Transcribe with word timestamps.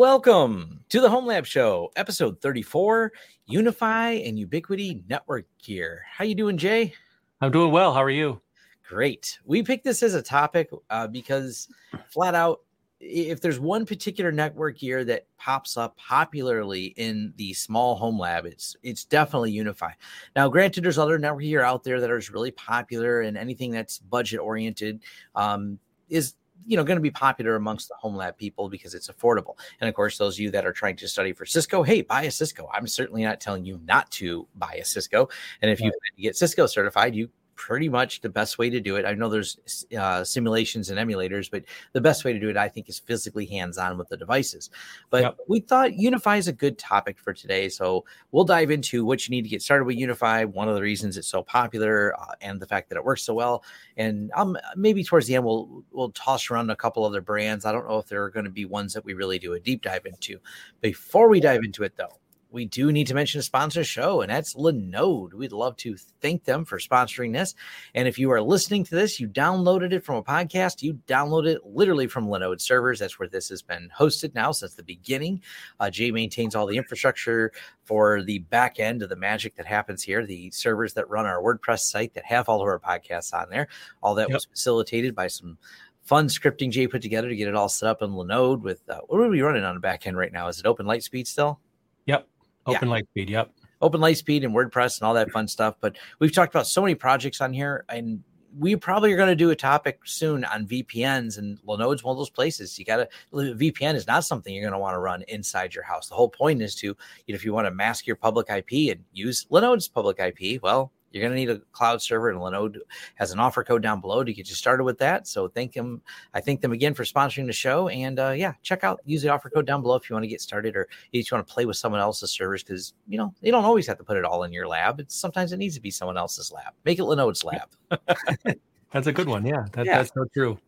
Welcome 0.00 0.80
to 0.88 1.02
the 1.02 1.10
Home 1.10 1.26
Lab 1.26 1.44
Show, 1.44 1.92
episode 1.94 2.40
34, 2.40 3.12
UniFi 3.50 4.26
and 4.26 4.38
Ubiquiti 4.38 5.06
Network 5.10 5.44
Gear. 5.62 6.06
How 6.10 6.24
you 6.24 6.34
doing, 6.34 6.56
Jay? 6.56 6.94
I'm 7.42 7.50
doing 7.50 7.70
well. 7.70 7.92
How 7.92 8.02
are 8.02 8.08
you? 8.08 8.40
Great. 8.88 9.38
We 9.44 9.62
picked 9.62 9.84
this 9.84 10.02
as 10.02 10.14
a 10.14 10.22
topic 10.22 10.70
uh, 10.88 11.06
because 11.06 11.68
flat 12.08 12.34
out, 12.34 12.60
if 12.98 13.42
there's 13.42 13.60
one 13.60 13.84
particular 13.84 14.32
network 14.32 14.78
gear 14.78 15.04
that 15.04 15.26
pops 15.36 15.76
up 15.76 15.98
popularly 15.98 16.94
in 16.96 17.34
the 17.36 17.52
small 17.52 17.94
home 17.94 18.18
lab, 18.18 18.46
it's 18.46 18.74
it's 18.82 19.04
definitely 19.04 19.52
UniFi. 19.52 19.92
Now, 20.34 20.48
granted, 20.48 20.82
there's 20.82 20.96
other 20.96 21.18
network 21.18 21.42
gear 21.42 21.60
out 21.60 21.84
there 21.84 22.00
that 22.00 22.10
is 22.10 22.30
really 22.30 22.52
popular, 22.52 23.20
and 23.20 23.36
anything 23.36 23.70
that's 23.70 23.98
budget 23.98 24.40
oriented 24.40 25.02
um, 25.34 25.78
is 26.08 26.36
you 26.66 26.76
know 26.76 26.84
going 26.84 26.96
to 26.96 27.02
be 27.02 27.10
popular 27.10 27.56
amongst 27.56 27.88
the 27.88 27.94
home 27.96 28.14
lab 28.14 28.36
people 28.36 28.68
because 28.68 28.94
it's 28.94 29.08
affordable. 29.08 29.56
And 29.80 29.88
of 29.88 29.94
course 29.94 30.18
those 30.18 30.36
of 30.36 30.40
you 30.40 30.50
that 30.50 30.66
are 30.66 30.72
trying 30.72 30.96
to 30.96 31.08
study 31.08 31.32
for 31.32 31.46
cisco 31.46 31.82
hey 31.82 32.02
buy 32.02 32.22
a 32.22 32.30
cisco. 32.30 32.68
I'm 32.72 32.86
certainly 32.86 33.22
not 33.22 33.40
telling 33.40 33.64
you 33.64 33.80
not 33.84 34.10
to 34.12 34.46
buy 34.54 34.74
a 34.74 34.84
cisco. 34.84 35.28
And 35.62 35.70
if 35.70 35.80
you 35.80 35.92
get 36.18 36.36
cisco 36.36 36.66
certified 36.66 37.14
you 37.14 37.30
pretty 37.60 37.90
much 37.90 38.22
the 38.22 38.28
best 38.30 38.56
way 38.56 38.70
to 38.70 38.80
do 38.80 38.96
it. 38.96 39.04
I 39.04 39.12
know 39.12 39.28
there's 39.28 39.86
uh, 39.96 40.24
simulations 40.24 40.88
and 40.88 40.98
emulators, 40.98 41.50
but 41.50 41.62
the 41.92 42.00
best 42.00 42.24
way 42.24 42.32
to 42.32 42.40
do 42.40 42.48
it, 42.48 42.56
I 42.56 42.70
think, 42.70 42.88
is 42.88 42.98
physically 42.98 43.44
hands 43.44 43.76
on 43.76 43.98
with 43.98 44.08
the 44.08 44.16
devices. 44.16 44.70
But 45.10 45.22
yep. 45.22 45.36
we 45.46 45.60
thought 45.60 45.90
UniFi 45.90 46.38
is 46.38 46.48
a 46.48 46.54
good 46.54 46.78
topic 46.78 47.18
for 47.18 47.34
today. 47.34 47.68
So 47.68 48.06
we'll 48.32 48.46
dive 48.46 48.70
into 48.70 49.04
what 49.04 49.28
you 49.28 49.32
need 49.32 49.42
to 49.42 49.50
get 49.50 49.60
started 49.60 49.84
with 49.84 49.98
UniFi, 49.98 50.46
one 50.46 50.70
of 50.70 50.74
the 50.74 50.80
reasons 50.80 51.18
it's 51.18 51.28
so 51.28 51.42
popular, 51.42 52.18
uh, 52.18 52.32
and 52.40 52.58
the 52.58 52.66
fact 52.66 52.88
that 52.88 52.96
it 52.96 53.04
works 53.04 53.24
so 53.24 53.34
well. 53.34 53.62
And 53.98 54.30
um, 54.34 54.56
maybe 54.74 55.04
towards 55.04 55.26
the 55.26 55.34
end, 55.34 55.44
we'll, 55.44 55.84
we'll 55.92 56.12
toss 56.12 56.50
around 56.50 56.70
a 56.70 56.76
couple 56.76 57.04
other 57.04 57.20
brands. 57.20 57.66
I 57.66 57.72
don't 57.72 57.86
know 57.86 57.98
if 57.98 58.06
there 58.06 58.24
are 58.24 58.30
going 58.30 58.46
to 58.46 58.50
be 58.50 58.64
ones 58.64 58.94
that 58.94 59.04
we 59.04 59.12
really 59.12 59.38
do 59.38 59.52
a 59.52 59.60
deep 59.60 59.82
dive 59.82 60.06
into. 60.06 60.38
Before 60.80 61.28
we 61.28 61.40
dive 61.40 61.62
into 61.62 61.82
it, 61.82 61.92
though, 61.98 62.16
we 62.50 62.64
do 62.64 62.90
need 62.90 63.06
to 63.06 63.14
mention 63.14 63.38
a 63.38 63.42
sponsor 63.42 63.84
show, 63.84 64.20
and 64.22 64.30
that's 64.30 64.54
Linode. 64.54 65.34
We'd 65.34 65.52
love 65.52 65.76
to 65.78 65.96
thank 66.20 66.44
them 66.44 66.64
for 66.64 66.78
sponsoring 66.78 67.32
this. 67.32 67.54
And 67.94 68.08
if 68.08 68.18
you 68.18 68.30
are 68.32 68.42
listening 68.42 68.84
to 68.84 68.94
this, 68.94 69.20
you 69.20 69.28
downloaded 69.28 69.92
it 69.92 70.04
from 70.04 70.16
a 70.16 70.22
podcast, 70.22 70.82
you 70.82 70.94
downloaded 71.06 71.56
it 71.56 71.66
literally 71.66 72.06
from 72.06 72.26
Linode 72.26 72.60
servers. 72.60 72.98
That's 72.98 73.18
where 73.18 73.28
this 73.28 73.48
has 73.50 73.62
been 73.62 73.90
hosted 73.96 74.34
now 74.34 74.52
since 74.52 74.74
the 74.74 74.82
beginning. 74.82 75.42
Uh, 75.78 75.90
Jay 75.90 76.10
maintains 76.10 76.54
all 76.54 76.66
the 76.66 76.76
infrastructure 76.76 77.52
for 77.84 78.22
the 78.22 78.40
back 78.40 78.80
end 78.80 79.02
of 79.02 79.08
the 79.08 79.16
magic 79.16 79.56
that 79.56 79.66
happens 79.66 80.02
here, 80.02 80.26
the 80.26 80.50
servers 80.50 80.94
that 80.94 81.08
run 81.08 81.26
our 81.26 81.40
WordPress 81.42 81.80
site 81.80 82.14
that 82.14 82.24
have 82.24 82.48
all 82.48 82.60
of 82.60 82.66
our 82.66 82.78
podcasts 82.78 83.32
on 83.32 83.48
there. 83.50 83.68
All 84.02 84.14
that 84.16 84.28
yep. 84.28 84.36
was 84.36 84.44
facilitated 84.44 85.14
by 85.14 85.28
some 85.28 85.58
fun 86.02 86.26
scripting 86.26 86.70
Jay 86.70 86.88
put 86.88 87.02
together 87.02 87.28
to 87.28 87.36
get 87.36 87.46
it 87.48 87.54
all 87.54 87.68
set 87.68 87.88
up 87.88 88.02
in 88.02 88.10
Linode 88.10 88.62
with 88.62 88.88
uh, 88.88 88.98
what 89.06 89.20
are 89.20 89.28
we 89.28 89.42
running 89.42 89.62
on 89.62 89.74
the 89.74 89.80
back 89.80 90.06
end 90.06 90.16
right 90.16 90.32
now? 90.32 90.48
Is 90.48 90.58
it 90.58 90.64
OpenLiteSpeed 90.64 91.26
still? 91.26 91.60
Yep. 92.06 92.26
Open 92.66 92.88
yeah. 92.88 93.00
Lightspeed. 93.00 93.28
Yep. 93.28 93.52
OpenLiteSpeed 93.82 94.44
and 94.44 94.54
WordPress 94.54 95.00
and 95.00 95.06
all 95.06 95.14
that 95.14 95.30
fun 95.30 95.48
stuff. 95.48 95.76
But 95.80 95.96
we've 96.18 96.32
talked 96.32 96.54
about 96.54 96.66
so 96.66 96.82
many 96.82 96.94
projects 96.94 97.40
on 97.40 97.52
here, 97.52 97.84
and 97.88 98.22
we 98.58 98.76
probably 98.76 99.12
are 99.12 99.16
going 99.16 99.28
to 99.28 99.36
do 99.36 99.50
a 99.50 99.56
topic 99.56 100.00
soon 100.04 100.44
on 100.44 100.66
VPNs, 100.66 101.38
and 101.38 101.58
Linode's 101.64 102.02
one 102.02 102.12
of 102.12 102.18
those 102.18 102.30
places. 102.30 102.78
You 102.78 102.84
got 102.84 102.96
to 102.96 103.08
VPN 103.32 103.94
is 103.94 104.06
not 104.06 104.24
something 104.24 104.52
you're 104.52 104.62
going 104.62 104.72
to 104.72 104.78
want 104.78 104.94
to 104.94 104.98
run 104.98 105.22
inside 105.28 105.74
your 105.74 105.84
house. 105.84 106.08
The 106.08 106.14
whole 106.14 106.28
point 106.28 106.60
is 106.60 106.74
to, 106.76 106.88
you 106.88 106.94
know, 107.28 107.34
if 107.34 107.44
you 107.44 107.52
want 107.52 107.66
to 107.66 107.70
mask 107.70 108.06
your 108.06 108.16
public 108.16 108.50
IP 108.50 108.94
and 108.94 109.04
use 109.12 109.46
Linode's 109.50 109.88
public 109.88 110.18
IP, 110.18 110.62
well, 110.62 110.92
you're 111.10 111.22
going 111.22 111.32
to 111.32 111.36
need 111.36 111.50
a 111.50 111.58
cloud 111.72 112.00
server, 112.00 112.30
and 112.30 112.38
Linode 112.38 112.78
has 113.16 113.32
an 113.32 113.40
offer 113.40 113.64
code 113.64 113.82
down 113.82 114.00
below 114.00 114.22
to 114.22 114.32
get 114.32 114.48
you 114.48 114.54
started 114.54 114.84
with 114.84 114.98
that. 114.98 115.26
So 115.26 115.48
thank 115.48 115.72
them. 115.72 116.02
I 116.34 116.40
thank 116.40 116.60
them 116.60 116.72
again 116.72 116.94
for 116.94 117.04
sponsoring 117.04 117.46
the 117.46 117.52
show. 117.52 117.88
And 117.88 118.18
uh, 118.18 118.30
yeah, 118.30 118.54
check 118.62 118.84
out 118.84 119.00
use 119.04 119.22
the 119.22 119.28
offer 119.28 119.50
code 119.50 119.66
down 119.66 119.82
below 119.82 119.96
if 119.96 120.08
you 120.08 120.14
want 120.14 120.24
to 120.24 120.28
get 120.28 120.40
started, 120.40 120.76
or 120.76 120.88
if 121.12 121.30
you 121.30 121.36
want 121.36 121.46
to 121.46 121.52
play 121.52 121.66
with 121.66 121.76
someone 121.76 122.00
else's 122.00 122.30
servers 122.30 122.62
because 122.62 122.94
you 123.08 123.18
know 123.18 123.34
you 123.42 123.50
don't 123.50 123.64
always 123.64 123.86
have 123.86 123.98
to 123.98 124.04
put 124.04 124.16
it 124.16 124.24
all 124.24 124.44
in 124.44 124.52
your 124.52 124.68
lab. 124.68 125.00
It's 125.00 125.14
sometimes 125.14 125.52
it 125.52 125.56
needs 125.56 125.74
to 125.74 125.80
be 125.80 125.90
someone 125.90 126.16
else's 126.16 126.52
lab. 126.52 126.74
Make 126.84 126.98
it 126.98 127.02
Linode's 127.02 127.44
lab. 127.44 127.68
that's 128.92 129.06
a 129.06 129.12
good 129.12 129.28
one. 129.28 129.44
Yeah, 129.44 129.66
that, 129.72 129.86
yeah. 129.86 129.98
that's 129.98 130.14
so 130.14 130.24
true. 130.32 130.58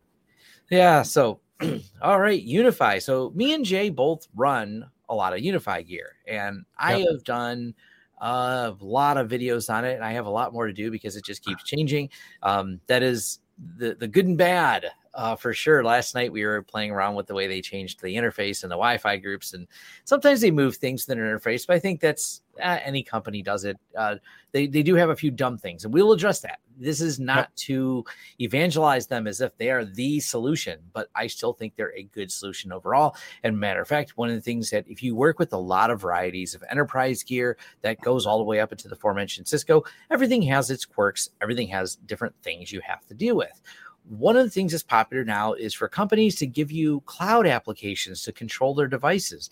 Yeah. 0.69 1.03
So 1.03 1.39
all 2.01 2.19
right, 2.19 2.45
UniFi. 2.45 3.01
So 3.01 3.31
me 3.35 3.53
and 3.53 3.63
Jay 3.63 3.89
both 3.89 4.27
run 4.35 4.89
a 5.09 5.15
lot 5.15 5.33
of 5.33 5.39
UniFi 5.39 5.87
gear, 5.87 6.15
and 6.27 6.65
I 6.77 6.97
yep. 6.97 7.07
have 7.09 7.23
done 7.23 7.73
a 8.23 8.75
lot 8.79 9.17
of 9.17 9.29
videos 9.29 9.73
on 9.73 9.83
it, 9.83 9.95
and 9.95 10.03
I 10.03 10.13
have 10.13 10.25
a 10.25 10.29
lot 10.29 10.53
more 10.53 10.65
to 10.65 10.73
do 10.73 10.89
because 10.89 11.15
it 11.15 11.25
just 11.25 11.43
keeps 11.43 11.63
changing. 11.63 12.09
Um, 12.41 12.79
that 12.87 13.03
is 13.03 13.39
the 13.77 13.95
the 13.95 14.07
good 14.07 14.25
and 14.25 14.37
bad 14.37 14.89
uh, 15.13 15.35
for 15.35 15.53
sure. 15.53 15.83
Last 15.83 16.15
night 16.15 16.31
we 16.31 16.45
were 16.45 16.61
playing 16.61 16.91
around 16.91 17.15
with 17.15 17.27
the 17.27 17.33
way 17.33 17.47
they 17.47 17.61
changed 17.61 18.01
the 18.01 18.15
interface 18.15 18.63
and 18.63 18.71
the 18.71 18.75
Wi-Fi 18.75 19.17
groups, 19.17 19.53
and 19.53 19.67
sometimes 20.05 20.41
they 20.41 20.51
move 20.51 20.77
things 20.77 21.07
in 21.07 21.17
their 21.17 21.37
interface. 21.37 21.67
But 21.67 21.75
I 21.75 21.79
think 21.79 21.99
that's 21.99 22.41
uh, 22.61 22.79
any 22.83 23.03
company 23.03 23.41
does 23.41 23.63
it. 23.63 23.77
Uh, 23.97 24.15
they 24.51 24.67
they 24.67 24.83
do 24.83 24.95
have 24.95 25.09
a 25.09 25.15
few 25.15 25.31
dumb 25.31 25.57
things, 25.57 25.85
and 25.85 25.93
we'll 25.93 26.11
address 26.11 26.41
that. 26.41 26.59
This 26.77 27.01
is 27.01 27.19
not 27.19 27.37
yep. 27.37 27.55
to 27.55 28.05
evangelize 28.41 29.05
them 29.05 29.27
as 29.27 29.41
if 29.41 29.55
they 29.57 29.69
are 29.69 29.85
the 29.85 30.19
solution, 30.19 30.79
but 30.91 31.07
I 31.15 31.27
still 31.27 31.53
think 31.53 31.75
they're 31.75 31.95
a 31.95 32.03
good 32.03 32.31
solution 32.31 32.71
overall. 32.71 33.15
And 33.43 33.59
matter 33.59 33.81
of 33.81 33.87
fact, 33.87 34.17
one 34.17 34.29
of 34.29 34.35
the 34.35 34.41
things 34.41 34.71
that 34.71 34.85
if 34.87 35.03
you 35.03 35.15
work 35.15 35.37
with 35.37 35.53
a 35.53 35.57
lot 35.57 35.91
of 35.91 36.01
varieties 36.01 36.55
of 36.55 36.63
enterprise 36.69 37.21
gear 37.21 37.57
that 37.81 38.01
goes 38.01 38.25
all 38.25 38.39
the 38.39 38.43
way 38.43 38.59
up 38.59 38.71
into 38.71 38.87
the 38.87 38.95
aforementioned 38.95 39.47
Cisco, 39.47 39.83
everything 40.09 40.41
has 40.43 40.71
its 40.71 40.85
quirks. 40.85 41.29
Everything 41.41 41.67
has 41.67 41.95
different 41.95 42.35
things 42.41 42.71
you 42.71 42.81
have 42.81 43.05
to 43.05 43.13
deal 43.13 43.35
with 43.35 43.61
one 44.07 44.35
of 44.35 44.43
the 44.43 44.49
things 44.49 44.71
that's 44.71 44.83
popular 44.83 45.23
now 45.23 45.53
is 45.53 45.73
for 45.73 45.87
companies 45.87 46.35
to 46.35 46.47
give 46.47 46.71
you 46.71 47.01
cloud 47.05 47.47
applications 47.47 48.21
to 48.23 48.31
control 48.31 48.73
their 48.73 48.87
devices, 48.87 49.49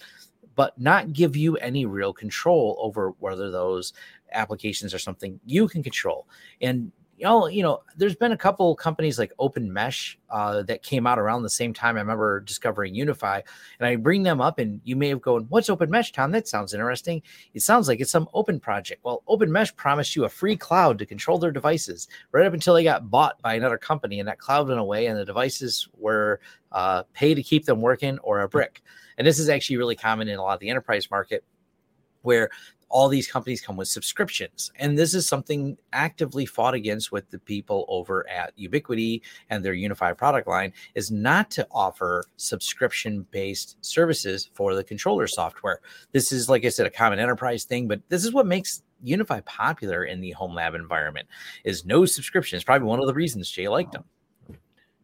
but 0.56 0.79
not 0.79 1.13
give 1.13 1.35
you 1.35 1.57
any 1.57 1.85
real 1.85 2.13
control 2.13 2.78
over 2.79 3.12
whether 3.19 3.50
those 3.50 3.94
applications 4.34 4.94
are 4.94 5.00
something 5.00 5.39
you 5.45 5.67
can 5.67 5.81
control. 5.84 6.28
And 6.62 6.91
you 7.21 7.27
know, 7.27 7.45
you 7.45 7.61
know, 7.61 7.83
there's 7.95 8.15
been 8.15 8.31
a 8.31 8.37
couple 8.37 8.75
companies 8.75 9.19
like 9.19 9.31
Open 9.37 9.71
Mesh 9.71 10.17
uh, 10.31 10.63
that 10.63 10.81
came 10.81 11.05
out 11.05 11.19
around 11.19 11.43
the 11.43 11.51
same 11.51 11.71
time. 11.71 11.95
I 11.95 11.99
remember 11.99 12.39
discovering 12.39 12.95
UniFi, 12.95 13.43
and 13.79 13.87
I 13.87 13.95
bring 13.95 14.23
them 14.23 14.41
up, 14.41 14.57
and 14.57 14.81
you 14.85 14.95
may 14.95 15.09
have 15.09 15.21
gone, 15.21 15.45
"What's 15.49 15.69
Open 15.69 15.91
Mesh, 15.91 16.11
Tom? 16.11 16.31
That 16.31 16.47
sounds 16.47 16.73
interesting." 16.73 17.21
It 17.53 17.61
sounds 17.61 17.87
like 17.87 17.99
it's 17.99 18.09
some 18.09 18.27
open 18.33 18.59
project. 18.59 19.01
Well, 19.03 19.21
Open 19.27 19.51
Mesh 19.51 19.75
promised 19.75 20.15
you 20.15 20.25
a 20.25 20.29
free 20.29 20.57
cloud 20.57 20.97
to 20.97 21.05
control 21.05 21.37
their 21.37 21.51
devices, 21.51 22.07
right 22.31 22.47
up 22.47 22.55
until 22.55 22.73
they 22.73 22.83
got 22.83 23.11
bought 23.11 23.39
by 23.43 23.53
another 23.53 23.77
company, 23.77 24.19
and 24.19 24.27
that 24.27 24.39
cloud 24.39 24.67
went 24.67 24.79
away, 24.79 25.05
and 25.05 25.15
the 25.15 25.23
devices 25.23 25.89
were 25.95 26.39
uh, 26.71 27.03
pay 27.13 27.35
to 27.35 27.43
keep 27.43 27.65
them 27.65 27.81
working 27.81 28.17
or 28.23 28.41
a 28.41 28.49
brick. 28.49 28.81
And 29.19 29.27
this 29.27 29.38
is 29.38 29.47
actually 29.47 29.77
really 29.77 29.95
common 29.95 30.27
in 30.27 30.39
a 30.39 30.41
lot 30.41 30.55
of 30.55 30.59
the 30.59 30.71
enterprise 30.71 31.11
market 31.11 31.43
where 32.23 32.49
all 32.91 33.07
these 33.07 33.31
companies 33.31 33.62
come 33.62 33.78
with 33.78 33.88
subscriptions. 33.88 34.72
And 34.75 34.97
this 34.97 35.13
is 35.13 35.28
something 35.28 35.78
actively 35.94 36.46
fought 36.46 36.74
against 36.74 37.12
with 37.12 37.29
the 37.29 37.40
people 37.40 37.85
over 37.88 38.29
at 38.29 38.56
Ubiquiti 38.57 39.22
and 39.50 39.63
their 39.63 39.74
UniFi 39.74 40.18
product 40.18 40.47
line 40.47 40.74
is 40.94 41.09
not 41.09 41.50
to 41.51 41.68
offer 41.72 42.25
subscription 42.35 43.25
based 43.31 43.78
services 43.84 44.50
for 44.53 44.75
the 44.75 44.84
controller 44.84 45.28
software. 45.28 45.80
This 46.12 46.31
is, 46.31 46.50
like 46.50 46.66
I 46.66 46.69
said, 46.69 46.85
a 46.85 46.91
common 46.91 47.19
enterprise 47.19 47.63
thing, 47.63 47.88
but 47.88 48.01
this 48.09 48.25
is 48.25 48.34
what 48.34 48.46
makes 48.46 48.84
UniFi 49.06 49.44
popular 49.46 50.03
in 50.03 50.22
the 50.22 50.31
home 50.31 50.53
lab 50.53 50.75
environment 50.75 51.28
is 51.63 51.85
no 51.85 52.06
subscription. 52.06 52.57
It's 52.57 52.66
probably 52.66 52.88
one 52.88 53.00
of 53.00 53.07
the 53.07 53.13
reasons 53.13 53.50
Jay 53.50 53.68
liked 53.68 53.94
them. 53.94 54.03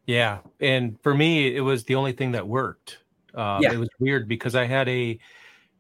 Yeah. 0.06 0.40
And 0.60 1.00
for 1.02 1.14
me, 1.14 1.56
it 1.56 1.62
was 1.62 1.84
the 1.84 1.96
only 1.96 2.12
thing 2.12 2.32
that 2.34 2.48
worked. 2.48 3.00
Uh, 3.34 3.60
yeah. 3.62 3.74
It 3.74 3.78
was 3.78 3.90
weird 4.00 4.28
because 4.28 4.56
I 4.56 4.66
had 4.66 4.88
a 4.90 5.20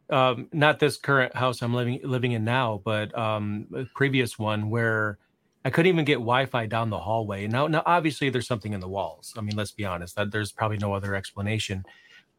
um, 0.09 0.47
not 0.53 0.79
this 0.79 0.97
current 0.97 1.35
house 1.35 1.61
I'm 1.61 1.73
living 1.73 1.99
living 2.03 2.31
in 2.31 2.43
now, 2.43 2.81
but 2.83 3.17
um, 3.17 3.67
previous 3.93 4.39
one 4.39 4.69
where 4.69 5.17
I 5.65 5.69
couldn't 5.69 5.89
even 5.89 6.05
get 6.05 6.15
Wi-Fi 6.15 6.67
down 6.67 6.89
the 6.89 6.99
hallway. 6.99 7.47
Now, 7.47 7.67
now 7.67 7.83
obviously 7.85 8.29
there's 8.29 8.47
something 8.47 8.73
in 8.73 8.79
the 8.79 8.87
walls. 8.87 9.33
I 9.37 9.41
mean, 9.41 9.55
let's 9.55 9.71
be 9.71 9.85
honest. 9.85 10.15
That 10.15 10.31
there's 10.31 10.51
probably 10.51 10.77
no 10.77 10.93
other 10.93 11.13
explanation. 11.13 11.83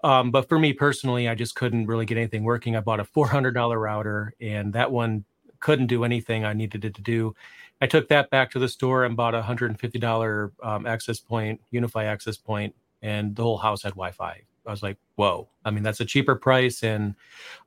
Um, 0.05 0.31
but 0.31 0.49
for 0.49 0.59
me 0.59 0.73
personally, 0.73 1.29
I 1.29 1.35
just 1.35 1.55
couldn't 1.55 1.87
really 1.87 2.07
get 2.07 2.17
anything 2.17 2.45
working. 2.45 2.77
I 2.77 2.81
bought 2.81 3.01
a 3.01 3.05
$400 3.05 3.81
router, 3.81 4.33
and 4.41 4.73
that 4.73 4.91
one 4.91 5.25
couldn't 5.61 5.89
do 5.89 6.05
anything 6.05 6.45
I 6.45 6.53
needed 6.53 6.85
it 6.85 6.95
to 6.95 7.03
do. 7.03 7.35
I 7.81 7.87
took 7.87 8.09
that 8.09 8.31
back 8.31 8.51
to 8.53 8.59
the 8.59 8.69
store 8.69 9.05
and 9.05 9.17
bought 9.17 9.35
a 9.35 9.43
$150 9.43 10.53
um, 10.63 10.87
access 10.87 11.21
point, 11.21 11.61
UniFi 11.73 12.05
access 12.05 12.37
point, 12.37 12.75
and 13.03 13.35
the 13.37 13.43
whole 13.43 13.59
house 13.59 13.83
had 13.83 13.93
Wi-Fi. 13.93 14.43
I 14.69 14.71
was 14.71 14.83
like, 14.83 14.99
whoa. 15.17 15.49
I 15.65 15.71
mean, 15.71 15.83
that's 15.83 16.01
a 16.01 16.05
cheaper 16.05 16.37
price. 16.37 16.85
And 16.85 17.15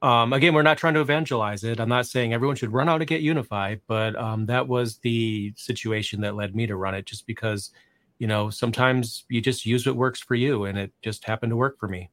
um, 0.02 0.34
again, 0.34 0.54
we're 0.54 0.62
not 0.62 0.78
trying 0.78 0.94
to 0.94 1.02
evangelize 1.02 1.64
it. 1.64 1.80
I'm 1.80 1.90
not 1.90 2.06
saying 2.06 2.34
everyone 2.34 2.56
should 2.56 2.72
run 2.72 2.88
out 2.88 3.00
to 3.00 3.06
get 3.06 3.24
UniFi, 3.24 3.82
but 3.88 4.16
um, 4.16 4.46
that 4.46 4.68
was 4.68 5.00
the 5.00 5.54
situation 5.58 6.22
that 6.22 6.36
led 6.36 6.56
me 6.56 6.68
to 6.68 6.76
run 6.76 6.96
it 6.96 7.06
just 7.06 7.28
because, 7.28 7.72
you 8.20 8.28
know, 8.28 8.50
sometimes 8.50 9.26
you 9.30 9.42
just 9.42 9.66
use 9.66 9.86
what 9.86 9.96
works 9.96 10.22
for 10.22 10.36
you. 10.36 10.66
And 10.66 10.78
it 10.78 10.94
just 11.02 11.26
happened 11.26 11.50
to 11.52 11.58
work 11.58 11.80
for 11.80 11.88
me. 11.88 12.10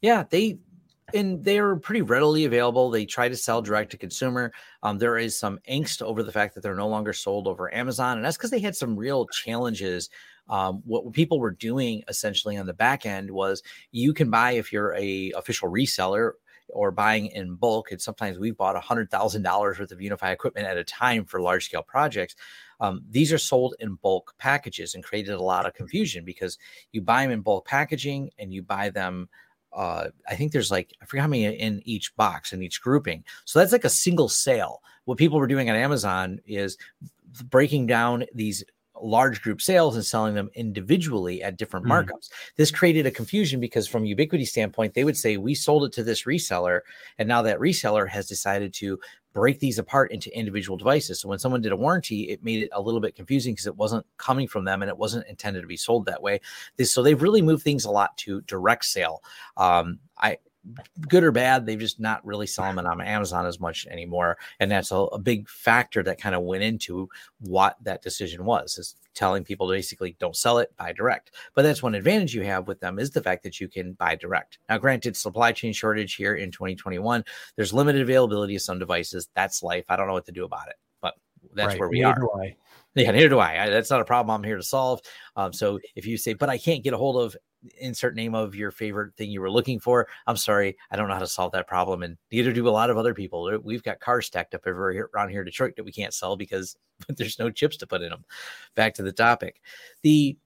Yeah. 0.00 0.24
They, 0.28 0.58
and 1.14 1.44
they're 1.44 1.76
pretty 1.76 2.02
readily 2.02 2.44
available. 2.44 2.90
They 2.90 3.06
try 3.06 3.28
to 3.28 3.36
sell 3.36 3.62
direct 3.62 3.92
to 3.92 3.98
consumer. 3.98 4.52
Um, 4.82 4.98
there 4.98 5.16
is 5.16 5.38
some 5.38 5.58
angst 5.70 6.02
over 6.02 6.22
the 6.22 6.32
fact 6.32 6.54
that 6.54 6.62
they're 6.62 6.74
no 6.74 6.88
longer 6.88 7.12
sold 7.12 7.46
over 7.46 7.72
Amazon, 7.74 8.18
and 8.18 8.24
that's 8.24 8.36
because 8.36 8.50
they 8.50 8.60
had 8.60 8.76
some 8.76 8.96
real 8.96 9.26
challenges 9.26 10.10
um, 10.48 10.82
what 10.84 11.12
people 11.12 11.40
were 11.40 11.50
doing 11.50 12.02
essentially 12.08 12.56
on 12.56 12.66
the 12.66 12.74
back 12.74 13.06
end 13.06 13.30
was 13.30 13.62
you 13.92 14.12
can 14.12 14.30
buy 14.30 14.52
if 14.52 14.72
you're 14.72 14.94
a 14.94 15.32
official 15.36 15.70
reseller 15.70 16.32
or 16.68 16.90
buying 16.90 17.26
in 17.26 17.54
bulk. 17.54 17.92
And 17.92 18.00
sometimes 18.00 18.38
we've 18.38 18.56
bought 18.56 18.80
$100,000 18.82 19.78
worth 19.78 19.80
of 19.80 19.98
UniFi 19.98 20.32
equipment 20.32 20.66
at 20.66 20.76
a 20.76 20.84
time 20.84 21.24
for 21.24 21.40
large 21.40 21.66
scale 21.66 21.82
projects. 21.82 22.34
Um, 22.80 23.02
these 23.08 23.32
are 23.32 23.38
sold 23.38 23.74
in 23.80 23.94
bulk 23.96 24.34
packages 24.38 24.94
and 24.94 25.04
created 25.04 25.34
a 25.34 25.42
lot 25.42 25.66
of 25.66 25.74
confusion 25.74 26.24
because 26.24 26.58
you 26.92 27.00
buy 27.00 27.22
them 27.22 27.30
in 27.30 27.40
bulk 27.40 27.66
packaging 27.66 28.30
and 28.38 28.52
you 28.52 28.62
buy 28.62 28.90
them. 28.90 29.28
Uh, 29.74 30.08
I 30.28 30.36
think 30.36 30.52
there's 30.52 30.70
like, 30.70 30.92
I 31.02 31.06
forget 31.06 31.22
how 31.22 31.28
many 31.28 31.44
in 31.44 31.82
each 31.84 32.14
box 32.16 32.52
in 32.52 32.62
each 32.62 32.80
grouping. 32.80 33.24
So 33.44 33.58
that's 33.58 33.72
like 33.72 33.84
a 33.84 33.90
single 33.90 34.28
sale. 34.28 34.82
What 35.04 35.18
people 35.18 35.38
were 35.38 35.46
doing 35.46 35.68
on 35.68 35.76
Amazon 35.76 36.40
is 36.46 36.78
breaking 37.50 37.86
down 37.86 38.24
these 38.34 38.64
large 39.02 39.42
group 39.42 39.60
sales 39.60 39.96
and 39.96 40.04
selling 40.04 40.34
them 40.34 40.50
individually 40.54 41.42
at 41.42 41.56
different 41.56 41.86
mm. 41.86 41.90
markups. 41.90 42.30
This 42.56 42.70
created 42.70 43.06
a 43.06 43.10
confusion 43.10 43.60
because 43.60 43.88
from 43.88 44.04
Ubiquiti 44.04 44.46
standpoint, 44.46 44.94
they 44.94 45.04
would 45.04 45.16
say 45.16 45.36
we 45.36 45.54
sold 45.54 45.84
it 45.84 45.92
to 45.94 46.04
this 46.04 46.24
reseller 46.24 46.80
and 47.18 47.28
now 47.28 47.42
that 47.42 47.58
reseller 47.58 48.08
has 48.08 48.26
decided 48.26 48.72
to 48.74 48.98
break 49.34 49.58
these 49.58 49.78
apart 49.78 50.12
into 50.12 50.34
individual 50.36 50.78
devices. 50.78 51.20
So 51.20 51.28
when 51.28 51.38
someone 51.38 51.60
did 51.60 51.72
a 51.72 51.76
warranty, 51.76 52.30
it 52.30 52.42
made 52.42 52.62
it 52.62 52.70
a 52.72 52.80
little 52.80 53.00
bit 53.00 53.16
confusing 53.16 53.52
because 53.52 53.66
it 53.66 53.76
wasn't 53.76 54.06
coming 54.16 54.48
from 54.48 54.64
them 54.64 54.80
and 54.80 54.88
it 54.88 54.96
wasn't 54.96 55.26
intended 55.26 55.60
to 55.60 55.66
be 55.66 55.76
sold 55.76 56.06
that 56.06 56.22
way. 56.22 56.40
This, 56.76 56.92
so 56.92 57.02
they've 57.02 57.20
really 57.20 57.42
moved 57.42 57.64
things 57.64 57.84
a 57.84 57.90
lot 57.90 58.16
to 58.18 58.40
direct 58.42 58.86
sale. 58.86 59.22
Um, 59.56 59.98
I 60.16 60.38
good 61.08 61.24
or 61.24 61.32
bad, 61.32 61.66
they've 61.66 61.78
just 61.78 62.00
not 62.00 62.24
really 62.24 62.46
selling 62.46 62.78
it 62.78 62.86
on 62.86 63.00
Amazon 63.00 63.46
as 63.46 63.60
much 63.60 63.86
anymore. 63.86 64.38
And 64.60 64.70
that's 64.70 64.90
a, 64.90 64.96
a 64.96 65.18
big 65.18 65.48
factor 65.48 66.02
that 66.02 66.20
kind 66.20 66.34
of 66.34 66.42
went 66.42 66.62
into 66.62 67.08
what 67.40 67.76
that 67.82 68.02
decision 68.02 68.44
was 68.44 68.78
is 68.78 68.96
telling 69.14 69.44
people 69.44 69.68
to 69.68 69.74
basically 69.74 70.16
don't 70.18 70.36
sell 70.36 70.58
it, 70.58 70.74
buy 70.76 70.92
direct. 70.92 71.32
But 71.54 71.62
that's 71.62 71.82
one 71.82 71.94
advantage 71.94 72.34
you 72.34 72.42
have 72.42 72.66
with 72.66 72.80
them 72.80 72.98
is 72.98 73.10
the 73.10 73.22
fact 73.22 73.42
that 73.44 73.60
you 73.60 73.68
can 73.68 73.92
buy 73.92 74.16
direct. 74.16 74.58
Now, 74.68 74.78
granted, 74.78 75.16
supply 75.16 75.52
chain 75.52 75.72
shortage 75.72 76.14
here 76.14 76.34
in 76.34 76.50
2021, 76.50 77.24
there's 77.56 77.72
limited 77.72 78.02
availability 78.02 78.56
of 78.56 78.62
some 78.62 78.78
devices. 78.78 79.28
That's 79.34 79.62
life. 79.62 79.84
I 79.88 79.96
don't 79.96 80.06
know 80.06 80.14
what 80.14 80.26
to 80.26 80.32
do 80.32 80.44
about 80.44 80.68
it, 80.68 80.76
but 81.00 81.14
that's 81.54 81.68
right. 81.68 81.80
where 81.80 81.88
we 81.88 82.00
Neither 82.00 82.22
are. 82.22 82.48
Yeah, 82.94 83.10
neither 83.10 83.28
do 83.28 83.38
I. 83.40 83.64
I. 83.64 83.70
That's 83.70 83.90
not 83.90 84.00
a 84.00 84.04
problem 84.04 84.34
I'm 84.34 84.44
here 84.44 84.56
to 84.56 84.62
solve. 84.62 85.00
Um, 85.34 85.52
so 85.52 85.80
if 85.96 86.06
you 86.06 86.16
say, 86.16 86.34
but 86.34 86.48
I 86.48 86.58
can't 86.58 86.84
get 86.84 86.94
a 86.94 86.96
hold 86.96 87.16
of 87.16 87.36
insert 87.78 88.14
name 88.14 88.34
of 88.34 88.54
your 88.54 88.70
favorite 88.70 89.14
thing 89.16 89.30
you 89.30 89.40
were 89.40 89.50
looking 89.50 89.80
for. 89.80 90.08
I'm 90.26 90.36
sorry, 90.36 90.76
I 90.90 90.96
don't 90.96 91.08
know 91.08 91.14
how 91.14 91.20
to 91.20 91.26
solve 91.26 91.52
that 91.52 91.66
problem, 91.66 92.02
and 92.02 92.16
neither 92.30 92.52
do 92.52 92.68
a 92.68 92.70
lot 92.70 92.90
of 92.90 92.96
other 92.96 93.14
people. 93.14 93.58
We've 93.62 93.82
got 93.82 94.00
cars 94.00 94.26
stacked 94.26 94.54
up 94.54 94.62
everywhere 94.66 95.08
around 95.14 95.30
here 95.30 95.40
in 95.40 95.46
Detroit 95.46 95.76
that 95.76 95.84
we 95.84 95.92
can't 95.92 96.14
sell 96.14 96.36
because 96.36 96.76
there's 97.08 97.38
no 97.38 97.50
chips 97.50 97.76
to 97.78 97.86
put 97.86 98.02
in 98.02 98.10
them. 98.10 98.24
Back 98.74 98.94
to 98.94 99.02
the 99.02 99.12
topic, 99.12 99.60
the 100.02 100.36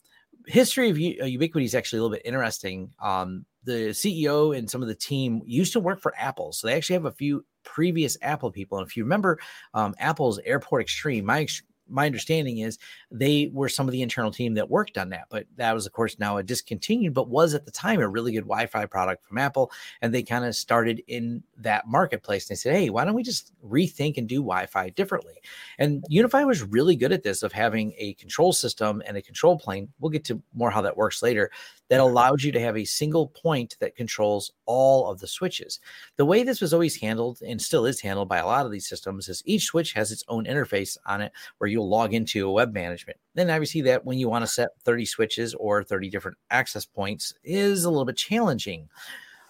history 0.46 0.90
of 0.90 0.96
uh, 0.96 1.26
Ubiquiti 1.26 1.64
is 1.64 1.74
actually 1.74 1.98
a 1.98 2.02
little 2.02 2.16
bit 2.16 2.26
interesting. 2.26 2.92
Um, 3.00 3.44
the 3.64 3.90
CEO 3.90 4.56
and 4.56 4.70
some 4.70 4.82
of 4.82 4.88
the 4.88 4.94
team 4.94 5.42
used 5.44 5.72
to 5.74 5.80
work 5.80 6.00
for 6.00 6.14
Apple, 6.16 6.52
so 6.52 6.66
they 6.66 6.74
actually 6.74 6.94
have 6.94 7.04
a 7.04 7.12
few 7.12 7.44
previous 7.64 8.16
Apple 8.22 8.50
people. 8.50 8.78
And 8.78 8.86
if 8.86 8.96
you 8.96 9.04
remember, 9.04 9.38
um, 9.74 9.94
Apple's 9.98 10.38
Airport 10.40 10.82
Extreme, 10.82 11.26
my 11.26 11.46
my 11.88 12.06
understanding 12.06 12.58
is 12.58 12.78
they 13.10 13.50
were 13.52 13.68
some 13.68 13.88
of 13.88 13.92
the 13.92 14.02
internal 14.02 14.30
team 14.30 14.54
that 14.54 14.70
worked 14.70 14.98
on 14.98 15.08
that, 15.10 15.26
but 15.30 15.46
that 15.56 15.74
was, 15.74 15.86
of 15.86 15.92
course, 15.92 16.18
now 16.18 16.36
a 16.36 16.42
discontinued, 16.42 17.14
but 17.14 17.28
was 17.28 17.54
at 17.54 17.64
the 17.64 17.70
time 17.70 18.00
a 18.00 18.08
really 18.08 18.32
good 18.32 18.44
Wi 18.44 18.66
Fi 18.66 18.86
product 18.86 19.24
from 19.24 19.38
Apple. 19.38 19.70
And 20.02 20.12
they 20.12 20.22
kind 20.22 20.44
of 20.44 20.54
started 20.54 21.02
in 21.08 21.42
that 21.56 21.86
marketplace. 21.86 22.48
And 22.48 22.56
they 22.56 22.58
said, 22.58 22.74
hey, 22.74 22.90
why 22.90 23.04
don't 23.04 23.14
we 23.14 23.22
just 23.22 23.52
rethink 23.64 24.18
and 24.18 24.28
do 24.28 24.36
Wi 24.36 24.66
Fi 24.66 24.90
differently? 24.90 25.34
And 25.78 26.04
UniFi 26.10 26.46
was 26.46 26.62
really 26.62 26.96
good 26.96 27.12
at 27.12 27.22
this 27.22 27.42
of 27.42 27.52
having 27.52 27.94
a 27.98 28.14
control 28.14 28.52
system 28.52 29.02
and 29.06 29.16
a 29.16 29.22
control 29.22 29.58
plane. 29.58 29.88
We'll 30.00 30.10
get 30.10 30.24
to 30.26 30.42
more 30.54 30.70
how 30.70 30.82
that 30.82 30.96
works 30.96 31.22
later 31.22 31.50
that 31.88 32.00
allowed 32.00 32.42
you 32.42 32.52
to 32.52 32.60
have 32.60 32.76
a 32.76 32.84
single 32.84 33.28
point 33.28 33.76
that 33.80 33.96
controls 33.96 34.52
all 34.66 35.10
of 35.10 35.20
the 35.20 35.26
switches. 35.26 35.80
The 36.16 36.24
way 36.24 36.42
this 36.42 36.60
was 36.60 36.72
always 36.72 37.00
handled 37.00 37.40
and 37.46 37.60
still 37.60 37.86
is 37.86 38.00
handled 38.00 38.28
by 38.28 38.38
a 38.38 38.46
lot 38.46 38.66
of 38.66 38.72
these 38.72 38.88
systems 38.88 39.28
is 39.28 39.42
each 39.44 39.64
switch 39.64 39.92
has 39.94 40.12
its 40.12 40.24
own 40.28 40.44
interface 40.44 40.96
on 41.06 41.20
it 41.20 41.32
where 41.58 41.68
you'll 41.68 41.88
log 41.88 42.14
into 42.14 42.46
a 42.46 42.52
web 42.52 42.72
management. 42.72 43.18
Then 43.34 43.50
obviously 43.50 43.80
that 43.82 44.04
when 44.04 44.18
you 44.18 44.28
want 44.28 44.42
to 44.42 44.50
set 44.50 44.70
30 44.84 45.04
switches 45.04 45.54
or 45.54 45.82
30 45.82 46.10
different 46.10 46.38
access 46.50 46.84
points 46.84 47.34
is 47.44 47.84
a 47.84 47.90
little 47.90 48.04
bit 48.04 48.16
challenging 48.16 48.88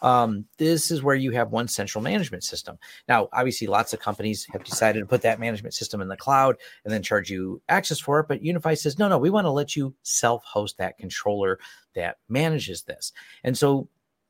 um, 0.02 0.44
this 0.58 0.90
is 0.90 1.02
where 1.02 1.14
you 1.16 1.30
have 1.32 1.50
one 1.50 1.68
central 1.68 2.02
management 2.02 2.44
system. 2.44 2.78
Now, 3.08 3.28
obviously, 3.32 3.66
lots 3.66 3.92
of 3.92 4.00
companies 4.00 4.46
have 4.52 4.64
decided 4.64 5.00
to 5.00 5.06
put 5.06 5.22
that 5.22 5.40
management 5.40 5.74
system 5.74 6.00
in 6.00 6.08
the 6.08 6.16
cloud 6.16 6.56
and 6.84 6.92
then 6.92 7.02
charge 7.02 7.30
you 7.30 7.60
access 7.68 7.98
for 7.98 8.20
it. 8.20 8.28
But 8.28 8.42
UniFi 8.42 8.78
says, 8.78 8.98
no, 8.98 9.08
no, 9.08 9.18
we 9.18 9.30
want 9.30 9.46
to 9.46 9.50
let 9.50 9.76
you 9.76 9.94
self 10.02 10.44
host 10.44 10.78
that 10.78 10.98
controller 10.98 11.58
that 11.94 12.18
manages 12.28 12.82
this. 12.82 13.12
And 13.44 13.56
so 13.56 13.88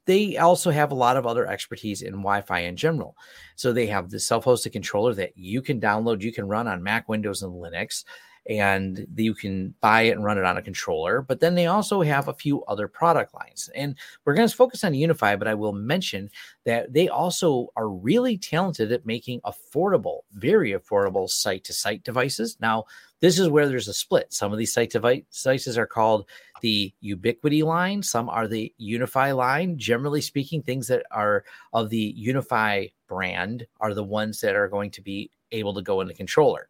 they 0.08 0.38
also 0.38 0.70
have 0.70 0.90
a 0.90 0.94
lot 0.94 1.18
of 1.18 1.26
other 1.26 1.46
expertise 1.46 2.00
in 2.00 2.12
Wi-Fi 2.12 2.60
in 2.60 2.76
general. 2.76 3.14
So 3.56 3.74
they 3.74 3.86
have 3.88 4.08
the 4.08 4.18
self-hosted 4.18 4.72
controller 4.72 5.12
that 5.12 5.36
you 5.36 5.60
can 5.60 5.78
download, 5.78 6.22
you 6.22 6.32
can 6.32 6.48
run 6.48 6.66
on 6.66 6.82
Mac, 6.82 7.10
Windows, 7.10 7.42
and 7.42 7.52
Linux 7.52 8.04
and 8.48 9.06
you 9.14 9.34
can 9.34 9.74
buy 9.82 10.02
it 10.02 10.12
and 10.12 10.24
run 10.24 10.38
it 10.38 10.44
on 10.44 10.56
a 10.56 10.62
controller. 10.62 11.20
But 11.20 11.38
then 11.38 11.54
they 11.54 11.66
also 11.66 12.00
have 12.00 12.28
a 12.28 12.34
few 12.34 12.64
other 12.64 12.88
product 12.88 13.34
lines. 13.34 13.68
And 13.74 13.94
we're 14.24 14.34
going 14.34 14.48
to 14.48 14.56
focus 14.56 14.84
on 14.84 14.92
UniFi, 14.92 15.38
but 15.38 15.46
I 15.46 15.54
will 15.54 15.74
mention 15.74 16.30
that 16.64 16.92
they 16.92 17.08
also 17.08 17.68
are 17.76 17.90
really 17.90 18.38
talented 18.38 18.90
at 18.90 19.04
making 19.04 19.42
affordable, 19.42 20.20
very 20.32 20.72
affordable 20.72 21.28
site 21.28 21.62
to 21.64 21.74
site 21.74 22.02
devices. 22.04 22.56
Now, 22.58 22.84
this 23.20 23.38
is 23.38 23.48
where 23.48 23.68
there's 23.68 23.88
a 23.88 23.94
split. 23.94 24.32
Some 24.32 24.50
of 24.52 24.58
these 24.58 24.72
site 24.72 24.90
devices 24.90 25.76
are 25.76 25.86
called 25.86 26.26
the 26.62 26.94
Ubiquiti 27.04 27.62
line, 27.62 28.02
some 28.02 28.28
are 28.30 28.48
the 28.48 28.72
UniFi 28.80 29.36
line. 29.36 29.76
Generally 29.76 30.22
speaking, 30.22 30.62
things 30.62 30.88
that 30.88 31.04
are 31.10 31.44
of 31.72 31.90
the 31.90 32.16
UniFi 32.18 32.92
brand 33.08 33.66
are 33.80 33.92
the 33.92 34.04
ones 34.04 34.40
that 34.40 34.56
are 34.56 34.68
going 34.68 34.90
to 34.92 35.02
be 35.02 35.30
able 35.52 35.74
to 35.74 35.82
go 35.82 36.00
in 36.00 36.08
the 36.08 36.14
controller 36.14 36.68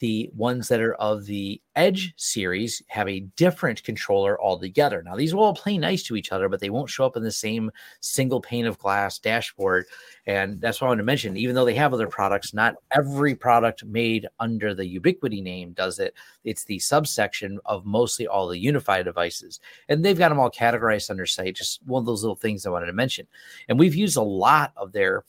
the 0.00 0.30
ones 0.34 0.68
that 0.68 0.80
are 0.80 0.94
of 0.94 1.26
the 1.26 1.60
Edge 1.76 2.12
series 2.16 2.82
have 2.88 3.08
a 3.08 3.20
different 3.36 3.84
controller 3.84 4.40
altogether. 4.42 5.00
Now, 5.00 5.14
these 5.14 5.32
will 5.32 5.44
all 5.44 5.54
play 5.54 5.78
nice 5.78 6.02
to 6.04 6.16
each 6.16 6.32
other, 6.32 6.48
but 6.48 6.58
they 6.58 6.70
won't 6.70 6.90
show 6.90 7.06
up 7.06 7.16
in 7.16 7.22
the 7.22 7.30
same 7.30 7.70
single 8.00 8.40
pane 8.40 8.66
of 8.66 8.78
glass 8.78 9.20
dashboard. 9.20 9.86
And 10.26 10.60
that's 10.60 10.80
what 10.80 10.88
I 10.88 10.90
want 10.90 10.98
to 10.98 11.04
mention. 11.04 11.36
Even 11.36 11.54
though 11.54 11.64
they 11.64 11.76
have 11.76 11.94
other 11.94 12.08
products, 12.08 12.52
not 12.52 12.74
every 12.90 13.36
product 13.36 13.84
made 13.84 14.26
under 14.40 14.74
the 14.74 14.98
Ubiquiti 14.98 15.40
name 15.40 15.72
does 15.72 16.00
it. 16.00 16.14
It's 16.42 16.64
the 16.64 16.80
subsection 16.80 17.60
of 17.64 17.86
mostly 17.86 18.26
all 18.26 18.48
the 18.48 18.64
UniFi 18.64 19.04
devices. 19.04 19.60
And 19.88 20.04
they've 20.04 20.18
got 20.18 20.30
them 20.30 20.40
all 20.40 20.50
categorized 20.50 21.10
under 21.10 21.26
site. 21.26 21.54
Just 21.54 21.80
one 21.86 22.00
of 22.02 22.06
those 22.06 22.24
little 22.24 22.34
things 22.34 22.66
I 22.66 22.70
wanted 22.70 22.86
to 22.86 22.92
mention. 22.92 23.28
And 23.68 23.78
we've 23.78 23.94
used 23.94 24.16
a 24.16 24.22
lot 24.22 24.72
of 24.76 24.90
their 24.90 25.24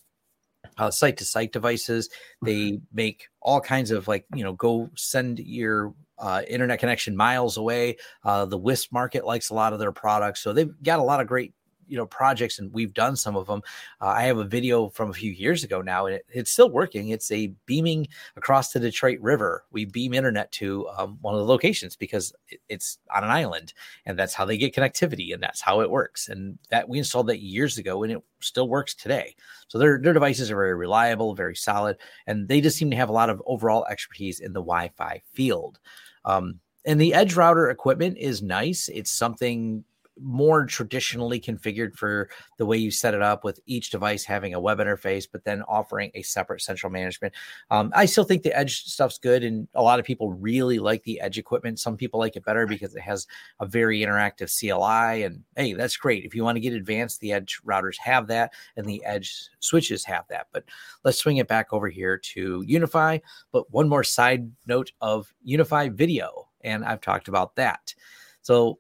uh, 0.80 0.90
site 0.90 1.18
to 1.18 1.26
site 1.26 1.52
devices. 1.52 2.10
They 2.42 2.56
mm-hmm. 2.56 2.84
make 2.94 3.28
all 3.42 3.62
kinds 3.62 3.92
of 3.92 4.08
like, 4.08 4.26
you 4.34 4.44
know, 4.44 4.54
go 4.54 4.90
send 4.96 5.40
your 5.40 5.94
uh, 6.18 6.42
internet 6.48 6.80
connection 6.80 7.16
miles 7.16 7.58
away. 7.58 7.98
Uh, 8.24 8.46
the 8.46 8.58
WISP 8.58 8.92
market 8.92 9.26
likes 9.26 9.50
a 9.50 9.54
lot 9.54 9.74
of 9.74 9.80
their 9.80 9.92
products. 9.92 10.42
So 10.42 10.54
they've 10.54 10.72
got 10.84 11.00
a 11.00 11.04
lot 11.04 11.22
of 11.22 11.28
great 11.28 11.54
you 11.90 11.98
know 11.98 12.06
projects 12.06 12.60
and 12.60 12.72
we've 12.72 12.94
done 12.94 13.16
some 13.16 13.36
of 13.36 13.48
them 13.48 13.62
uh, 14.02 14.08
i 14.08 14.24
have 14.24 14.38
a 14.38 14.44
video 14.44 14.90
from 14.90 15.10
a 15.10 15.14
few 15.14 15.32
years 15.32 15.64
ago 15.64 15.82
now 15.82 16.06
and 16.06 16.16
it, 16.16 16.26
it's 16.32 16.52
still 16.52 16.70
working. 16.70 17.10
It's 17.10 17.32
a 17.32 17.48
beaming 17.66 18.08
across 18.36 18.72
the 18.72 18.80
detroit 18.80 19.20
river. 19.22 19.66
We 19.72 19.86
beam 19.86 20.14
internet 20.14 20.52
to 20.54 20.88
um, 20.90 21.18
one 21.22 21.34
of 21.34 21.40
the 21.40 21.46
locations 21.46 21.96
because 21.96 22.34
it, 22.48 22.60
it's 22.70 23.00
on 23.14 23.24
an 23.24 23.30
island 23.30 23.74
and 24.06 24.18
that's 24.18 24.34
how 24.34 24.46
they 24.46 24.58
get 24.58 24.76
connectivity 24.76 25.34
and 25.34 25.42
that's 25.42 25.62
how 25.62 25.82
it 25.82 25.90
works. 25.90 26.30
And 26.30 26.58
that 26.70 26.90
we 26.90 26.98
installed 26.98 27.28
that 27.28 27.42
years 27.42 27.78
ago 27.78 28.04
and 28.04 28.12
it 28.14 28.24
still 28.40 28.68
works 28.68 28.94
today. 28.94 29.36
So 29.68 29.78
their, 29.78 30.00
their 30.00 30.14
devices 30.14 30.52
are 30.52 30.56
very 30.56 30.76
reliable 30.76 31.36
very 31.36 31.56
solid 31.56 31.98
and 32.28 32.48
they 32.48 32.62
just 32.62 32.78
seem 32.78 32.90
to 32.92 32.98
have 32.98 33.10
a 33.10 33.14
lot 33.14 33.30
of 33.30 33.42
overall 33.46 33.86
expertise 33.90 34.40
in 34.40 34.54
the 34.54 34.62
wi-fi 34.62 35.22
field. 35.34 35.80
Um, 36.26 36.60
and 36.86 37.00
the 37.00 37.14
edge 37.14 37.36
router 37.36 37.70
equipment 37.70 38.18
is 38.18 38.42
nice. 38.42 38.90
It's 38.90 39.12
something 39.12 39.84
more 40.22 40.66
traditionally 40.66 41.40
configured 41.40 41.96
for 41.96 42.30
the 42.58 42.66
way 42.66 42.78
you 42.78 42.92
set 42.92 43.14
it 43.14 43.22
up 43.22 43.44
with 43.44 43.60
each 43.66 43.90
device 43.90 44.24
having 44.24 44.54
a 44.54 44.60
web 44.60 44.80
interface, 44.80 45.28
but 45.32 45.44
then 45.44 45.62
offering 45.64 46.12
a 46.14 46.22
separate 46.22 46.62
central 46.62 46.92
management. 46.92 47.34
Um, 47.72 47.92
I 47.96 48.06
still 48.06 48.24
think 48.24 48.44
the 48.44 48.58
Edge 48.58 48.84
stuff's 48.84 49.18
good, 49.18 49.44
and 49.44 49.68
a 49.76 49.82
lot 49.82 50.00
of 50.00 50.06
people 50.06 50.34
really 50.34 50.80
like 50.80 51.04
the 51.04 51.20
Edge 51.20 51.38
equipment. 51.38 51.80
Some 51.80 51.98
people 51.98 52.20
like 52.20 52.36
it 52.36 52.46
better 52.46 52.68
because 52.68 52.96
it 52.96 53.02
has 53.02 53.28
a 53.60 53.66
very 53.66 54.00
interactive 54.00 54.50
CLI, 54.50 55.24
and 55.24 55.44
hey, 55.56 55.74
that's 55.74 55.98
great. 55.98 56.26
If 56.26 56.36
you 56.36 56.44
want 56.44 56.56
to 56.56 56.62
get 56.62 56.74
advanced, 56.74 57.20
the 57.20 57.34
Edge 57.34 57.60
routers 57.66 57.98
have 57.98 58.28
that, 58.28 58.54
and 58.76 58.86
the 58.86 59.04
Edge 59.06 59.50
switches 59.60 60.06
have 60.06 60.26
that. 60.30 60.48
But 60.52 60.66
let's 61.04 61.20
swing 61.20 61.38
it 61.38 61.48
back 61.48 61.74
over 61.74 61.90
here 61.90 62.18
to 62.18 62.64
UniFi. 62.68 63.22
But 63.52 63.72
one 63.72 63.90
more 63.90 64.04
side 64.04 64.52
note 64.68 64.92
of 65.02 65.34
UniFi 65.48 65.94
video, 65.94 66.48
and 66.62 66.84
I've 66.84 67.02
talked 67.02 67.28
about 67.28 67.56
that. 67.56 67.94
So 68.42 68.80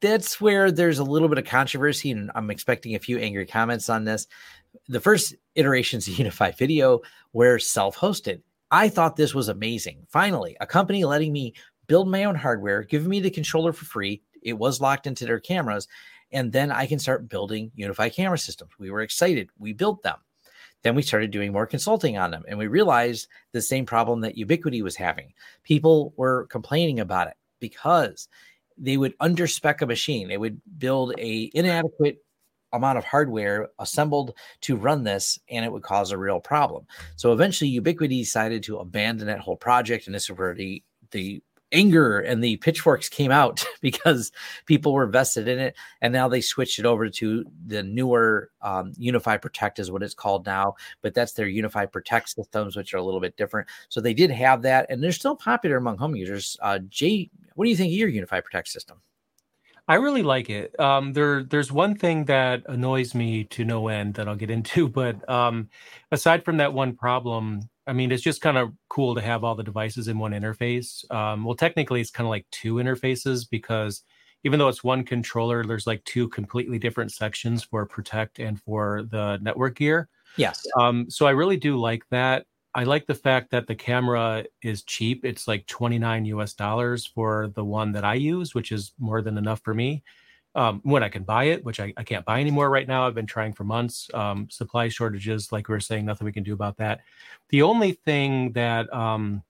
that's 0.00 0.40
where 0.40 0.70
there's 0.70 0.98
a 0.98 1.04
little 1.04 1.28
bit 1.28 1.38
of 1.38 1.44
controversy, 1.44 2.10
and 2.10 2.30
I'm 2.34 2.50
expecting 2.50 2.94
a 2.94 3.00
few 3.00 3.18
angry 3.18 3.46
comments 3.46 3.88
on 3.88 4.04
this. 4.04 4.26
The 4.88 5.00
first 5.00 5.34
iterations 5.54 6.08
of 6.08 6.14
UniFi 6.16 6.56
Video 6.56 7.00
were 7.32 7.58
self 7.58 7.96
hosted. 7.96 8.42
I 8.70 8.88
thought 8.88 9.16
this 9.16 9.34
was 9.34 9.48
amazing. 9.48 10.06
Finally, 10.08 10.56
a 10.60 10.66
company 10.66 11.04
letting 11.04 11.32
me 11.32 11.54
build 11.86 12.08
my 12.08 12.24
own 12.24 12.36
hardware, 12.36 12.84
giving 12.84 13.08
me 13.08 13.20
the 13.20 13.30
controller 13.30 13.72
for 13.72 13.84
free. 13.84 14.22
It 14.42 14.52
was 14.52 14.80
locked 14.80 15.06
into 15.06 15.24
their 15.24 15.40
cameras. 15.40 15.88
And 16.32 16.52
then 16.52 16.70
I 16.70 16.86
can 16.86 17.00
start 17.00 17.28
building 17.28 17.72
UniFi 17.76 18.14
camera 18.14 18.38
systems. 18.38 18.70
We 18.78 18.90
were 18.90 19.00
excited. 19.00 19.50
We 19.58 19.72
built 19.72 20.04
them. 20.04 20.18
Then 20.82 20.94
we 20.94 21.02
started 21.02 21.32
doing 21.32 21.52
more 21.52 21.66
consulting 21.66 22.16
on 22.16 22.30
them 22.30 22.44
and 22.48 22.58
we 22.58 22.66
realized 22.66 23.28
the 23.52 23.60
same 23.60 23.84
problem 23.84 24.20
that 24.20 24.36
Ubiquiti 24.36 24.82
was 24.82 24.96
having. 24.96 25.34
People 25.62 26.14
were 26.16 26.46
complaining 26.46 27.00
about 27.00 27.26
it 27.26 27.34
because 27.58 28.28
they 28.80 28.96
would 28.96 29.16
underspec 29.18 29.82
a 29.82 29.86
machine. 29.86 30.28
They 30.28 30.38
would 30.38 30.60
build 30.78 31.14
a 31.18 31.50
inadequate 31.54 32.18
amount 32.72 32.98
of 32.98 33.04
hardware 33.04 33.68
assembled 33.78 34.34
to 34.62 34.76
run 34.76 35.04
this 35.04 35.38
and 35.48 35.64
it 35.64 35.72
would 35.72 35.82
cause 35.82 36.12
a 36.12 36.18
real 36.18 36.40
problem. 36.40 36.86
So 37.16 37.32
eventually 37.32 37.78
Ubiquiti 37.78 38.20
decided 38.20 38.62
to 38.64 38.78
abandon 38.78 39.26
that 39.26 39.40
whole 39.40 39.56
project 39.56 40.06
and 40.06 40.14
this 40.14 40.30
is 40.30 40.36
where 40.36 40.54
the 40.54 40.82
the 41.10 41.42
anger 41.72 42.20
and 42.20 42.42
the 42.42 42.56
pitchforks 42.56 43.08
came 43.08 43.30
out 43.30 43.64
because 43.80 44.32
people 44.66 44.92
were 44.92 45.06
vested 45.06 45.48
in 45.48 45.58
it. 45.58 45.76
And 46.00 46.12
now 46.12 46.28
they 46.28 46.40
switched 46.40 46.78
it 46.78 46.86
over 46.86 47.08
to 47.08 47.44
the 47.66 47.82
newer 47.82 48.50
um, 48.62 48.92
UniFi 48.94 49.40
Protect 49.40 49.78
is 49.78 49.90
what 49.90 50.02
it's 50.02 50.14
called 50.14 50.46
now. 50.46 50.74
But 51.02 51.14
that's 51.14 51.32
their 51.32 51.46
UniFi 51.46 51.90
Protect 51.90 52.28
systems 52.28 52.76
which 52.76 52.94
are 52.94 52.98
a 52.98 53.02
little 53.02 53.20
bit 53.20 53.36
different. 53.36 53.68
So 53.88 54.00
they 54.00 54.14
did 54.14 54.30
have 54.30 54.62
that 54.62 54.86
and 54.88 55.02
they're 55.02 55.12
still 55.12 55.36
popular 55.36 55.76
among 55.76 55.98
home 55.98 56.16
users. 56.16 56.56
Uh, 56.60 56.78
jay 56.88 57.30
what 57.54 57.64
do 57.64 57.70
you 57.70 57.76
think 57.76 57.90
of 57.90 57.98
your 57.98 58.10
UniFi 58.10 58.42
Protect 58.42 58.68
system? 58.68 59.02
I 59.88 59.96
really 59.96 60.22
like 60.22 60.50
it. 60.50 60.78
Um, 60.78 61.12
there, 61.12 61.42
there's 61.42 61.72
one 61.72 61.96
thing 61.96 62.24
that 62.26 62.62
annoys 62.66 63.14
me 63.14 63.44
to 63.44 63.64
no 63.64 63.88
end 63.88 64.14
that 64.14 64.28
I'll 64.28 64.36
get 64.36 64.50
into, 64.50 64.88
but 65.00 65.28
um, 65.28 65.68
aside 66.12 66.44
from 66.44 66.58
that 66.58 66.72
one 66.72 66.94
problem, 66.94 67.68
I 67.90 67.92
mean, 67.92 68.12
it's 68.12 68.22
just 68.22 68.40
kind 68.40 68.56
of 68.56 68.70
cool 68.88 69.16
to 69.16 69.20
have 69.20 69.42
all 69.42 69.56
the 69.56 69.64
devices 69.64 70.06
in 70.06 70.16
one 70.16 70.30
interface. 70.30 71.10
Um, 71.12 71.42
well, 71.42 71.56
technically, 71.56 72.00
it's 72.00 72.12
kind 72.12 72.24
of 72.24 72.30
like 72.30 72.46
two 72.52 72.74
interfaces 72.74 73.44
because 73.50 74.04
even 74.44 74.60
though 74.60 74.68
it's 74.68 74.84
one 74.84 75.02
controller, 75.02 75.64
there's 75.64 75.88
like 75.88 76.04
two 76.04 76.28
completely 76.28 76.78
different 76.78 77.10
sections 77.10 77.64
for 77.64 77.84
Protect 77.84 78.38
and 78.38 78.62
for 78.62 79.02
the 79.10 79.38
network 79.42 79.74
gear. 79.74 80.08
Yes. 80.36 80.64
Um, 80.78 81.10
so 81.10 81.26
I 81.26 81.32
really 81.32 81.56
do 81.56 81.76
like 81.78 82.04
that. 82.12 82.46
I 82.76 82.84
like 82.84 83.08
the 83.08 83.14
fact 83.16 83.50
that 83.50 83.66
the 83.66 83.74
camera 83.74 84.44
is 84.62 84.84
cheap. 84.84 85.24
It's 85.24 85.48
like 85.48 85.66
29 85.66 86.26
US 86.26 86.54
dollars 86.54 87.06
for 87.06 87.48
the 87.56 87.64
one 87.64 87.90
that 87.90 88.04
I 88.04 88.14
use, 88.14 88.54
which 88.54 88.70
is 88.70 88.92
more 89.00 89.20
than 89.20 89.36
enough 89.36 89.62
for 89.64 89.74
me. 89.74 90.04
Um, 90.56 90.80
when 90.82 91.04
I 91.04 91.08
can 91.08 91.22
buy 91.22 91.44
it, 91.44 91.64
which 91.64 91.78
I, 91.78 91.92
I, 91.96 92.02
can't 92.02 92.24
buy 92.24 92.40
anymore 92.40 92.68
right 92.68 92.88
now. 92.88 93.06
I've 93.06 93.14
been 93.14 93.24
trying 93.24 93.52
for 93.52 93.62
months. 93.62 94.10
Um, 94.12 94.48
supply 94.50 94.88
shortages, 94.88 95.52
like 95.52 95.68
we 95.68 95.74
were 95.74 95.78
saying, 95.78 96.04
nothing 96.04 96.24
we 96.24 96.32
can 96.32 96.42
do 96.42 96.54
about 96.54 96.78
that. 96.78 97.02
The 97.50 97.62
only 97.62 97.92
thing 97.92 98.50
that 98.54 98.92
um, 98.92 99.44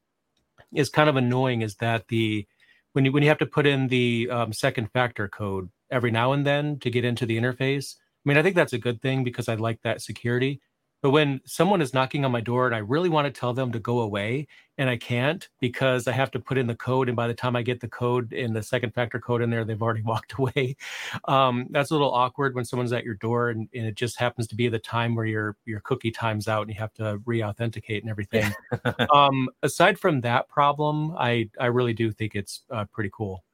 is 0.75 0.90
kind 0.90 1.09
of 1.09 1.16
annoying 1.16 1.62
is 1.62 1.76
that 1.76 2.09
the 2.09 2.47
when 2.92 3.07
you 3.07 3.12
when 3.12 3.23
you 3.23 3.30
have 3.30 3.38
to 3.38 3.47
put 3.47 3.66
in 3.66 3.88
the 3.88 4.28
um, 4.30 4.52
second 4.52 4.90
factor 4.92 5.26
code 5.26 5.71
every 5.90 6.11
now 6.11 6.33
and 6.33 6.47
then 6.47 6.78
to 6.80 6.90
get 6.90 7.04
into 7.04 7.26
the 7.26 7.38
interface. 7.38 7.97
I 7.99 8.28
mean, 8.28 8.37
I 8.37 8.42
think 8.42 8.54
that's 8.54 8.75
a 8.75 8.78
good 8.78 9.00
thing 9.00 9.25
because 9.25 9.49
I 9.49 9.54
like 9.54 9.80
that 9.83 10.02
security. 10.02 10.61
But 11.02 11.11
when 11.11 11.40
someone 11.47 11.80
is 11.80 11.95
knocking 11.95 12.25
on 12.25 12.33
my 12.33 12.40
door 12.40 12.66
and 12.66 12.75
I 12.75 12.78
really 12.78 13.09
want 13.09 13.26
to 13.26 13.40
tell 13.40 13.54
them 13.54 13.73
to 13.73 13.78
go 13.78 14.00
away 14.00 14.47
and 14.76 14.88
I 14.88 14.97
can't 14.97 15.49
because 15.61 16.07
I 16.07 16.12
have 16.12 16.30
to 16.33 16.40
put 16.40 16.59
in 16.59 16.66
the 16.66 16.75
code, 16.75 17.09
and 17.09 17.16
by 17.16 17.26
the 17.26 17.35
time 17.35 17.57
I 17.57 17.62
get 17.62 17.80
the 17.80 17.88
code 17.88 18.33
in 18.33 18.52
the 18.52 18.62
second 18.62 18.95
factor 18.95 19.19
code 19.19 19.42
in 19.42 19.50
there, 19.50 19.64
they've 19.64 19.80
already 19.80 20.02
walked 20.04 20.35
away. 20.35 20.76
Um, 21.25 21.66
that's 21.71 21.90
a 21.90 21.95
little 21.95 22.12
awkward 22.12 22.54
when 22.54 22.64
someone's 22.64 22.92
at 22.92 23.04
your 23.04 23.14
door 23.14 23.50
and, 23.50 23.69
and, 23.75 23.87
it 23.87 23.95
just 23.95 24.19
happens 24.19 24.47
to 24.49 24.54
be 24.54 24.69
the 24.69 24.78
time 24.78 25.14
where 25.14 25.25
your 25.25 25.57
your 25.64 25.80
cookie 25.80 26.11
times 26.11 26.49
out 26.49 26.62
and 26.62 26.71
you 26.71 26.78
have 26.78 26.95
to 26.95 27.21
re-authenticate 27.25 28.02
and 28.02 28.11
everything. 28.11 28.52
um, 29.12 29.49
aside 29.62 29.99
from 29.99 30.21
that 30.21 30.49
problem, 30.49 31.14
I 31.19 31.50
I 31.59 31.66
really 31.66 31.95
do 31.95 32.12
think 32.12 32.35
it's 32.35 32.62
uh, 32.71 32.85
pretty 32.92 33.11
cool. 33.12 33.45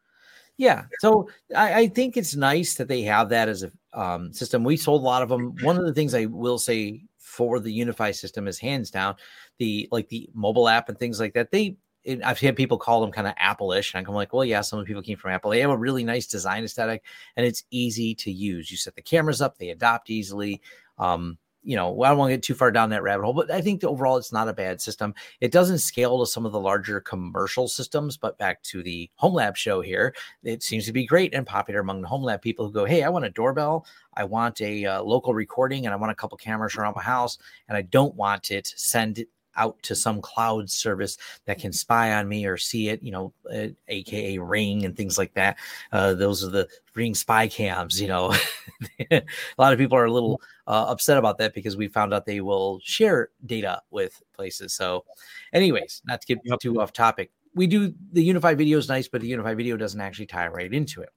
Yeah, 0.59 0.85
so 1.01 1.29
I, 1.55 1.75
I, 1.81 1.89
think 1.89 2.17
it's 2.17 2.35
nice 2.35 2.77
that 2.77 2.89
they 2.89 3.03
have 3.03 3.29
that 3.29 3.51
as 3.51 3.63
a 3.63 3.71
um, 3.93 4.33
system. 4.33 4.65
We 4.65 4.79
sold 4.79 5.03
a 5.03 5.05
lot 5.05 5.23
of 5.23 5.29
them. 5.29 5.55
One 5.61 5.77
of 5.77 5.85
the 5.85 5.93
things 5.93 6.15
I 6.15 6.25
will 6.27 6.59
say 6.59 7.03
for 7.27 7.59
the 7.59 7.81
UniFi 7.81 8.15
system 8.15 8.47
is 8.47 8.59
hands 8.59 8.91
down 8.91 9.17
the 9.59 9.89
like 9.91 10.09
the 10.09 10.31
mobile 10.33 10.69
app 10.69 10.89
and 10.89 10.97
things 10.97 11.19
like 11.19 11.35
that. 11.35 11.51
They 11.51 11.77
I've 12.25 12.39
had 12.39 12.55
people 12.55 12.79
call 12.79 13.01
them 13.01 13.11
kind 13.11 13.27
of 13.27 13.35
Apple-ish, 13.37 13.93
and 13.93 14.07
I'm 14.07 14.15
like, 14.15 14.33
well, 14.33 14.45
yeah, 14.45 14.61
some 14.61 14.85
people 14.85 15.03
came 15.03 15.19
from 15.19 15.33
Apple. 15.33 15.51
They 15.51 15.61
have 15.61 15.71
a 15.71 15.77
really 15.77 16.05
nice 16.05 16.29
design 16.29 16.63
aesthetic, 16.63 17.03
and 17.37 17.45
it's 17.45 17.65
easy 17.73 18.15
to 18.15 18.31
use. 18.31 18.71
You 18.71 18.77
set 18.77 18.95
the 18.95 19.03
cameras 19.03 19.43
up, 19.43 19.59
they 19.59 19.71
adopt 19.71 20.09
easily. 20.09 20.63
Um, 20.99 21.37
you 21.67 21.75
know, 21.75 22.03
I 22.03 22.11
don't 22.11 22.19
want 22.19 22.31
to 22.31 22.37
get 22.37 22.45
too 22.45 22.55
far 22.55 22.71
down 22.71 22.91
that 22.91 23.03
rabbit 23.03 23.25
hole, 23.25 23.33
but 23.33 23.51
I 23.51 23.61
think 23.61 23.83
overall 23.83 24.17
it's 24.17 24.33
not 24.33 24.49
a 24.49 24.53
bad 24.53 24.81
system. 24.81 25.13
It 25.41 25.51
doesn't 25.51 25.79
scale 25.79 26.21
to 26.21 26.27
some 26.27 26.47
of 26.47 26.53
the 26.53 26.61
larger 26.61 27.01
commercial 27.01 27.67
systems, 27.67 28.17
but 28.17 28.39
back 28.39 28.63
to 28.65 28.85
the 28.85 29.11
Home 29.17 29.35
Lab 29.35 29.57
show 29.57 29.81
here, 29.81 30.15
it 30.45 30.63
seems 30.63 30.87
to 30.87 30.93
be 30.93 31.05
great 31.05 31.35
and 31.35 31.45
popular 31.45 31.81
among 31.81 32.03
the 32.03 32.09
Home 32.09 32.23
Lab 32.23 32.41
people 32.41 32.67
who 32.67 32.73
go, 32.73 32.85
Hey, 32.85 33.03
I 33.03 33.09
want 33.09 33.25
a 33.25 33.31
doorbell. 33.31 33.85
I 34.15 34.23
want 34.23 34.61
a 34.61 34.87
uh, 34.87 35.03
local 35.03 35.35
recording 35.35 35.87
and 35.87 35.93
I 35.93 35.97
want 35.97 36.13
a 36.13 36.15
couple 36.15 36.39
cameras 36.39 36.77
around 36.77 36.95
my 36.95 37.03
house 37.03 37.37
and 37.69 37.77
I 37.77 37.83
don't 37.83 38.15
want 38.15 38.53
it 38.53 38.73
send 38.77 39.25
out 39.57 39.81
to 39.83 39.95
some 39.95 40.21
cloud 40.21 40.71
service 40.71 41.19
that 41.45 41.59
can 41.59 41.73
spy 41.73 42.13
on 42.13 42.29
me 42.29 42.47
or 42.47 42.57
see 42.57 42.89
it, 42.89 43.03
you 43.03 43.11
know, 43.13 43.33
uh, 43.53 43.69
aka 43.89 44.39
Ring 44.39 44.85
and 44.85 44.97
things 44.97 45.19
like 45.19 45.35
that. 45.35 45.59
Uh, 45.93 46.15
those 46.15 46.45
are 46.45 46.51
the 46.51 46.69
Ring 46.95 47.15
spy 47.15 47.49
cams. 47.49 48.01
You 48.01 48.09
know, 48.09 48.35
a 49.11 49.23
lot 49.59 49.73
of 49.73 49.79
people 49.79 49.99
are 49.99 50.07
a 50.07 50.13
little 50.13 50.41
uh, 50.67 50.87
upset 50.89 51.19
about 51.19 51.39
that 51.39 51.55
because 51.55 51.77
we 51.77 51.89
found 51.89 52.15
out 52.15 52.27
they 52.27 52.41
will 52.41 52.81
share 52.83 53.31
data 53.45 53.83
with 53.91 54.23
places. 54.35 54.73
So, 54.73 55.05
anyways, 55.53 56.03
not 56.07 56.21
to 56.23 56.27
get 56.27 56.61
too 56.61 56.81
off 56.81 56.93
topic, 56.93 57.31
we 57.55 57.67
do 57.67 57.93
the 58.13 58.29
UniFi 58.29 58.57
video 58.57 58.79
is 58.79 58.89
nice, 58.89 59.09
but 59.09 59.21
the 59.21 59.33
UniFi 59.33 59.57
video 59.57 59.77
doesn't 59.77 60.01
actually 60.01 60.27
tie 60.27 60.49
right 60.49 60.73
into 60.73 61.01
it. 61.01 61.11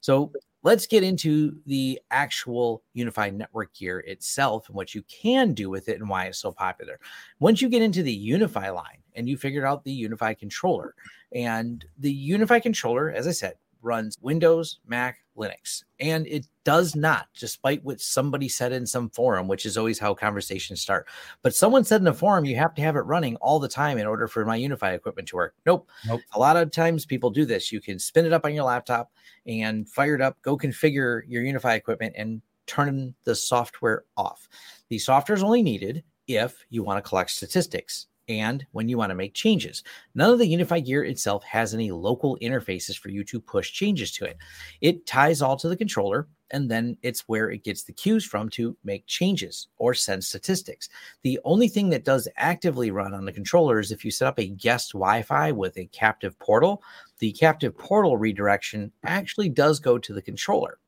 So 0.00 0.32
let's 0.62 0.86
get 0.86 1.02
into 1.02 1.56
the 1.66 2.00
actual 2.10 2.82
UniFi 2.96 3.34
network 3.34 3.74
gear 3.74 4.00
itself 4.00 4.68
and 4.68 4.76
what 4.76 4.94
you 4.94 5.02
can 5.02 5.54
do 5.54 5.70
with 5.70 5.88
it 5.88 6.00
and 6.00 6.08
why 6.08 6.26
it's 6.26 6.38
so 6.38 6.52
popular. 6.52 6.98
Once 7.38 7.62
you 7.62 7.68
get 7.68 7.82
into 7.82 8.02
the 8.02 8.30
UniFi 8.30 8.74
line 8.74 8.98
and 9.14 9.28
you 9.28 9.36
figured 9.36 9.64
out 9.64 9.84
the 9.84 10.08
UniFi 10.08 10.38
controller, 10.38 10.94
and 11.32 11.84
the 11.98 12.30
UniFi 12.30 12.62
controller, 12.62 13.10
as 13.10 13.26
I 13.26 13.32
said, 13.32 13.54
runs 13.82 14.16
Windows, 14.20 14.80
Mac, 14.86 15.20
Linux. 15.36 15.84
And 16.00 16.26
it 16.26 16.46
does 16.64 16.94
not, 16.94 17.28
despite 17.38 17.84
what 17.84 18.00
somebody 18.00 18.48
said 18.48 18.72
in 18.72 18.86
some 18.86 19.10
forum, 19.10 19.48
which 19.48 19.66
is 19.66 19.76
always 19.76 19.98
how 19.98 20.14
conversations 20.14 20.80
start. 20.80 21.06
But 21.42 21.54
someone 21.54 21.84
said 21.84 22.00
in 22.00 22.06
a 22.06 22.14
forum, 22.14 22.44
you 22.44 22.56
have 22.56 22.74
to 22.74 22.82
have 22.82 22.96
it 22.96 23.00
running 23.00 23.36
all 23.36 23.58
the 23.58 23.68
time 23.68 23.98
in 23.98 24.06
order 24.06 24.28
for 24.28 24.44
my 24.44 24.58
UniFi 24.58 24.94
equipment 24.94 25.28
to 25.28 25.36
work. 25.36 25.54
Nope. 25.64 25.88
nope. 26.06 26.20
A 26.34 26.38
lot 26.38 26.56
of 26.56 26.70
times 26.70 27.06
people 27.06 27.30
do 27.30 27.44
this. 27.44 27.72
You 27.72 27.80
can 27.80 27.98
spin 27.98 28.26
it 28.26 28.32
up 28.32 28.44
on 28.44 28.54
your 28.54 28.64
laptop 28.64 29.12
and 29.46 29.88
fire 29.88 30.14
it 30.14 30.20
up, 30.20 30.40
go 30.42 30.56
configure 30.56 31.22
your 31.26 31.42
UniFi 31.42 31.76
equipment 31.76 32.14
and 32.16 32.42
turn 32.66 33.14
the 33.24 33.34
software 33.34 34.04
off. 34.16 34.48
The 34.88 34.98
software 34.98 35.36
is 35.36 35.42
only 35.42 35.62
needed 35.62 36.02
if 36.26 36.64
you 36.70 36.82
want 36.82 37.02
to 37.02 37.08
collect 37.08 37.30
statistics 37.30 38.08
and 38.28 38.66
when 38.72 38.88
you 38.88 38.98
want 38.98 39.10
to 39.10 39.14
make 39.14 39.34
changes. 39.34 39.82
None 40.14 40.32
of 40.32 40.38
the 40.38 40.52
UniFi 40.52 40.84
gear 40.84 41.04
itself 41.04 41.44
has 41.44 41.74
any 41.74 41.90
local 41.90 42.38
interfaces 42.42 42.98
for 42.98 43.08
you 43.08 43.24
to 43.24 43.40
push 43.40 43.72
changes 43.72 44.12
to 44.12 44.24
it. 44.24 44.36
It 44.80 45.06
ties 45.06 45.42
all 45.42 45.56
to 45.56 45.68
the 45.68 45.76
controller, 45.76 46.28
and 46.50 46.70
then 46.70 46.96
it's 47.02 47.28
where 47.28 47.50
it 47.50 47.64
gets 47.64 47.82
the 47.82 47.92
cues 47.92 48.24
from 48.24 48.48
to 48.50 48.76
make 48.84 49.06
changes 49.06 49.68
or 49.78 49.94
send 49.94 50.22
statistics. 50.22 50.88
The 51.22 51.40
only 51.44 51.68
thing 51.68 51.90
that 51.90 52.04
does 52.04 52.28
actively 52.36 52.90
run 52.90 53.14
on 53.14 53.24
the 53.24 53.32
controller 53.32 53.80
is 53.80 53.90
if 53.90 54.04
you 54.04 54.10
set 54.10 54.28
up 54.28 54.38
a 54.38 54.48
guest 54.48 54.92
Wi 54.92 55.22
Fi 55.22 55.52
with 55.52 55.76
a 55.76 55.86
captive 55.86 56.38
portal, 56.38 56.82
the 57.18 57.32
captive 57.32 57.76
portal 57.76 58.16
redirection 58.16 58.92
actually 59.04 59.48
does 59.48 59.80
go 59.80 59.98
to 59.98 60.12
the 60.12 60.22
controller. 60.22 60.78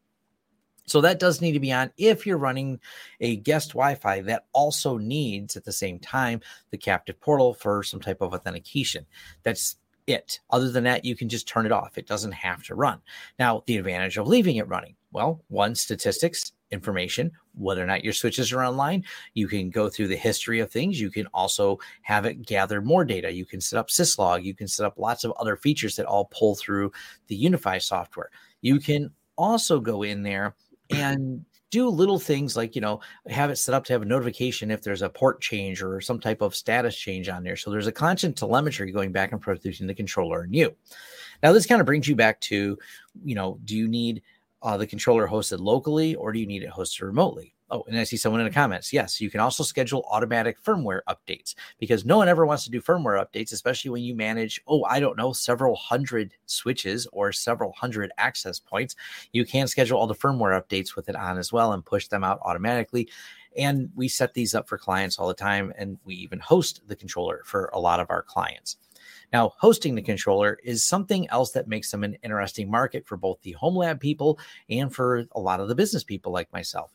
So 0.91 1.01
that 1.01 1.19
does 1.19 1.41
need 1.41 1.53
to 1.53 1.61
be 1.61 1.73
on 1.73 1.91
if 1.97 2.27
you're 2.27 2.39
running 2.39 2.81
a 3.21 3.37
guest 3.37 3.71
Wi-Fi 3.71 4.23
that 4.23 4.47
also 4.53 4.99
needs 4.99 5.57
at 5.57 5.65
the 5.65 5.73
same 5.73 5.99
time 5.99 6.41
the 6.71 6.79
captive 6.79 7.21
portal 7.21 7.55
for 7.55 7.83
some 7.83 8.01
type 8.01 8.21
of 8.21 8.35
authentication. 8.35 9.07
That's 9.43 9.77
it. 10.07 10.41
Other 10.51 10.71
than 10.71 10.85
that, 10.85 11.05
you 11.05 11.15
can 11.15 11.29
just 11.29 11.47
turn 11.47 11.67
it 11.67 11.73
off. 11.73 11.99
It 11.99 12.07
doesn't 12.07 12.33
have 12.33 12.65
to 12.65 12.75
run. 12.75 13.01
Now, 13.39 13.63
the 13.67 13.77
advantage 13.77 14.17
of 14.17 14.27
leaving 14.27 14.57
it 14.57 14.67
running, 14.67 14.97
well, 15.13 15.45
one, 15.49 15.75
statistics, 15.75 16.53
information, 16.71 17.31
whether 17.55 17.83
or 17.83 17.87
not 17.87 18.05
your 18.05 18.13
switches 18.13 18.53
are 18.53 18.65
online. 18.65 19.05
You 19.35 19.49
can 19.49 19.71
go 19.71 19.89
through 19.89 20.09
the 20.09 20.17
history 20.17 20.61
of 20.61 20.71
things. 20.71 21.01
You 21.01 21.11
can 21.11 21.27
also 21.33 21.79
have 22.03 22.25
it 22.25 22.47
gather 22.47 22.81
more 22.81 23.05
data. 23.05 23.33
You 23.33 23.47
can 23.47 23.61
set 23.61 23.79
up 23.79 23.89
syslog. 23.89 24.45
You 24.45 24.55
can 24.55 24.69
set 24.69 24.87
up 24.87 24.99
lots 24.99 25.25
of 25.25 25.33
other 25.39 25.57
features 25.57 25.97
that 25.97 26.07
all 26.07 26.27
pull 26.27 26.55
through 26.55 26.93
the 27.27 27.43
UniFi 27.43 27.83
software. 27.83 28.31
You 28.61 28.81
can 28.81 29.11
also 29.37 29.81
go 29.81 30.03
in 30.03 30.23
there 30.23 30.55
and 30.91 31.45
do 31.71 31.89
little 31.89 32.19
things 32.19 32.57
like 32.57 32.75
you 32.75 32.81
know 32.81 33.01
have 33.29 33.51
it 33.51 33.57
set 33.57 33.75
up 33.75 33.85
to 33.85 33.93
have 33.93 34.03
a 34.03 34.07
notification 34.07 34.71
if 34.71 34.83
there's 34.83 35.03
a 35.03 35.09
port 35.09 35.41
change 35.41 35.83
or 35.83 36.01
some 36.01 36.19
type 36.19 36.41
of 36.41 36.55
status 36.55 36.97
change 36.97 37.29
on 37.29 37.45
there. 37.45 37.57
So 37.57 37.71
there's 37.71 37.87
a 37.87 37.93
constant 37.93 38.37
telemetry 38.37 38.91
going 38.91 39.13
back 39.13 39.33
and 39.33 39.43
forth 39.43 39.63
between 39.63 39.87
the 39.87 39.95
controller 39.95 40.43
and 40.43 40.55
you. 40.55 40.75
Now 41.43 41.53
this 41.53 41.67
kind 41.67 41.81
of 41.81 41.87
brings 41.87 42.09
you 42.09 42.17
back 42.17 42.41
to 42.43 42.79
you 43.25 43.35
know 43.35 43.59
do 43.65 43.77
you 43.77 43.89
need 43.89 44.23
uh, 44.63 44.77
the 44.77 44.87
controller 44.87 45.29
hosted 45.29 45.61
locally 45.61 46.15
or 46.15 46.33
do 46.33 46.41
you 46.41 46.47
need 46.47 46.63
it 46.63 46.71
hosted 46.71 47.03
remotely 47.03 47.55
Oh, 47.71 47.85
and 47.87 47.99
I 47.99 48.05
see 48.05 48.17
someone 48.17 48.41
in 48.41 48.47
the 48.47 48.53
comments. 48.53 48.95
Yes, 48.95 49.21
you 49.21 49.31
can 49.31 49.41
also 49.41 49.63
schedule 49.63 50.07
automatic 50.11 50.63
firmware 50.63 51.01
updates 51.07 51.55
because 51.79 52.07
no 52.07 52.17
one 52.17 52.29
ever 52.29 52.47
wants 52.47 52.65
to 52.65 52.71
do 52.71 52.81
firmware 52.81 53.23
updates, 53.23 53.53
especially 53.53 53.91
when 53.91 54.03
you 54.03 54.15
manage, 54.15 54.59
oh, 54.67 54.85
I 54.85 55.01
don't 55.01 55.19
know, 55.19 55.35
several 55.35 55.77
hundred 55.77 56.33
switches 56.47 57.07
or 57.13 57.31
several 57.31 57.73
hundred 57.73 58.11
access 58.17 58.59
points. 58.59 58.97
You 59.33 59.45
can 59.45 59.69
schedule 59.69 59.99
all 59.99 60.07
the 60.07 60.15
firmware 60.15 60.59
updates 60.59 60.97
with 60.97 61.11
it 61.11 61.17
on 61.17 61.37
as 61.37 61.53
well 61.53 61.75
and 61.75 61.85
push 61.85 62.09
them 62.09 62.25
out 62.25 62.39
automatically. 62.43 63.11
And 63.57 63.91
we 63.95 64.09
set 64.09 64.33
these 64.33 64.55
up 64.55 64.67
for 64.67 64.79
clients 64.79 65.19
all 65.19 65.29
the 65.29 65.35
time, 65.35 65.73
and 65.77 65.99
we 66.05 66.15
even 66.15 66.39
host 66.39 66.81
the 66.87 66.97
controller 66.97 67.43
for 67.45 67.71
a 67.75 67.81
lot 67.81 68.01
of 68.01 68.09
our 68.09 68.23
clients. 68.23 68.77
Now, 69.33 69.53
hosting 69.59 69.95
the 69.95 70.03
controller 70.03 70.59
is 70.65 70.87
something 70.87 71.29
else 71.29 71.51
that 71.53 71.69
makes 71.69 71.91
them 71.91 72.03
an 72.03 72.17
interesting 72.23 72.71
market 72.71 73.07
for 73.07 73.19
both 73.19 73.43
the 73.43 73.53
home 73.53 73.77
lab 73.77 74.01
people 74.01 74.39
and 74.71 74.95
for 74.95 75.25
a 75.33 75.41
lot 75.41 75.61
of 75.61 75.69
the 75.69 75.75
business 75.75 76.03
people 76.03 76.33
like 76.33 76.51
myself. 76.53 76.95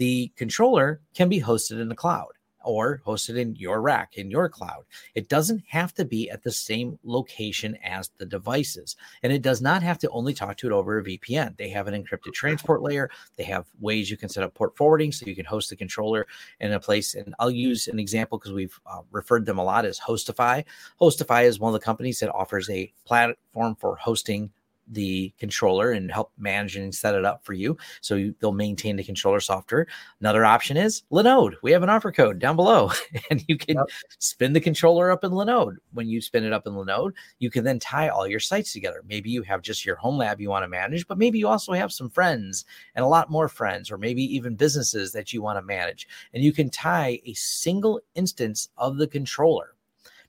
The 0.00 0.32
controller 0.34 1.02
can 1.12 1.28
be 1.28 1.42
hosted 1.42 1.78
in 1.78 1.90
the 1.90 1.94
cloud 1.94 2.32
or 2.64 3.02
hosted 3.06 3.36
in 3.36 3.54
your 3.56 3.82
rack 3.82 4.16
in 4.16 4.30
your 4.30 4.48
cloud. 4.48 4.84
It 5.14 5.28
doesn't 5.28 5.62
have 5.68 5.92
to 5.94 6.06
be 6.06 6.30
at 6.30 6.42
the 6.42 6.50
same 6.50 6.98
location 7.04 7.76
as 7.84 8.10
the 8.16 8.24
devices. 8.24 8.96
And 9.22 9.30
it 9.30 9.42
does 9.42 9.60
not 9.60 9.82
have 9.82 9.98
to 9.98 10.08
only 10.08 10.32
talk 10.32 10.56
to 10.56 10.68
it 10.68 10.72
over 10.72 10.98
a 10.98 11.04
VPN. 11.04 11.54
They 11.58 11.68
have 11.68 11.86
an 11.86 12.02
encrypted 12.02 12.32
transport 12.32 12.80
layer. 12.80 13.10
They 13.36 13.44
have 13.44 13.66
ways 13.78 14.10
you 14.10 14.16
can 14.16 14.30
set 14.30 14.42
up 14.42 14.54
port 14.54 14.74
forwarding 14.74 15.12
so 15.12 15.26
you 15.26 15.36
can 15.36 15.44
host 15.44 15.68
the 15.68 15.76
controller 15.76 16.26
in 16.60 16.72
a 16.72 16.80
place. 16.80 17.14
And 17.14 17.34
I'll 17.38 17.50
use 17.50 17.86
an 17.86 17.98
example 17.98 18.38
because 18.38 18.54
we've 18.54 18.80
uh, 18.86 19.02
referred 19.10 19.44
them 19.44 19.58
a 19.58 19.64
lot 19.64 19.84
as 19.84 20.00
Hostifi. 20.00 20.64
Hostifi 20.98 21.44
is 21.44 21.60
one 21.60 21.74
of 21.74 21.78
the 21.78 21.84
companies 21.84 22.20
that 22.20 22.32
offers 22.32 22.70
a 22.70 22.90
platform 23.04 23.76
for 23.76 23.96
hosting 23.96 24.50
the 24.90 25.32
controller 25.38 25.92
and 25.92 26.10
help 26.10 26.32
manage 26.38 26.76
and 26.76 26.94
set 26.94 27.14
it 27.14 27.24
up 27.24 27.44
for 27.44 27.52
you. 27.52 27.76
So 28.00 28.16
you, 28.16 28.34
they'll 28.40 28.52
maintain 28.52 28.96
the 28.96 29.04
controller 29.04 29.40
software. 29.40 29.86
Another 30.20 30.44
option 30.44 30.76
is 30.76 31.02
Linode. 31.12 31.54
We 31.62 31.72
have 31.72 31.82
an 31.82 31.88
offer 31.88 32.12
code 32.12 32.38
down 32.38 32.56
below, 32.56 32.90
and 33.30 33.44
you 33.48 33.56
can 33.56 33.76
yep. 33.76 33.86
spin 34.18 34.52
the 34.52 34.60
controller 34.60 35.10
up 35.10 35.24
in 35.24 35.30
Linode. 35.30 35.76
When 35.92 36.08
you 36.08 36.20
spin 36.20 36.44
it 36.44 36.52
up 36.52 36.66
in 36.66 36.74
Linode, 36.74 37.12
you 37.38 37.50
can 37.50 37.64
then 37.64 37.78
tie 37.78 38.08
all 38.08 38.26
your 38.26 38.40
sites 38.40 38.72
together. 38.72 39.02
Maybe 39.06 39.30
you 39.30 39.42
have 39.42 39.62
just 39.62 39.86
your 39.86 39.96
home 39.96 40.18
lab 40.18 40.40
you 40.40 40.50
want 40.50 40.64
to 40.64 40.68
manage, 40.68 41.06
but 41.06 41.18
maybe 41.18 41.38
you 41.38 41.48
also 41.48 41.72
have 41.72 41.92
some 41.92 42.10
friends 42.10 42.64
and 42.94 43.04
a 43.04 43.08
lot 43.08 43.30
more 43.30 43.48
friends, 43.48 43.90
or 43.90 43.98
maybe 43.98 44.22
even 44.34 44.56
businesses 44.56 45.12
that 45.12 45.32
you 45.32 45.42
want 45.42 45.58
to 45.58 45.62
manage. 45.62 46.08
And 46.34 46.42
you 46.42 46.52
can 46.52 46.70
tie 46.70 47.20
a 47.24 47.34
single 47.34 48.00
instance 48.14 48.68
of 48.76 48.96
the 48.96 49.06
controller 49.06 49.74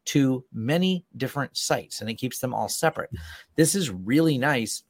to 0.06 0.44
many 0.54 1.06
different 1.18 1.56
sites 1.56 2.02
and 2.02 2.10
it 2.10 2.16
keeps 2.16 2.40
them 2.40 2.54
all 2.54 2.70
separate. 2.70 3.12
This 3.56 3.76
is 3.76 3.90
really 3.90 4.38
nice. 4.38 4.84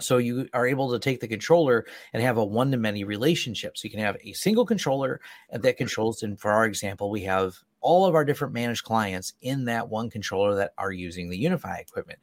So 0.00 0.18
you 0.18 0.48
are 0.52 0.66
able 0.66 0.90
to 0.92 0.98
take 0.98 1.20
the 1.20 1.28
controller 1.28 1.86
and 2.12 2.22
have 2.22 2.36
a 2.36 2.44
one 2.44 2.70
to 2.70 2.76
many 2.76 3.04
relationship. 3.04 3.76
So 3.76 3.86
you 3.86 3.90
can 3.90 4.00
have 4.00 4.16
a 4.22 4.32
single 4.32 4.66
controller 4.66 5.20
that 5.50 5.78
controls. 5.78 6.22
And 6.22 6.38
for 6.38 6.50
our 6.52 6.66
example, 6.66 7.10
we 7.10 7.22
have 7.22 7.56
all 7.80 8.06
of 8.06 8.14
our 8.14 8.24
different 8.24 8.54
managed 8.54 8.84
clients 8.84 9.34
in 9.42 9.64
that 9.66 9.88
one 9.88 10.10
controller 10.10 10.54
that 10.56 10.72
are 10.78 10.92
using 10.92 11.28
the 11.28 11.44
UniFi 11.44 11.80
equipment. 11.80 12.18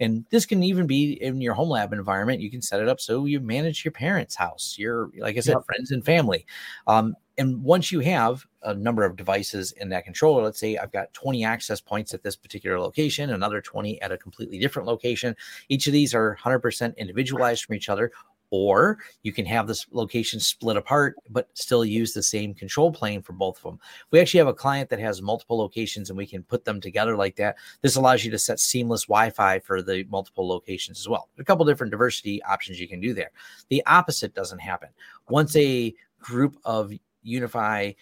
And 0.00 0.24
this 0.30 0.46
can 0.46 0.62
even 0.62 0.86
be 0.86 1.12
in 1.22 1.40
your 1.40 1.54
home 1.54 1.70
lab 1.70 1.92
environment. 1.92 2.40
You 2.40 2.50
can 2.50 2.62
set 2.62 2.80
it 2.80 2.88
up 2.88 3.00
so 3.00 3.24
you 3.24 3.40
manage 3.40 3.84
your 3.84 3.92
parents' 3.92 4.36
house, 4.36 4.76
your, 4.78 5.10
like 5.18 5.36
I 5.36 5.40
said, 5.40 5.54
yep. 5.54 5.66
friends 5.66 5.90
and 5.90 6.04
family. 6.04 6.46
Um, 6.86 7.14
and 7.38 7.62
once 7.62 7.92
you 7.92 8.00
have 8.00 8.44
a 8.62 8.74
number 8.74 9.04
of 9.04 9.16
devices 9.16 9.72
in 9.72 9.88
that 9.90 10.04
controller, 10.04 10.42
let's 10.42 10.58
say 10.58 10.76
I've 10.76 10.92
got 10.92 11.14
20 11.14 11.44
access 11.44 11.80
points 11.80 12.12
at 12.12 12.22
this 12.22 12.34
particular 12.34 12.80
location, 12.80 13.30
another 13.30 13.60
20 13.60 14.02
at 14.02 14.10
a 14.10 14.18
completely 14.18 14.58
different 14.58 14.88
location. 14.88 15.36
Each 15.68 15.86
of 15.86 15.92
these 15.92 16.14
are 16.14 16.36
100% 16.42 16.96
individualized 16.96 17.64
from 17.64 17.76
each 17.76 17.88
other, 17.88 18.10
or 18.50 18.98
you 19.22 19.32
can 19.32 19.44
have 19.44 19.66
this 19.66 19.86
location 19.90 20.40
split 20.40 20.76
apart 20.76 21.16
but 21.30 21.48
still 21.54 21.84
use 21.84 22.12
the 22.12 22.22
same 22.22 22.54
control 22.54 22.90
plane 22.90 23.20
for 23.22 23.32
both 23.32 23.58
of 23.58 23.62
them 23.64 23.80
we 24.10 24.20
actually 24.20 24.38
have 24.38 24.48
a 24.48 24.54
client 24.54 24.90
that 24.90 24.98
has 24.98 25.22
multiple 25.22 25.58
locations 25.58 26.10
and 26.10 26.16
we 26.16 26.26
can 26.26 26.42
put 26.42 26.64
them 26.64 26.80
together 26.80 27.16
like 27.16 27.36
that. 27.36 27.56
This 27.82 27.96
allows 27.96 28.24
you 28.24 28.30
to 28.30 28.38
set 28.38 28.60
seamless 28.60 29.04
wi-fi 29.04 29.58
for 29.60 29.82
the 29.82 30.04
multiple 30.10 30.48
locations 30.48 30.98
as 30.98 31.08
well. 31.08 31.28
A 31.38 31.44
couple 31.44 31.64
different 31.64 31.90
diversity 31.90 32.42
options 32.42 32.80
you 32.80 32.88
can 32.88 33.00
do 33.00 33.14
there. 33.14 33.30
The 33.68 33.82
opposite 33.86 34.34
doesn't 34.34 34.60
happen. 34.60 34.88
Once 35.28 35.54
a 35.56 35.94
group 36.20 36.56
of 36.64 36.92
UniFi 37.26 37.96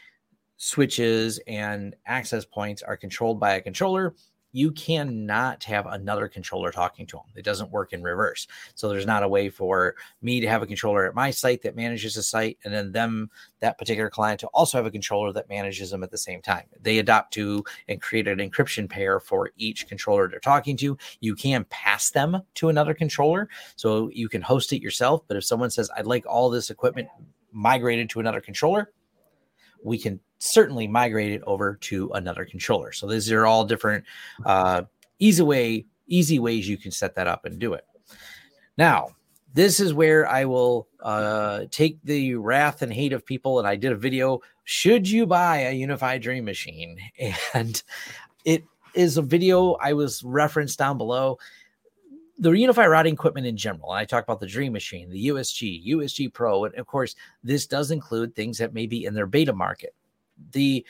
switches 0.57 1.39
and 1.47 1.95
access 2.07 2.45
points 2.45 2.83
are 2.83 2.97
controlled 2.97 3.39
by 3.39 3.55
a 3.55 3.61
controller, 3.61 4.15
you 4.57 4.71
cannot 4.71 5.63
have 5.65 5.85
another 5.85 6.29
controller 6.29 6.73
talking 6.73 7.07
to 7.07 7.17
them. 7.17 7.27
It 7.35 7.45
doesn't 7.45 7.71
work 7.71 7.93
in 7.93 8.03
reverse. 8.03 8.47
So 8.75 8.89
there's 8.89 9.05
not 9.05 9.23
a 9.23 9.29
way 9.29 9.51
for 9.51 9.97
me 10.23 10.41
to 10.41 10.49
have 10.49 10.63
a 10.63 10.67
controller 10.67 11.05
at 11.05 11.15
my 11.15 11.31
site 11.31 11.61
that 11.61 11.77
manages 11.77 12.17
a 12.17 12.23
site 12.23 12.57
and 12.65 12.73
then 12.73 12.91
them 12.91 13.31
that 13.61 13.77
particular 13.77 14.09
client 14.09 14.41
to 14.41 14.47
also 14.55 14.79
have 14.79 14.87
a 14.87 14.91
controller 14.91 15.31
that 15.35 15.51
manages 15.51 15.91
them 15.91 16.03
at 16.03 16.11
the 16.11 16.17
same 16.17 16.41
time. 16.41 16.65
They 16.81 16.99
adopt 16.99 17.35
to 17.35 17.65
and 17.87 18.01
create 18.01 18.29
an 18.29 18.39
encryption 18.39 18.89
pair 18.89 19.21
for 19.21 19.51
each 19.59 19.89
controller 19.89 20.27
they're 20.27 20.41
talking 20.41 20.79
to. 20.79 20.97
You 21.21 21.35
can 21.35 21.67
pass 21.69 22.09
them 22.09 22.41
to 22.55 22.71
another 22.71 22.95
controller 22.95 23.51
so 23.77 24.09
you 24.09 24.31
can 24.31 24.41
host 24.41 24.73
it 24.73 24.81
yourself, 24.81 25.21
but 25.29 25.37
if 25.37 25.45
someone 25.45 25.69
says 25.69 25.91
I'd 25.95 26.07
like 26.07 26.25
all 26.27 26.49
this 26.49 26.71
equipment 26.71 27.09
migrated 27.53 28.09
to 28.09 28.21
another 28.21 28.41
controller, 28.41 28.91
we 29.83 29.99
can 29.99 30.21
certainly 30.39 30.87
migrate 30.87 31.33
it 31.33 31.43
over 31.47 31.77
to 31.77 32.11
another 32.13 32.45
controller. 32.45 32.93
So 32.93 33.07
these 33.07 33.31
are 33.33 33.47
all 33.47 33.65
different 33.65 34.05
uh, 34.45 34.83
easy 35.19 35.43
way, 35.43 35.87
easy 36.07 36.39
ways 36.39 36.69
you 36.69 36.77
can 36.77 36.91
set 36.91 37.15
that 37.15 37.27
up 37.27 37.45
and 37.45 37.59
do 37.59 37.75
it. 37.75 37.85
Now, 38.77 39.09
this 39.55 39.81
is 39.81 39.95
where 39.95 40.29
I 40.29 40.45
will 40.45 40.87
uh, 41.01 41.65
take 41.71 41.99
the 42.05 42.35
wrath 42.35 42.83
and 42.83 42.93
hate 42.93 43.15
of 43.15 43.25
people. 43.25 43.59
And 43.59 43.67
I 43.67 43.75
did 43.75 43.93
a 43.93 43.97
video: 43.97 44.41
Should 44.65 45.09
you 45.09 45.27
buy 45.27 45.59
a 45.59 45.75
UniFi 45.75 46.21
Dream 46.21 46.45
Machine? 46.45 46.99
And 47.55 47.83
it 48.45 48.65
is 48.95 49.17
a 49.17 49.23
video 49.23 49.73
I 49.75 49.93
was 49.93 50.23
referenced 50.23 50.79
down 50.79 50.99
below 50.99 51.39
the 52.39 52.51
UniFi 52.51 52.89
routing 52.89 53.15
equipment 53.15 53.47
in 53.47 53.57
general, 53.57 53.91
I 53.91 54.05
talk 54.05 54.25
about 54.25 54.41
the 54.41 54.47
Dream 54.47 54.73
Machine, 54.73 55.09
the 55.11 55.29
USG, 55.29 55.87
USG 55.89 56.33
Pro, 56.33 56.65
and 56.65 56.75
of 56.75 56.87
course, 56.87 57.15
this 57.43 57.67
does 57.67 57.91
include 57.91 58.35
things 58.35 58.59
that 58.59 58.75
may 58.75 58.87
be 58.87 59.05
in 59.05 59.15
their 59.15 59.27
beta 59.27 59.53
market. 59.53 59.95
The 60.53 60.85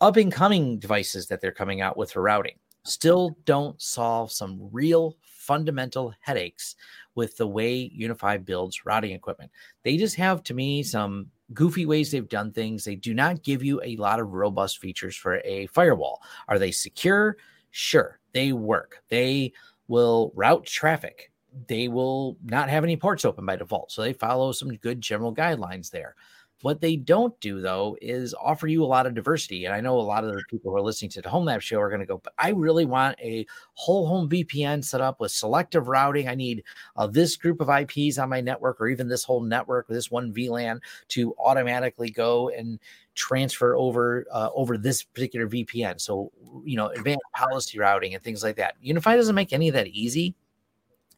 up 0.00 0.16
and 0.16 0.32
coming 0.32 0.78
devices 0.78 1.26
that 1.28 1.40
they're 1.40 1.52
coming 1.52 1.80
out 1.80 1.96
with 1.96 2.12
for 2.12 2.22
routing 2.22 2.56
still 2.84 3.36
don't 3.44 3.80
solve 3.80 4.32
some 4.32 4.68
real 4.72 5.16
fundamental 5.22 6.14
headaches 6.20 6.76
with 7.14 7.36
the 7.36 7.46
way 7.46 7.90
UniFi 7.90 8.44
builds 8.44 8.86
routing 8.86 9.12
equipment. 9.12 9.50
They 9.82 9.96
just 9.96 10.16
have, 10.16 10.42
to 10.44 10.54
me, 10.54 10.82
some 10.82 11.26
goofy 11.52 11.86
ways 11.86 12.10
they've 12.10 12.28
done 12.28 12.52
things. 12.52 12.84
They 12.84 12.94
do 12.94 13.14
not 13.14 13.42
give 13.42 13.62
you 13.62 13.80
a 13.82 13.96
lot 13.96 14.20
of 14.20 14.32
robust 14.32 14.78
features 14.78 15.16
for 15.16 15.40
a 15.44 15.66
firewall. 15.66 16.22
Are 16.48 16.58
they 16.58 16.70
secure? 16.70 17.36
Sure, 17.70 18.18
they 18.32 18.52
work. 18.52 19.02
They 19.08 19.52
will 19.90 20.32
route 20.36 20.64
traffic. 20.64 21.32
They 21.66 21.88
will 21.88 22.36
not 22.44 22.70
have 22.70 22.84
any 22.84 22.96
ports 22.96 23.24
open 23.24 23.44
by 23.44 23.56
default. 23.56 23.90
So 23.90 24.02
they 24.02 24.12
follow 24.12 24.52
some 24.52 24.72
good 24.76 25.00
general 25.00 25.34
guidelines 25.34 25.90
there. 25.90 26.14
What 26.62 26.80
they 26.80 26.96
don't 26.96 27.38
do 27.40 27.60
though 27.60 27.96
is 28.02 28.34
offer 28.34 28.66
you 28.66 28.84
a 28.84 28.86
lot 28.86 29.06
of 29.06 29.14
diversity. 29.14 29.64
And 29.64 29.74
I 29.74 29.80
know 29.80 29.98
a 29.98 30.02
lot 30.02 30.24
of 30.24 30.34
the 30.34 30.42
people 30.48 30.70
who 30.70 30.76
are 30.76 30.82
listening 30.82 31.10
to 31.12 31.22
the 31.22 31.30
Home 31.30 31.46
Lab 31.46 31.62
show 31.62 31.80
are 31.80 31.88
going 31.88 32.00
to 32.00 32.06
go, 32.06 32.18
but 32.18 32.34
I 32.38 32.50
really 32.50 32.84
want 32.84 33.18
a 33.20 33.46
whole 33.74 34.06
home 34.06 34.28
VPN 34.28 34.84
set 34.84 35.00
up 35.00 35.20
with 35.20 35.32
selective 35.32 35.88
routing. 35.88 36.28
I 36.28 36.34
need 36.34 36.62
uh, 36.96 37.06
this 37.06 37.36
group 37.36 37.60
of 37.60 37.70
IPs 37.70 38.18
on 38.18 38.28
my 38.28 38.40
network, 38.40 38.80
or 38.80 38.88
even 38.88 39.08
this 39.08 39.24
whole 39.24 39.40
network, 39.40 39.88
this 39.88 40.10
one 40.10 40.32
VLAN 40.32 40.80
to 41.08 41.34
automatically 41.38 42.10
go 42.10 42.50
and 42.50 42.78
transfer 43.14 43.74
over 43.76 44.26
uh, 44.32 44.50
over 44.54 44.76
this 44.76 45.02
particular 45.02 45.48
VPN. 45.48 46.00
So 46.00 46.30
you 46.64 46.76
know, 46.76 46.88
advanced 46.88 47.24
policy 47.34 47.78
routing 47.78 48.14
and 48.14 48.22
things 48.22 48.42
like 48.42 48.56
that. 48.56 48.76
UniFi 48.84 49.16
doesn't 49.16 49.34
make 49.34 49.52
any 49.52 49.68
of 49.68 49.74
that 49.74 49.88
easy. 49.88 50.34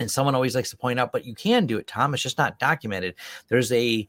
And 0.01 0.11
someone 0.11 0.35
always 0.35 0.55
likes 0.55 0.71
to 0.71 0.77
point 0.77 0.99
out, 0.99 1.13
but 1.13 1.25
you 1.25 1.35
can 1.35 1.67
do 1.67 1.79
it, 1.79 1.87
Tom. 1.87 2.13
It's 2.13 2.23
just 2.23 2.39
not 2.39 2.59
documented. 2.59 3.15
There's 3.49 3.71
a 3.71 4.09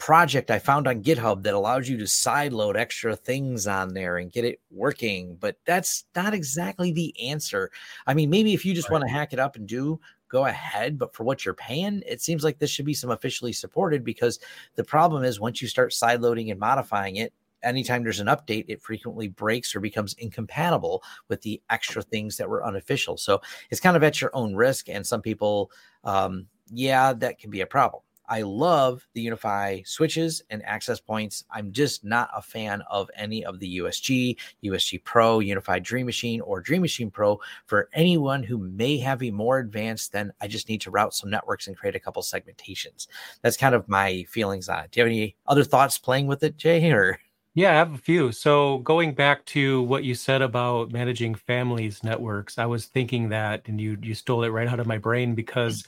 project 0.00 0.50
I 0.50 0.58
found 0.58 0.88
on 0.88 1.02
GitHub 1.02 1.44
that 1.44 1.54
allows 1.54 1.88
you 1.88 1.98
to 1.98 2.04
sideload 2.04 2.74
extra 2.74 3.14
things 3.14 3.66
on 3.66 3.94
there 3.94 4.16
and 4.16 4.32
get 4.32 4.46
it 4.46 4.58
working, 4.70 5.36
but 5.38 5.58
that's 5.66 6.06
not 6.16 6.34
exactly 6.34 6.90
the 6.90 7.14
answer. 7.28 7.70
I 8.06 8.14
mean, 8.14 8.30
maybe 8.30 8.54
if 8.54 8.64
you 8.64 8.74
just 8.74 8.88
right. 8.88 8.94
want 8.94 9.04
to 9.04 9.12
hack 9.12 9.32
it 9.34 9.38
up 9.38 9.56
and 9.56 9.68
do, 9.68 10.00
go 10.28 10.46
ahead, 10.46 10.98
but 10.98 11.14
for 11.14 11.24
what 11.24 11.44
you're 11.44 11.54
paying, 11.54 12.02
it 12.06 12.22
seems 12.22 12.42
like 12.42 12.58
this 12.58 12.70
should 12.70 12.86
be 12.86 12.94
some 12.94 13.10
officially 13.10 13.52
supported 13.52 14.02
because 14.02 14.40
the 14.74 14.84
problem 14.84 15.22
is 15.22 15.38
once 15.38 15.60
you 15.60 15.68
start 15.68 15.92
sideloading 15.92 16.50
and 16.50 16.58
modifying 16.58 17.16
it, 17.16 17.34
anytime 17.62 18.02
there's 18.02 18.20
an 18.20 18.28
update, 18.28 18.64
it 18.68 18.80
frequently 18.80 19.28
breaks 19.28 19.76
or 19.76 19.80
becomes 19.80 20.14
incompatible 20.14 21.02
with 21.28 21.42
the 21.42 21.60
extra 21.68 22.00
things 22.00 22.38
that 22.38 22.48
were 22.48 22.64
unofficial. 22.64 23.18
So 23.18 23.42
it's 23.70 23.80
kind 23.80 23.98
of 23.98 24.02
at 24.02 24.20
your 24.20 24.30
own 24.32 24.54
risk. 24.54 24.88
And 24.88 25.06
some 25.06 25.20
people, 25.20 25.70
um, 26.04 26.46
yeah, 26.72 27.12
that 27.12 27.38
can 27.38 27.50
be 27.50 27.60
a 27.60 27.66
problem. 27.66 28.02
I 28.30 28.42
love 28.42 29.06
the 29.12 29.26
UniFi 29.26 29.86
switches 29.86 30.40
and 30.50 30.64
access 30.64 31.00
points. 31.00 31.44
I'm 31.50 31.72
just 31.72 32.04
not 32.04 32.30
a 32.34 32.40
fan 32.40 32.82
of 32.88 33.10
any 33.16 33.44
of 33.44 33.58
the 33.58 33.78
USG, 33.78 34.36
USG 34.64 35.02
Pro, 35.02 35.40
UniFi 35.40 35.82
Dream 35.82 36.06
Machine, 36.06 36.40
or 36.40 36.60
Dream 36.60 36.80
Machine 36.80 37.10
Pro 37.10 37.40
for 37.66 37.88
anyone 37.92 38.44
who 38.44 38.56
may 38.56 38.96
have 38.98 39.22
a 39.22 39.32
more 39.32 39.58
advanced 39.58 40.12
than 40.12 40.32
I 40.40 40.46
just 40.46 40.68
need 40.68 40.80
to 40.82 40.92
route 40.92 41.12
some 41.12 41.28
networks 41.28 41.66
and 41.66 41.76
create 41.76 41.96
a 41.96 42.00
couple 42.00 42.22
segmentations. 42.22 43.08
That's 43.42 43.56
kind 43.56 43.74
of 43.74 43.88
my 43.88 44.24
feelings 44.28 44.68
on 44.68 44.84
it. 44.84 44.92
Do 44.92 45.00
you 45.00 45.04
have 45.04 45.10
any 45.10 45.36
other 45.48 45.64
thoughts 45.64 45.98
playing 45.98 46.28
with 46.28 46.44
it, 46.44 46.56
Jay? 46.56 46.90
Or 46.92 47.18
yeah, 47.54 47.72
I 47.72 47.74
have 47.74 47.94
a 47.94 47.98
few. 47.98 48.30
So 48.30 48.78
going 48.78 49.12
back 49.12 49.44
to 49.46 49.82
what 49.82 50.04
you 50.04 50.14
said 50.14 50.40
about 50.40 50.92
managing 50.92 51.34
families 51.34 52.04
networks, 52.04 52.58
I 52.58 52.66
was 52.66 52.86
thinking 52.86 53.28
that, 53.30 53.62
and 53.66 53.80
you 53.80 53.98
you 54.00 54.14
stole 54.14 54.44
it 54.44 54.50
right 54.50 54.68
out 54.68 54.78
of 54.78 54.86
my 54.86 54.98
brain 54.98 55.34
because 55.34 55.84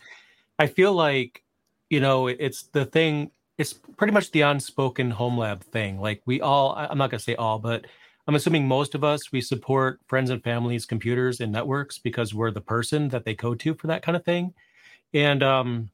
I 0.59 0.67
feel 0.67 0.93
like, 0.93 1.45
you 1.93 2.01
know, 2.01 2.27
it's 2.27 2.63
the 2.73 2.87
thing. 2.87 3.31
It's 3.59 3.75
pretty 3.75 4.15
much 4.15 4.31
the 4.31 4.41
unspoken 4.41 5.11
home 5.11 5.37
lab 5.37 5.63
thing. 5.63 6.01
Like 6.01 6.23
we 6.25 6.41
all, 6.41 6.75
I'm 6.75 6.97
not 6.97 7.11
gonna 7.11 7.21
say 7.21 7.35
all, 7.35 7.59
but 7.59 7.87
I'm 8.27 8.35
assuming 8.35 8.67
most 8.67 8.95
of 8.95 9.05
us 9.05 9.31
we 9.31 9.43
support 9.43 10.01
friends 10.07 10.31
and 10.31 10.43
families, 10.43 10.87
computers 10.87 11.41
and 11.41 11.53
networks 11.53 11.99
because 11.99 12.33
we're 12.33 12.51
the 12.51 12.63
person 12.63 13.11
that 13.11 13.27
they 13.27 13.35
go 13.35 13.55
to 13.57 13.75
for 13.75 13.89
that 13.89 14.03
kind 14.03 14.17
of 14.17 14.25
thing. 14.25 14.55
And 15.13 15.43
um, 15.43 15.91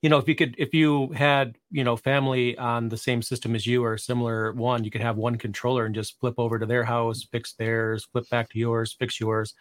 you 0.00 0.08
know, 0.08 0.16
if 0.16 0.28
you 0.28 0.34
could, 0.34 0.54
if 0.56 0.72
you 0.72 1.08
had, 1.12 1.56
you 1.70 1.84
know, 1.84 1.94
family 1.98 2.56
on 2.56 2.88
the 2.88 2.96
same 2.96 3.20
system 3.20 3.54
as 3.54 3.66
you 3.66 3.84
or 3.84 3.92
a 3.92 3.98
similar 3.98 4.52
one, 4.52 4.82
you 4.82 4.90
could 4.90 5.02
have 5.02 5.18
one 5.18 5.36
controller 5.36 5.84
and 5.84 5.94
just 5.94 6.18
flip 6.20 6.36
over 6.38 6.58
to 6.58 6.64
their 6.64 6.84
house, 6.84 7.22
fix 7.30 7.52
theirs, 7.52 8.08
flip 8.10 8.26
back 8.30 8.48
to 8.48 8.58
yours, 8.58 8.96
fix 8.98 9.20
yours. 9.20 9.52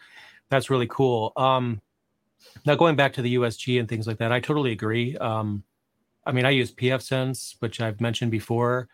That's 0.50 0.70
really 0.70 0.88
cool. 0.88 1.34
Um, 1.36 1.82
now 2.66 2.76
going 2.76 2.96
back 2.96 3.14
to 3.14 3.22
the 3.22 3.36
USG 3.36 3.80
and 3.80 3.88
things 3.88 4.08
like 4.08 4.18
that, 4.18 4.32
I 4.32 4.40
totally 4.40 4.72
agree. 4.72 5.18
Um, 5.18 5.64
I 6.26 6.32
mean, 6.32 6.46
I 6.46 6.50
use 6.50 6.72
pfSense, 6.72 7.56
which 7.60 7.80
I've 7.80 8.02
mentioned 8.02 8.32
before, 8.32 8.90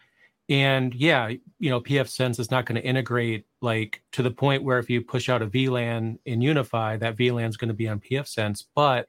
and 0.50 0.94
yeah, 0.94 1.30
you 1.60 1.70
know, 1.70 1.82
pfSense 1.82 2.40
is 2.40 2.52
not 2.52 2.66
going 2.66 2.80
to 2.80 2.88
integrate 2.88 3.46
like 3.62 4.04
to 4.12 4.22
the 4.22 4.32
point 4.32 4.64
where 4.64 4.78
if 4.78 4.90
you 4.90 5.02
push 5.02 5.30
out 5.30 5.42
a 5.42 5.48
VLAN 5.48 6.20
in 6.26 6.42
UniFi, 6.42 7.00
that 7.00 7.18
VLAN 7.18 7.50
is 7.50 7.58
going 7.58 7.70
to 7.70 7.74
be 7.74 7.88
on 7.88 8.00
pfSense, 8.00 8.64
but 8.76 9.08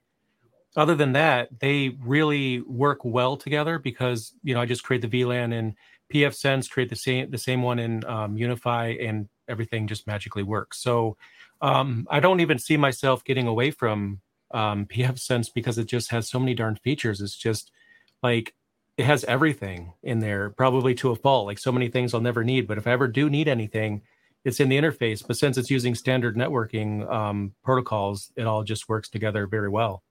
other 0.76 0.94
than 0.94 1.12
that, 1.12 1.48
they 1.60 1.96
really 2.02 2.60
work 2.62 3.04
well 3.04 3.36
together 3.36 3.78
because 3.78 4.32
you 4.42 4.54
know 4.54 4.60
I 4.60 4.66
just 4.66 4.84
create 4.84 5.02
the 5.02 5.08
VLAN 5.08 5.52
in 5.52 5.74
pfSense, 6.12 6.70
create 6.70 6.90
the 6.90 6.96
same 6.96 7.30
the 7.30 7.38
same 7.38 7.62
one 7.62 7.78
in 7.78 8.04
um, 8.04 8.36
UniFi, 8.36 9.06
and 9.06 9.28
everything 9.48 9.86
just 9.86 10.06
magically 10.06 10.42
works. 10.42 10.78
So 10.78 11.16
um, 11.60 12.06
I 12.10 12.20
don't 12.20 12.40
even 12.40 12.58
see 12.58 12.76
myself 12.76 13.24
getting 13.24 13.46
away 13.46 13.70
from 13.70 14.20
um, 14.52 14.86
pfSense 14.92 15.48
because 15.54 15.78
it 15.78 15.86
just 15.86 16.10
has 16.10 16.28
so 16.28 16.38
many 16.38 16.54
darn 16.54 16.76
features. 16.76 17.20
It's 17.20 17.36
just 17.36 17.70
like 18.22 18.54
it 18.96 19.04
has 19.04 19.24
everything 19.24 19.92
in 20.02 20.20
there, 20.20 20.50
probably 20.50 20.94
to 20.96 21.10
a 21.10 21.16
fault. 21.16 21.46
Like 21.46 21.58
so 21.58 21.72
many 21.72 21.88
things 21.88 22.14
I'll 22.14 22.20
never 22.20 22.44
need, 22.44 22.66
but 22.66 22.78
if 22.78 22.86
I 22.86 22.92
ever 22.92 23.08
do 23.08 23.28
need 23.28 23.48
anything, 23.48 24.02
it's 24.44 24.60
in 24.60 24.68
the 24.68 24.78
interface. 24.78 25.26
But 25.26 25.36
since 25.36 25.58
it's 25.58 25.70
using 25.70 25.94
standard 25.94 26.36
networking 26.36 27.10
um, 27.10 27.54
protocols, 27.64 28.32
it 28.36 28.46
all 28.46 28.62
just 28.62 28.88
works 28.88 29.08
together 29.08 29.46
very 29.46 29.68
well. 29.68 30.02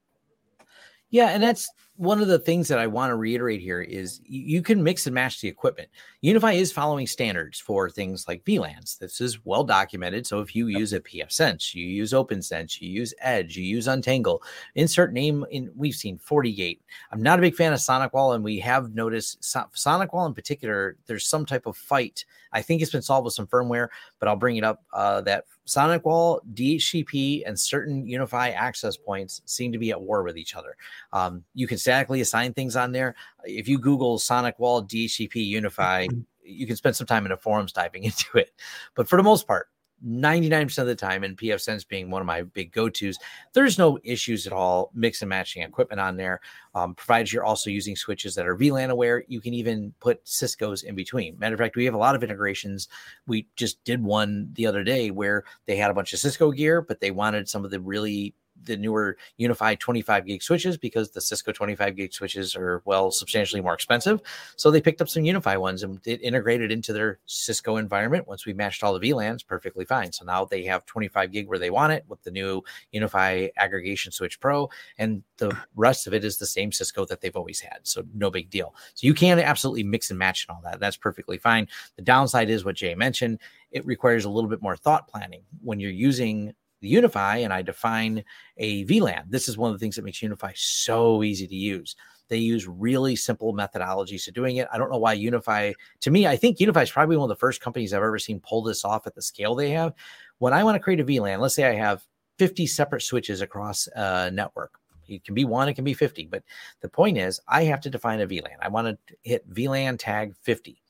Yeah, 1.10 1.28
and 1.28 1.44
that's 1.44 1.70
one 1.96 2.22
of 2.22 2.28
the 2.28 2.40
things 2.40 2.68
that 2.68 2.80
I 2.80 2.88
want 2.88 3.12
to 3.12 3.16
reiterate 3.16 3.62
here 3.62 3.82
is 3.82 4.20
you 4.26 4.64
can 4.64 4.84
mix 4.84 5.06
and 5.06 5.14
match 5.14 5.42
the 5.42 5.48
equipment. 5.48 5.90
UniFi 6.24 6.56
is 6.56 6.72
following 6.72 7.06
standards 7.06 7.60
for 7.60 7.88
things 7.88 8.28
like 8.28 8.44
VLANs. 8.46 8.98
This 8.98 9.22
is 9.22 9.46
well 9.46 9.64
documented. 9.64 10.26
So 10.26 10.40
if 10.40 10.56
you 10.56 10.68
use 10.68 10.94
a 10.94 11.00
pfSense, 11.00 11.76
you 11.76 11.86
use 11.86 12.12
OPNsense, 12.12 12.82
you 12.82 12.90
use 12.90 13.14
Edge, 13.22 13.56
you 13.56 13.64
use 13.64 13.88
Untangle, 13.88 14.42
insert 14.74 15.14
name 15.14 15.46
in. 15.52 15.72
We've 15.76 15.94
seen 15.94 16.18
FortiGate. 16.18 16.80
I'm 17.12 17.22
not 17.22 17.38
a 17.38 17.44
big 17.44 17.56
fan 17.56 17.74
of 17.74 17.80
SonicWall, 17.80 18.34
and 18.36 18.44
we 18.44 18.60
have 18.60 18.96
noticed 18.96 19.42
SonicWall 19.42 20.28
in 20.28 20.34
particular. 20.34 20.98
There's 21.06 21.28
some 21.28 21.46
type 21.46 21.68
of 21.68 21.78
fight. 21.78 22.26
I 22.54 22.62
think 22.62 22.82
it's 22.82 22.92
been 22.92 23.02
solved 23.02 23.26
with 23.26 23.34
some 23.34 23.48
firmware, 23.48 23.90
but 24.20 24.30
I'll 24.30 24.36
bring 24.36 24.58
it 24.58 24.64
up. 24.64 24.84
Uh, 24.94 25.22
that 25.22 25.46
SonicWall, 25.68 26.42
DHCP, 26.54 27.44
and 27.46 27.60
certain 27.60 28.06
UniFi 28.06 28.54
access 28.54 28.98
points 28.98 29.42
seem 29.46 29.72
to 29.72 29.78
be 29.78 29.92
at 29.92 30.02
war 30.02 30.24
with 30.24 30.38
each 30.38 30.56
other. 30.56 30.76
Um, 31.12 31.44
you 31.54 31.68
can 31.68 31.78
statically 31.84 32.22
assign 32.22 32.54
things 32.54 32.76
on 32.76 32.94
there. 32.94 33.14
If 33.44 33.68
you 33.68 33.78
Google 33.78 34.18
SonicWall, 34.18 34.90
DHCP, 34.90 35.52
UniFi, 35.52 36.08
mm-hmm. 36.08 36.20
you 36.44 36.66
can 36.66 36.78
spend 36.78 36.96
some 36.96 37.06
time 37.06 37.26
in 37.26 37.32
the 37.32 37.38
forums 37.38 37.74
diving 37.74 38.04
into 38.06 38.38
it. 38.38 38.52
But 38.96 39.08
for 39.08 39.18
the 39.18 39.24
most 39.24 39.46
part, 39.46 39.68
99% 40.06 40.78
of 40.80 40.88
the 40.88 40.96
time, 40.96 41.24
and 41.24 41.38
pfSense 41.38 41.88
being 41.88 42.10
one 42.10 42.22
of 42.22 42.26
my 42.26 42.44
big 42.44 42.72
go 42.72 42.90
tos, 42.90 43.18
there's 43.54 43.78
no 43.78 43.98
issues 44.04 44.46
at 44.46 44.54
all 44.54 44.92
mix 44.94 45.22
and 45.22 45.30
matching 45.30 45.62
equipment 45.62 46.02
on 46.02 46.18
there. 46.18 46.42
Um, 46.76 46.96
provided 46.96 47.32
you're 47.32 47.46
also 47.46 47.70
using 47.70 47.96
switches 47.96 48.36
that 48.36 48.48
are 48.48 48.58
VLAN 48.58 48.90
aware, 48.90 49.24
you 49.28 49.40
can 49.40 49.54
even 49.54 49.94
put 50.00 50.20
Cisco's 50.28 50.84
in 50.84 50.96
between. 50.96 51.38
Matter 51.40 51.56
of 51.56 51.60
fact, 51.60 51.76
we 51.76 51.86
have 51.86 51.94
a 51.94 51.98
lot 51.98 52.16
of 52.16 52.24
integrations. 52.24 52.90
We 53.28 53.48
just 53.56 53.82
did 53.86 54.04
one 54.04 54.50
the 54.54 54.68
other 54.68 54.84
day 54.84 55.12
where 55.12 55.46
they 55.68 55.78
had 55.78 55.92
a 55.92 55.94
bunch 55.94 56.12
of 56.12 56.20
Cisco 56.20 56.52
gear, 56.52 56.82
but 56.82 57.00
they 57.00 57.12
wanted 57.12 57.48
some 57.48 57.64
of 57.64 57.72
the 57.72 57.80
really 57.80 58.36
the 58.66 58.78
newer 58.78 59.18
UniFi 59.40 59.80
25 59.80 60.26
gig 60.26 60.44
switches 60.44 60.78
because 60.78 61.12
the 61.12 61.22
Cisco 61.22 61.52
25 61.52 61.96
gig 61.96 62.14
switches 62.14 62.56
are 62.56 62.82
well 62.86 63.12
substantially 63.12 63.62
more 63.62 63.74
expensive. 63.74 64.22
So 64.56 64.72
they 64.72 64.82
picked 64.82 65.02
up 65.02 65.10
some 65.10 65.24
UniFi 65.24 65.60
ones 65.60 65.84
and 65.84 66.00
it 66.06 66.22
integrated 66.22 66.72
into 66.72 66.94
their 66.94 67.20
Cisco 67.26 67.78
environment. 67.78 68.28
Once 68.28 68.46
we 68.46 68.54
matched 68.54 68.84
all 68.84 68.98
the 68.98 69.12
VLANs, 69.12 69.46
perfectly 69.46 69.86
fine. 69.86 70.12
So 70.12 70.26
now 70.26 70.46
they 70.46 70.64
have 70.64 70.86
25 70.86 71.32
gig 71.32 71.48
where 71.48 71.60
they 71.60 71.70
want 71.70 71.94
it 71.94 72.06
with 72.08 72.22
the 72.24 72.32
new 72.32 72.62
UniFi 72.94 73.50
aggregation 73.58 74.12
switch 74.12 74.40
Pro, 74.40 74.70
and 74.98 75.24
the 75.38 75.56
rest 75.76 76.08
of 76.08 76.14
it 76.14 76.24
is 76.24 76.38
the 76.38 76.46
same 76.46 76.72
Cisco 76.72 77.06
that 77.06 77.22
they've 77.22 77.36
always 77.36 77.60
had. 77.60 77.80
So 77.84 78.04
no 78.14 78.30
big 78.30 78.50
deal. 78.50 78.76
So 78.94 79.08
you 79.08 79.14
can 79.14 79.40
absolutely 79.40 79.84
mix 79.84 80.10
and 80.10 80.20
match 80.20 80.46
and 80.48 80.56
all 80.56 80.62
that. 80.64 80.80
That's 80.80 80.98
perfectly 80.98 81.38
fine. 81.38 81.68
The 81.96 82.02
downside 82.02 82.50
is 82.50 82.66
what 82.66 82.76
Jay 82.76 82.96
mentioned. 82.96 83.40
It 83.72 83.86
requires 83.86 84.26
a 84.26 84.30
little 84.30 84.50
bit 84.50 84.62
more 84.62 84.76
thought 84.76 85.08
planning 85.08 85.42
when 85.62 85.80
you're 85.80 85.92
using 85.92 86.54
the 86.84 86.94
UniFi 86.94 87.46
and 87.46 87.54
I 87.54 87.62
define 87.62 88.24
a 88.58 88.86
VLAN. 88.86 89.24
This 89.30 89.48
is 89.48 89.58
one 89.58 89.72
of 89.72 89.80
the 89.80 89.84
things 89.84 89.96
that 89.96 90.04
makes 90.04 90.20
UniFi 90.20 90.52
so 90.56 91.24
easy 91.24 91.48
to 91.48 91.56
use. 91.56 91.96
They 92.28 92.38
use 92.38 92.68
really 92.68 93.16
simple 93.16 93.54
methodologies 93.54 94.26
to 94.26 94.32
doing 94.32 94.58
it. 94.58 94.68
I 94.72 94.78
don't 94.78 94.92
know 94.92 94.98
why 94.98 95.18
UniFi, 95.18 95.74
to 96.02 96.12
me, 96.12 96.28
I 96.28 96.36
think 96.36 96.58
UniFi 96.58 96.84
is 96.84 96.92
probably 96.92 97.16
one 97.16 97.24
of 97.26 97.30
the 97.30 97.40
first 97.40 97.62
companies 97.62 97.94
I've 97.94 98.04
ever 98.04 98.20
seen 98.20 98.42
pull 98.42 98.64
this 98.64 98.84
off 98.84 99.08
at 99.08 99.16
the 99.16 99.22
scale 99.22 99.56
they 99.56 99.70
have. 99.72 99.94
When 100.40 100.52
I 100.52 100.66
want 100.66 100.76
to 100.76 100.80
create 100.80 101.00
a 101.00 101.06
VLAN, 101.06 101.40
let's 101.40 101.56
say 101.56 101.64
I 101.64 101.76
have 101.76 102.06
50 102.38 102.68
separate 102.68 103.02
switches 103.02 103.40
across 103.40 103.88
a 103.96 104.30
network. 104.32 104.74
It 105.08 105.24
can 105.24 105.36
be 105.36 105.46
one, 105.46 105.70
it 105.70 105.76
can 105.76 105.86
be 105.86 105.94
50. 105.94 106.26
But 106.26 106.44
the 106.82 106.90
point 106.90 107.18
is, 107.18 107.40
I 107.48 107.64
have 107.64 107.80
to 107.82 107.90
define 107.90 108.20
a 108.20 108.28
VLAN. 108.28 108.58
I 108.62 108.68
want 108.68 108.88
to 108.88 109.16
hit 109.24 109.50
VLAN 109.50 109.98
tag 109.98 110.36
50. 110.42 110.83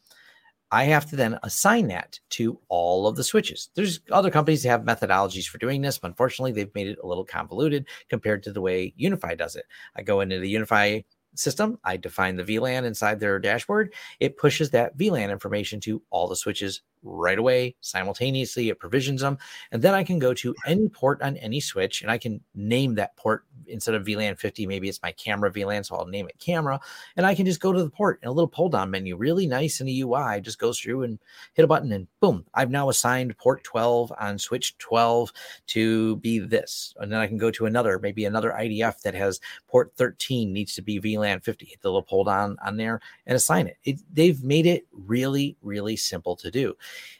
I 0.74 0.86
have 0.86 1.08
to 1.12 1.16
then 1.16 1.38
assign 1.44 1.88
that 1.90 2.20
to 2.32 2.60
all 2.68 3.06
of 3.06 3.16
the 3.16 3.24
switches. 3.24 3.70
There's 3.76 4.00
other 4.12 4.32
companies 4.32 4.64
that 4.64 4.70
have 4.70 4.82
methodologies 4.82 5.46
for 5.46 5.60
doing 5.60 5.84
this, 5.84 6.00
but 6.00 6.08
unfortunately, 6.08 6.52
they've 6.52 6.74
made 6.74 6.88
it 6.88 6.98
a 7.04 7.06
little 7.06 7.24
convoluted 7.24 7.86
compared 8.10 8.42
to 8.42 8.52
the 8.52 8.60
way 8.60 8.92
UniFi 9.00 9.38
does 9.38 9.56
it. 9.56 9.66
I 9.96 10.02
go 10.02 10.22
into 10.22 10.40
the 10.40 10.52
UniFi 10.52 11.06
system. 11.36 11.78
I 11.84 11.98
define 11.98 12.38
the 12.38 12.44
VLAN 12.44 12.86
inside 12.86 13.20
their 13.20 13.38
dashboard. 13.38 13.94
It 14.20 14.36
pushes 14.36 14.72
that 14.72 14.98
VLAN 14.98 15.30
information 15.30 15.80
to 15.82 16.02
all 16.10 16.28
the 16.28 16.36
switches 16.36 16.82
right 17.04 17.38
away 17.38 17.76
simultaneously. 17.82 18.70
It 18.70 18.80
provisions 18.80 19.22
them. 19.22 19.38
And 19.72 19.82
then 19.82 19.94
I 19.94 20.04
can 20.04 20.20
go 20.20 20.34
to 20.36 20.56
any 20.66 20.90
port 20.90 21.22
on 21.22 21.38
any 21.38 21.60
switch 21.60 22.02
and 22.02 22.10
I 22.10 22.18
can 22.18 22.42
name 22.56 22.96
that 22.96 23.16
port 23.16 23.46
instead 23.68 23.96
of 23.96 24.06
VLAN 24.06 24.38
50. 24.38 24.66
Maybe 24.66 24.90
it's 24.90 25.02
my 25.02 25.12
camera 25.12 25.52
VLAN. 25.52 25.86
So 25.86 25.96
I'll 25.96 26.06
name 26.06 26.28
it 26.28 26.40
camera. 26.40 26.80
And 27.18 27.26
I 27.26 27.36
can 27.36 27.46
just 27.46 27.60
go 27.60 27.72
to 27.72 27.84
the 27.84 27.90
port 27.90 28.20
in 28.22 28.30
a 28.30 28.32
little 28.32 28.48
pull 28.48 28.70
down 28.70 28.92
menu, 28.92 29.16
really 29.16 29.48
nice 29.48 29.80
in 29.80 29.88
the 29.88 30.02
UI. 30.02 30.42
Just 30.42 30.60
goes 30.60 30.80
through 30.80 31.04
and 31.04 31.20
hit 31.54 31.66
a 31.66 31.68
button 31.68 31.92
and 31.92 32.08
boom, 32.20 32.46
I've 32.54 32.72
now 32.72 32.90
assigned 32.90 33.38
port 33.38 33.64
12 33.64 34.14
on 34.20 34.40
switch 34.40 34.78
12 34.78 35.32
to 35.68 36.16
be 36.18 36.40
this. 36.40 36.94
And 36.98 37.12
then 37.12 37.20
I 37.20 37.28
can 37.28 37.38
go 37.38 37.52
to 37.52 37.66
another, 37.66 38.00
maybe 38.00 38.26
another 38.26 38.52
IDF 38.52 39.02
that 39.02 39.16
has 39.16 39.40
port 39.68 39.94
13 39.96 40.52
needs 40.52 40.76
to 40.76 40.82
be 40.82 41.00
VLAN 41.00 41.44
50. 41.44 41.66
Hit 41.66 41.82
the 41.82 41.90
little 41.90 42.02
pull 42.02 42.24
down 42.24 42.58
on 42.66 42.78
there 42.78 43.00
and 43.26 43.36
assign 43.36 43.68
it. 43.68 43.78
it 43.84 44.00
they've 44.12 44.44
made 44.44 44.66
it 44.66 44.86
really, 44.92 45.58
really 45.62 45.96
simple 45.96 46.36
to 46.38 46.52
do. 46.52 46.76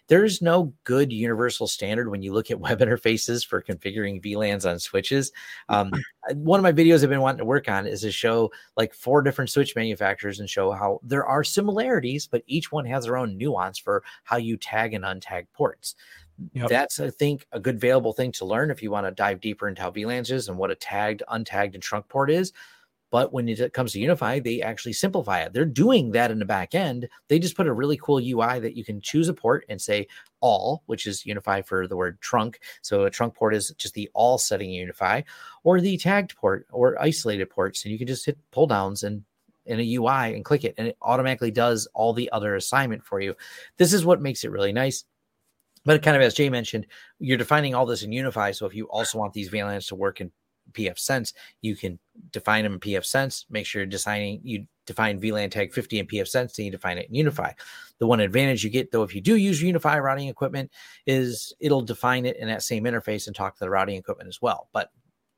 There's 0.08 0.42
no 0.42 0.74
good 0.84 1.12
universal 1.14 1.68
standard 1.68 2.10
when 2.10 2.22
you 2.22 2.34
look 2.34 2.52
at 2.52 2.60
web 2.60 2.80
interfaces 2.80 3.46
for 3.46 3.62
configuring 3.62 4.24
VLANs 4.24 4.70
on 4.70 4.80
switches. 4.80 5.32
Um, 5.70 5.92
one 6.34 6.60
of 6.60 6.64
my 6.64 6.72
videos 6.72 7.04
I've 7.04 7.10
been 7.10 7.22
wanting 7.22 7.40
to 7.40 7.46
work 7.46 7.70
on 7.70 7.88
is 7.88 8.02
to 8.02 8.12
show 8.12 8.52
like 8.78 8.94
four 8.94 9.22
different 9.22 9.50
switch 9.50 9.76
manufacturers 9.76 10.40
and 10.40 10.50
show 10.50 10.72
how 10.72 11.00
there 11.04 11.26
are 11.26 11.44
similarities, 11.44 12.28
but 12.28 12.44
each 12.48 12.72
one 12.72 12.86
has 12.86 13.06
their 13.06 13.18
own 13.18 13.38
nuance 13.38 13.78
for 13.78 14.04
how 14.24 14.38
you 14.38 14.58
tag 14.58 14.94
and 14.94 15.04
untag 15.06 15.48
ports. 15.54 15.96
Yep. 16.54 16.70
That's, 16.70 17.00
I 17.00 17.10
think, 17.10 17.48
a 17.52 17.60
good 17.60 17.76
available 17.76 18.14
thing 18.14 18.32
to 18.34 18.46
learn 18.46 18.72
if 18.72 18.82
you 18.82 18.92
want 18.92 19.06
to 19.06 19.12
dive 19.12 19.40
deeper 19.40 19.68
into 19.68 19.82
how 19.82 19.92
VLANs 19.92 20.32
is 20.32 20.50
and 20.50 20.58
what 20.58 20.72
a 20.72 20.76
tagged, 20.76 21.22
untagged, 21.32 21.76
and 21.76 21.84
trunk 21.84 22.08
port 22.10 22.32
is. 22.32 22.54
But 23.14 23.32
when 23.32 23.48
it 23.48 23.74
comes 23.74 23.92
to 23.92 24.00
UniFi, 24.00 24.44
they 24.44 24.64
actually 24.64 24.94
simplify 24.94 25.42
it. 25.42 25.54
They're 25.54 25.66
doing 25.66 26.14
that 26.14 26.32
in 26.32 26.40
the 26.40 26.46
back 26.46 26.74
end. 26.74 27.08
They 27.28 27.38
just 27.38 27.56
put 27.56 27.68
a 27.68 27.72
really 27.72 27.96
cool 27.96 28.18
UI 28.18 28.58
that 28.58 28.76
you 28.76 28.84
can 28.84 29.02
choose 29.02 29.30
a 29.30 29.36
port 29.36 29.66
and 29.70 29.80
say 29.80 30.08
all, 30.40 30.82
which 30.88 31.06
is 31.06 31.22
UniFi 31.22 31.64
for 31.64 31.88
the 31.88 31.96
word 31.96 32.20
trunk. 32.22 32.58
So 32.82 33.04
a 33.04 33.12
trunk 33.12 33.36
port 33.36 33.54
is 33.54 33.70
just 33.78 33.94
the 33.94 34.10
all 34.16 34.40
setting 34.40 34.72
UniFi, 34.72 35.26
or 35.64 35.80
the 35.80 35.96
tagged 35.96 36.36
port 36.36 36.66
or 36.72 37.00
isolated 37.00 37.52
ports. 37.52 37.86
And 37.86 37.92
you 37.92 38.00
can 38.00 38.08
just 38.08 38.26
hit 38.26 38.40
pull 38.50 38.66
downs 38.66 39.04
and 39.04 39.24
in 39.68 39.80
a 39.80 39.96
UI 39.96 40.34
and 40.34 40.44
click 40.44 40.64
it, 40.64 40.74
and 40.80 40.88
it 40.88 40.98
automatically 41.04 41.52
does 41.52 41.88
all 41.94 42.14
the 42.14 42.32
other 42.32 42.56
assignment 42.56 43.06
for 43.06 43.22
you. 43.22 43.36
This 43.78 43.94
is 43.94 44.04
what 44.04 44.24
makes 44.24 44.44
it 44.44 44.50
really 44.50 44.74
nice. 44.74 45.06
But 45.86 46.02
kind 46.02 46.18
of 46.18 46.24
as 46.24 46.34
Jay 46.34 46.50
mentioned, 46.50 46.88
you're 47.20 47.38
defining 47.38 47.76
all 47.76 47.86
this 47.86 48.02
in 48.02 48.10
UniFi. 48.10 48.56
So 48.56 48.66
if 48.66 48.74
you 48.74 48.86
also 48.86 49.20
want 49.20 49.34
these 49.34 49.52
VLANs 49.52 49.90
to 49.90 49.96
work 49.96 50.20
in 50.20 50.32
pfSense, 50.72 51.34
you 51.62 51.76
can 51.76 52.00
define 52.32 52.64
them 52.64 52.74
in 52.74 52.80
pfSense. 52.80 53.46
Make 53.50 53.66
sure 53.66 53.82
you're 53.82 53.88
designing 53.88 54.42
you 54.44 54.68
define 54.86 55.20
VLAN 55.20 55.52
tag 55.52 55.74
50 55.74 56.00
in 56.00 56.08
pfSense, 56.08 56.56
then 56.56 56.66
you 56.66 56.72
define 56.72 56.98
it 56.98 57.10
in 57.12 57.26
UniFi. 57.26 57.54
The 58.00 58.08
one 58.08 58.20
advantage 58.20 58.64
you 58.64 58.70
get, 58.70 58.92
though, 58.92 59.04
if 59.04 59.16
you 59.16 59.22
do 59.22 59.36
use 59.36 59.62
UniFi 59.62 60.02
routing 60.02 60.28
equipment, 60.28 60.72
is 61.06 61.54
it'll 61.60 61.82
define 61.82 62.26
it 62.26 62.38
in 62.38 62.48
that 62.48 62.64
same 62.64 62.84
interface 62.84 63.28
and 63.28 63.36
talk 63.36 63.56
to 63.56 63.64
the 63.64 63.70
routing 63.70 63.96
equipment 63.96 64.28
as 64.28 64.42
well. 64.42 64.68
But 64.74 64.92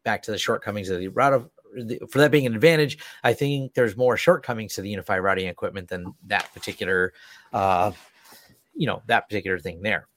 back 0.04 0.24
to 0.24 0.32
the 0.32 0.38
shortcomings 0.38 0.90
of 0.90 1.00
the 1.00 1.10
router. 1.10 1.46
For 2.10 2.20
that 2.20 2.32
being 2.32 2.46
an 2.46 2.56
advantage, 2.56 2.98
I 3.24 3.34
think 3.34 3.74
there's 3.74 3.98
more 3.98 4.16
shortcomings 4.16 4.76
to 4.76 4.82
the 4.82 4.96
UniFi 4.96 5.22
routing 5.22 5.48
equipment 5.48 5.90
than 5.90 6.14
that 6.28 6.50
particular, 6.54 7.12
uh, 7.52 7.92
you 8.74 8.88
know, 8.88 9.02
that 9.08 9.28
particular 9.28 9.60
thing 9.60 9.82
there. 9.82 10.08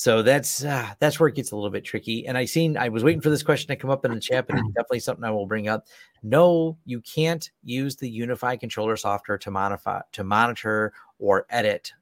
So 0.00 0.22
that's 0.22 0.64
uh, 0.64 0.94
that's 0.98 1.20
where 1.20 1.28
it 1.28 1.34
gets 1.34 1.50
a 1.50 1.54
little 1.54 1.68
bit 1.68 1.84
tricky. 1.84 2.26
And 2.26 2.38
I 2.38 2.46
seen 2.46 2.78
I 2.78 2.88
was 2.88 3.04
waiting 3.04 3.20
for 3.20 3.28
this 3.28 3.42
question 3.42 3.68
to 3.68 3.76
come 3.76 3.90
up 3.90 4.02
in 4.06 4.14
the 4.14 4.18
chat, 4.18 4.46
but 4.46 4.56
it's 4.56 4.68
definitely 4.74 5.00
something 5.00 5.24
I 5.24 5.30
will 5.30 5.44
bring 5.44 5.68
up. 5.68 5.88
No, 6.22 6.78
you 6.86 7.02
can't 7.02 7.50
use 7.62 7.96
the 7.96 8.20
UniFi 8.20 8.58
controller 8.58 8.96
software 8.96 9.36
to 9.36 9.50
modify 9.50 10.00
to 10.12 10.24
monitor 10.24 10.94
or 11.18 11.44
edit 11.50 11.92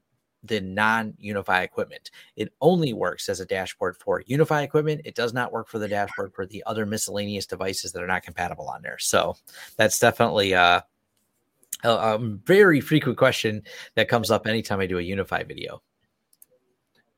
the 0.45 0.61
non-UniFi 0.61 1.65
equipment. 1.65 2.13
It 2.37 2.53
only 2.61 2.93
works 2.93 3.29
as 3.29 3.41
a 3.41 3.47
dashboard 3.47 3.97
for 3.97 4.23
UniFi 4.31 4.63
equipment. 4.63 5.01
It 5.05 5.17
does 5.17 5.35
not 5.35 5.51
work 5.51 5.67
for 5.67 5.81
the 5.81 5.89
dashboard 5.89 6.33
for 6.33 6.47
the 6.47 6.63
other 6.67 6.87
miscellaneous 6.87 7.47
devices 7.47 7.91
that 7.91 8.03
are 8.05 8.07
not 8.07 8.23
compatible 8.23 8.69
on 8.69 8.81
there. 8.81 8.99
So 9.01 9.35
that's 9.77 9.99
definitely 9.99 10.55
uh, 10.55 10.83
a, 11.83 11.91
a 11.91 12.19
very 12.21 12.81
frequent 12.81 13.19
question 13.19 13.65
that 13.97 14.09
comes 14.09 14.31
up 14.31 14.47
anytime 14.47 14.79
I 14.79 14.87
do 14.87 14.99
a 14.99 15.03
UniFi 15.03 15.49
video. 15.49 15.83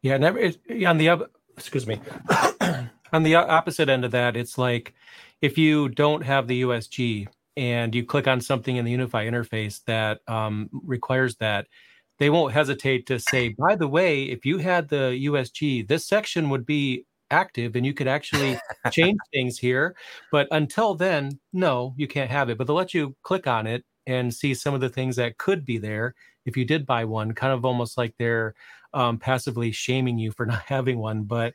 Yeah, 0.03 0.17
never. 0.17 0.51
on 0.87 0.99
the 0.99 1.09
other, 1.09 1.27
excuse 1.57 1.87
me, 1.87 2.01
on 3.13 3.23
the 3.23 3.35
opposite 3.35 3.89
end 3.89 4.05
of 4.05 4.13
that, 4.13 4.37
it's 4.37 4.57
like 4.57 4.95
if 5.43 5.59
you 5.59 5.89
don't 5.89 6.23
have 6.23 6.47
the 6.47 6.63
USG 6.63 7.29
and 7.57 7.95
you 7.95 8.05
click 8.05 8.27
on 8.27 8.41
something 8.41 8.77
in 8.77 8.85
the 8.85 8.95
UniFi 8.95 9.29
interface 9.29 9.85
that 9.85 10.21
um, 10.29 10.71
requires 10.73 11.37
that, 11.37 11.67
they 12.19 12.31
won't 12.31 12.53
hesitate 12.53 13.07
to 13.07 13.19
say, 13.19 13.49
by 13.49 13.75
the 13.77 13.89
way, 13.89 14.25
if 14.25 14.45
you 14.45 14.59
had 14.59 14.89
the 14.89 15.19
USG, 15.27 15.89
this 15.89 16.07
section 16.07 16.51
would 16.51 16.67
be 16.67 17.07
active 17.31 17.77
and 17.77 17.87
you 17.87 17.95
could 17.95 18.09
actually 18.09 18.59
change 18.91 19.19
things 19.33 19.59
here. 19.59 19.97
But 20.31 20.49
until 20.51 20.95
then, 20.95 21.41
no, 21.53 21.95
you 21.97 22.07
can't 22.07 22.31
have 22.31 22.51
it. 22.51 22.59
But 22.59 22.67
they'll 22.67 22.77
let 22.77 22.95
you 22.95 23.17
click 23.23 23.47
on 23.47 23.67
it 23.67 23.85
and 24.11 24.35
see 24.35 24.55
some 24.55 24.75
of 24.75 24.81
the 24.81 24.89
things 24.89 25.15
that 25.17 25.39
could 25.39 25.65
be 25.65 25.79
there 25.79 26.17
if 26.45 26.57
you 26.57 26.65
did 26.65 26.85
buy 26.85 27.05
one, 27.05 27.33
kind 27.33 27.53
of 27.53 27.65
almost 27.65 27.97
like 27.97 28.13
they're 28.19 28.55
um, 28.93 29.19
passively 29.19 29.71
shaming 29.71 30.19
you 30.19 30.33
for 30.33 30.47
not 30.53 30.63
having 30.63 30.99
one. 30.99 31.23
But 31.23 31.55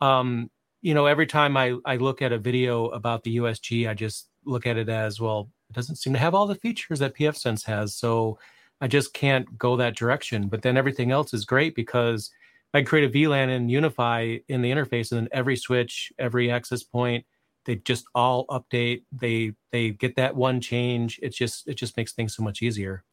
um, 0.00 0.48
you 0.82 0.94
know, 0.94 1.06
every 1.06 1.26
time 1.26 1.56
I 1.56 1.76
I 1.84 1.96
look 1.96 2.22
at 2.22 2.32
a 2.32 2.38
video 2.38 2.86
about 2.88 3.24
the 3.24 3.38
USG, 3.38 3.88
I 3.88 3.94
just 3.94 4.28
look 4.44 4.66
at 4.66 4.76
it 4.76 4.88
as 4.88 5.20
well. 5.20 5.50
It 5.68 5.74
doesn't 5.74 5.96
seem 5.96 6.12
to 6.12 6.18
have 6.20 6.34
all 6.34 6.46
the 6.46 6.54
features 6.54 7.00
that 7.00 7.16
pfSense 7.16 7.64
has, 7.64 7.94
so 7.94 8.38
I 8.80 8.86
just 8.86 9.12
can't 9.12 9.58
go 9.58 9.76
that 9.76 9.96
direction. 9.96 10.46
But 10.46 10.62
then 10.62 10.76
everything 10.76 11.10
else 11.10 11.34
is 11.34 11.44
great 11.44 11.74
because 11.74 12.30
I 12.72 12.82
create 12.82 13.10
a 13.10 13.12
VLAN 13.12 13.48
in 13.48 13.66
UniFi 13.66 14.44
in 14.46 14.62
the 14.62 14.70
interface, 14.70 15.10
and 15.10 15.22
then 15.22 15.28
every 15.32 15.56
switch, 15.56 16.12
every 16.20 16.52
access 16.52 16.84
point, 16.84 17.26
they 17.66 17.76
just 17.76 18.06
all 18.14 18.46
update. 18.46 19.02
They 19.12 19.52
they 19.72 19.90
get 19.90 20.16
that 20.16 20.34
one 20.34 20.60
change. 20.60 21.20
It's 21.22 21.36
just 21.36 21.68
it 21.68 21.74
just 21.74 21.96
makes 21.96 22.12
things 22.12 22.34
so 22.34 22.42
much 22.42 22.62
easier. 22.62 23.04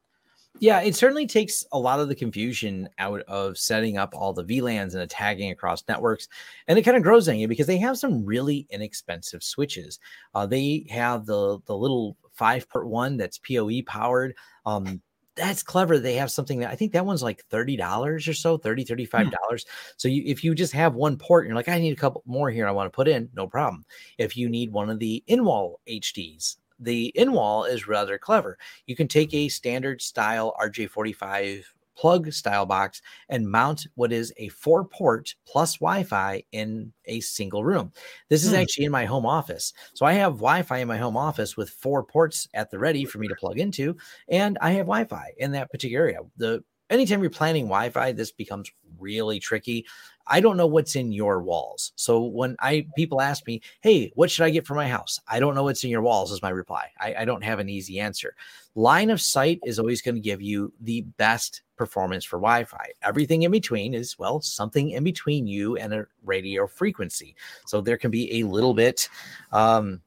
Yeah, 0.60 0.82
it 0.82 0.96
certainly 0.96 1.26
takes 1.26 1.66
a 1.72 1.80
lot 1.80 2.00
of 2.00 2.08
the 2.08 2.16
confusion 2.16 2.88
out 3.00 3.22
of 3.22 3.58
setting 3.58 3.98
up 3.98 4.14
all 4.14 4.34
the 4.34 4.44
VLANs 4.44 4.94
and 4.94 5.02
the 5.02 5.08
tagging 5.08 5.52
across 5.52 5.84
networks. 5.90 6.28
And 6.68 6.78
it 6.78 6.84
kind 6.84 6.96
of 6.96 7.02
grows 7.02 7.28
on 7.28 7.38
you 7.38 7.48
because 7.48 7.66
they 7.66 7.80
have 7.80 7.98
some 7.98 8.24
really 8.24 8.68
inexpensive 8.70 9.42
switches. 9.44 10.00
Uh, 10.36 10.46
they 10.46 10.86
have 10.90 11.26
the 11.26 11.60
the 11.66 11.76
little 11.76 12.16
five 12.34 12.70
port 12.70 12.88
one 12.88 13.18
that's 13.18 13.40
PoE 13.40 13.82
powered. 13.86 14.36
Um, 14.66 15.02
that's 15.36 15.64
clever. 15.64 16.00
They 16.00 16.16
have 16.16 16.32
something 16.32 16.60
that 16.60 16.70
I 16.70 16.76
think 16.76 16.92
that 16.94 17.06
one's 17.06 17.24
like 17.24 17.48
$30 17.50 18.28
or 18.28 18.34
so, 18.34 18.58
$30, 18.58 18.88
$35. 18.88 19.32
Hmm. 19.32 19.56
So 19.98 20.08
you, 20.08 20.24
if 20.26 20.44
you 20.44 20.54
just 20.54 20.74
have 20.74 20.96
one 20.96 21.18
port, 21.18 21.46
you're 21.46 21.56
like, 21.56 21.70
I 21.70 21.80
need 21.80 21.94
a 21.94 22.00
couple 22.00 22.24
more 22.26 22.50
here 22.50 22.68
I 22.68 22.72
want 22.72 22.92
to 22.92 22.96
put 22.96 23.08
in, 23.08 23.30
no 23.34 23.48
problem. 23.48 23.86
If 24.18 24.38
you 24.38 24.50
need 24.50 24.72
one 24.72 24.90
of 24.90 25.00
the 25.00 25.24
in-wall 25.28 25.80
HDs, 25.88 26.58
the 26.80 27.08
in 27.16 27.32
wall 27.32 27.64
is 27.64 27.88
rather 27.88 28.18
clever. 28.18 28.58
You 28.88 28.96
can 28.96 29.08
take 29.08 29.34
a 29.34 29.48
standard 29.48 30.02
style 30.02 30.56
RJ45 30.60 31.64
plug 31.96 32.32
style 32.32 32.66
box 32.66 33.02
and 33.30 33.50
mount 33.50 33.88
what 33.96 34.12
is 34.12 34.34
a 34.38 34.50
four 34.50 34.86
port 34.86 35.36
plus 35.46 35.78
Wi-Fi 35.78 36.44
in 36.52 36.92
a 37.06 37.20
single 37.20 37.64
room. 37.64 37.92
This 38.30 38.44
is 38.44 38.52
hmm. 38.52 38.58
actually 38.58 38.86
in 38.86 38.92
my 38.92 39.06
home 39.06 39.26
office. 39.26 39.74
So 39.94 40.06
I 40.06 40.14
have 40.14 40.34
Wi-Fi 40.34 40.78
in 40.78 40.88
my 40.88 40.98
home 40.98 41.18
office 41.18 41.58
with 41.58 41.70
four 41.70 42.04
ports 42.04 42.48
at 42.54 42.72
the 42.72 42.80
ready 42.80 43.06
for 43.06 43.20
me 43.20 43.28
to 43.28 43.36
plug 43.36 43.60
into 43.60 43.96
and 44.28 44.58
I 44.62 44.72
have 44.72 44.86
Wi-Fi 44.86 45.34
in 45.38 45.52
that 45.52 45.72
particular 45.72 46.04
area. 46.04 46.20
The 46.38 46.64
anytime 46.90 47.22
you're 47.22 47.30
planning 47.30 47.66
Wi-Fi, 47.66 48.12
this 48.14 48.32
becomes 48.32 48.72
really 49.00 49.40
tricky. 49.40 49.86
I 50.28 50.40
don't 50.40 50.56
know 50.56 50.68
what's 50.68 50.96
in 50.96 51.12
your 51.12 51.42
walls. 51.42 51.92
So 51.96 52.24
when 52.24 52.56
I 52.60 52.88
people 52.96 53.20
ask 53.20 53.46
me, 53.46 53.62
"Hey, 53.82 54.12
what 54.16 54.32
should 54.32 54.46
I 54.46 54.52
get 54.52 54.66
for 54.66 54.76
my 54.76 54.88
house?" 54.88 55.20
I 55.28 55.40
don't 55.40 55.56
know 55.56 55.64
what's 55.64 55.84
in 55.84 55.90
your 55.90 56.02
walls. 56.02 56.32
Is 56.32 56.42
my 56.42 56.50
reply. 56.50 56.90
I, 57.00 57.16
I 57.20 57.26
don't 57.26 57.44
have 57.44 57.60
an 57.60 57.70
easy 57.70 58.00
answer. 58.00 58.36
Line 58.76 59.10
of 59.10 59.22
sight 59.22 59.60
is 59.66 59.80
always 59.80 60.02
going 60.02 60.16
to 60.16 60.22
give 60.22 60.42
you 60.42 60.74
the 60.80 61.02
best 61.18 61.62
performance 61.76 62.24
for 62.24 62.38
Wi-Fi. 62.38 62.92
Everything 63.02 63.44
in 63.44 63.52
between 63.52 63.94
is 63.94 64.18
well 64.18 64.42
something 64.42 64.92
in 64.92 65.04
between 65.04 65.48
you 65.48 65.76
and 65.78 65.94
a 65.94 66.06
radio 66.24 66.68
frequency. 66.68 67.36
So 67.66 67.82
there 67.82 67.98
can 67.98 68.12
be 68.12 68.40
a 68.40 68.48
little 68.48 68.74
bit. 68.74 69.10
Um, 69.52 70.02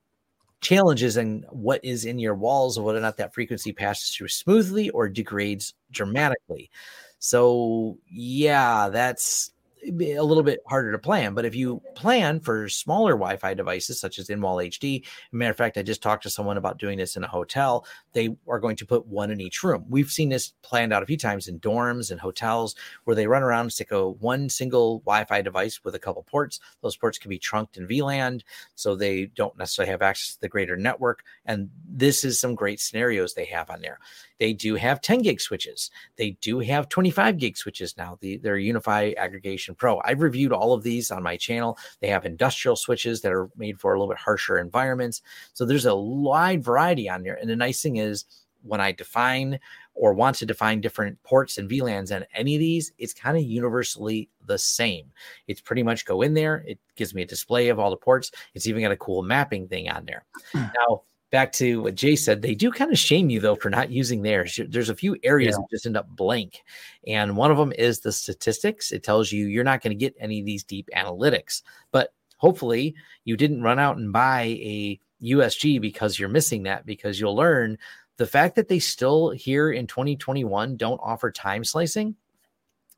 challenges 0.61 1.17
in 1.17 1.45
what 1.51 1.85
is 1.85 2.05
in 2.05 2.19
your 2.19 2.35
walls 2.35 2.81
whether 2.81 2.99
or 2.99 3.03
not 3.03 3.19
that 3.19 3.35
frequency 3.35 3.73
passes 3.73 4.11
through 4.11 4.29
smoothly 4.29 4.91
or 4.91 5.09
degrades 5.09 5.75
dramatically. 5.91 6.71
So 7.19 7.99
yeah, 8.11 8.89
that's 8.89 9.53
a 9.89 10.23
little 10.23 10.43
bit 10.43 10.61
harder 10.67 10.93
to 10.93 10.99
plan. 10.99 11.35
But 11.35 11.45
if 11.45 11.55
you 11.55 11.83
plan 11.95 12.41
for 12.41 12.69
smaller 12.69 13.13
Wi-Fi 13.13 13.55
devices 13.55 14.01
such 14.01 14.19
as 14.19 14.31
in-wall 14.31 14.57
HD, 14.57 15.05
matter 15.33 15.51
of 15.51 15.57
fact, 15.57 15.79
I 15.79 15.83
just 15.83 16.03
talked 16.03 16.23
to 16.25 16.31
someone 16.31 16.57
about 16.57 16.79
doing 16.79 16.99
this 16.99 17.17
in 17.17 17.25
a 17.25 17.29
hotel. 17.29 17.87
They 18.13 18.37
are 18.49 18.59
going 18.59 18.77
to 18.77 18.87
put 18.87 19.07
one 19.07 19.31
in 19.31 19.41
each 19.41 19.63
room. 19.63 19.85
We've 19.89 20.11
seen 20.11 20.29
this 20.29 20.53
planned 20.63 20.93
out 20.93 21.03
a 21.03 21.07
few 21.07 21.17
times 21.17 21.49
in 21.49 21.61
dorms 21.61 22.11
and 22.11 22.21
hotels 22.21 22.75
where 23.05 23.17
they 23.17 23.27
run 23.27 23.43
around 23.43 23.63
and 23.63 23.73
stick 23.73 23.93
a 23.93 24.11
one 24.11 24.49
single 24.49 25.01
Wi-Fi 25.01 25.43
device 25.43 25.85
with 25.85 25.95
a 25.95 26.01
couple 26.01 26.23
ports. 26.23 26.61
Those 26.83 26.97
ports 26.97 27.19
can 27.19 27.29
be 27.29 27.39
trunked 27.39 27.77
in 27.77 27.87
VLAN, 27.87 28.43
so 28.75 28.95
they 28.95 29.27
don't 29.27 29.57
necessarily 29.59 29.91
have 29.91 30.03
access 30.03 30.35
to 30.35 30.41
the 30.41 30.49
greater 30.49 30.77
network. 30.77 31.23
And 31.45 31.71
this 31.89 32.25
is 32.25 32.41
some 32.41 32.55
great 32.55 32.81
scenarios 32.81 33.35
they 33.35 33.45
have 33.47 33.71
on 33.71 33.81
there. 33.81 33.99
They 34.39 34.53
do 34.53 34.75
have 34.75 35.01
10 35.01 35.23
gig 35.23 35.41
switches. 35.41 35.91
They 36.17 36.33
do 36.41 36.61
have 36.61 36.89
25 36.89 37.39
gig 37.39 37.57
switches 37.57 37.97
now. 37.97 38.19
The, 38.21 38.37
their 38.39 38.57
UniFi 38.57 39.17
Aggregation 39.17 39.75
Pro. 39.75 40.01
I've 40.05 40.21
reviewed 40.21 40.53
all 40.53 40.73
of 40.73 40.83
these 40.83 41.11
on 41.11 41.23
my 41.23 41.37
channel. 41.37 41.79
They 42.01 42.09
have 42.09 42.25
industrial 42.25 42.77
switches 42.77 43.21
that 43.23 43.33
are 43.33 43.49
made 43.57 43.81
for 43.81 43.93
a 43.93 43.99
little 43.99 44.13
bit 44.13 44.19
harsher 44.19 44.59
environments. 44.59 45.23
So 45.53 45.65
there's 45.65 45.87
a 45.87 45.97
wide 45.97 46.63
variety 46.63 47.09
on 47.09 47.23
there. 47.23 47.39
And 47.41 47.49
the 47.49 47.57
nice 47.57 47.83
thing 47.83 47.97
is, 47.97 48.25
when 48.63 48.81
I 48.81 48.93
define 48.93 49.59
or 49.95 50.13
want 50.13 50.37
to 50.37 50.47
define 50.47 50.81
different 50.81 51.23
ports 51.23 51.57
and 51.57 51.71
VLANs 51.71 52.15
on 52.15 52.27
any 52.35 52.55
of 52.55 52.61
these, 52.61 52.93
it's 52.99 53.15
kind 53.15 53.37
of 53.37 53.43
universally 53.43 54.29
the 54.47 54.59
same. 54.59 55.11
It's 55.47 55.61
pretty 55.61 55.83
much 55.83 56.05
go 56.05 56.23
in 56.23 56.35
there. 56.35 56.65
It 56.67 56.79
gives 56.97 57.15
me 57.15 57.23
a 57.23 57.27
display 57.27 57.69
of 57.69 57.79
all 57.79 57.91
the 57.91 57.97
ports. 57.97 58.31
It's 58.55 58.67
even 58.67 58.83
got 58.83 58.93
a 58.93 58.97
cool 58.97 59.23
mapping 59.23 59.69
thing 59.69 59.89
on 59.89 60.05
there. 60.05 60.25
Mm. 60.55 60.73
Now, 60.75 61.03
back 61.31 61.53
to 61.53 61.83
what 61.83 61.95
Jay 61.95 62.17
said, 62.17 62.43
they 62.43 62.55
do 62.55 62.71
kind 62.71 62.93
of 62.93 62.99
shame 62.99 63.31
you 63.31 63.41
though 63.41 63.57
for 63.57 63.71
not 63.71 63.91
using 63.91 64.23
theirs. 64.23 64.59
There's 64.69 64.91
a 64.91 64.95
few 64.95 65.17
areas 65.23 65.53
yeah. 65.53 65.59
that 65.59 65.71
just 65.71 65.87
end 65.87 65.97
up 65.97 66.09
blank. 66.09 66.63
And 67.07 67.37
one 67.37 67.51
of 67.51 67.59
them 67.59 67.73
is 67.73 68.01
the 68.01 68.13
statistics. 68.13 68.93
It 68.93 69.03
tells 69.03 69.33
you 69.33 69.47
you're 69.47 69.65
not 69.65 69.83
going 69.83 69.97
to 69.97 70.05
get 70.05 70.15
any 70.19 70.41
of 70.41 70.47
these 70.47 70.65
deep 70.65 70.89
analytics, 70.97 71.63
but 71.91 72.13
hopefully 72.37 72.95
you 73.25 73.37
didn't 73.37 73.63
run 73.63 73.79
out 73.79 73.97
and 73.97 74.13
buy 74.13 74.43
a 74.43 75.01
USG 75.23 75.81
because 75.81 76.19
you're 76.19 76.29
missing 76.29 76.65
that 76.65 76.87
because 76.87 77.19
you'll 77.19 77.37
learn 77.37 77.79
the 78.19 78.27
fact 78.27 78.55
that 78.57 78.69
they 78.69 78.79
still 78.79 79.31
here 79.31 79.71
in 79.71 79.87
2021 79.87 80.77
don't 80.77 81.01
offer 81.03 81.31
time 81.31 81.65
slicing. 81.65 82.15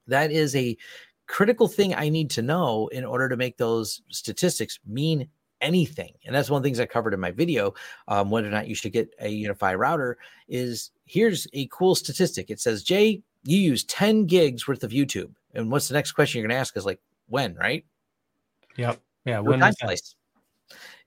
That 0.07 0.31
is 0.31 0.55
a 0.55 0.77
critical 1.27 1.69
thing 1.69 1.95
I 1.95 2.09
need 2.09 2.31
to 2.31 2.43
know 2.43 2.89
in 2.89 3.05
order 3.05 3.29
to 3.29 3.37
make 3.37 3.57
those 3.57 4.03
statistics 4.09 4.79
mean 4.87 5.29
anything. 5.61 6.13
And 6.25 6.35
that's 6.35 6.51
one 6.51 6.59
of 6.59 6.63
the 6.63 6.69
things 6.69 6.81
I 6.81 6.87
covered 6.87 7.15
in 7.15 7.21
my 7.21 7.31
video. 7.31 7.75
Um, 8.07 8.31
whether 8.31 8.49
or 8.49 8.51
not 8.51 8.69
you 8.69 8.75
should 8.75 8.93
get 8.93 9.11
a 9.21 9.45
UniFi 9.45 9.79
router 9.79 10.19
is 10.49 10.91
here's 11.05 11.47
a 11.53 11.69
cool 11.71 11.95
statistic. 11.95 12.51
It 12.51 12.61
says, 12.61 12.83
Jay, 12.83 13.23
you 13.45 13.59
use 13.59 13.85
10 13.85 14.27
gigs 14.27 14.67
worth 14.69 14.85
of 14.85 14.91
YouTube. 14.91 15.31
And 15.55 15.71
what's 15.71 15.89
the 15.89 15.95
next 15.95 16.13
question 16.13 16.39
you're 16.39 16.49
going 16.49 16.57
to 16.57 16.61
ask 16.61 16.77
is 16.77 16.87
like, 16.87 17.01
when, 17.29 17.55
right? 17.55 17.85
Yep. 18.77 19.01
Yeah. 19.25 19.41
When 19.41 19.61
time 19.61 19.75
slice. 19.75 20.15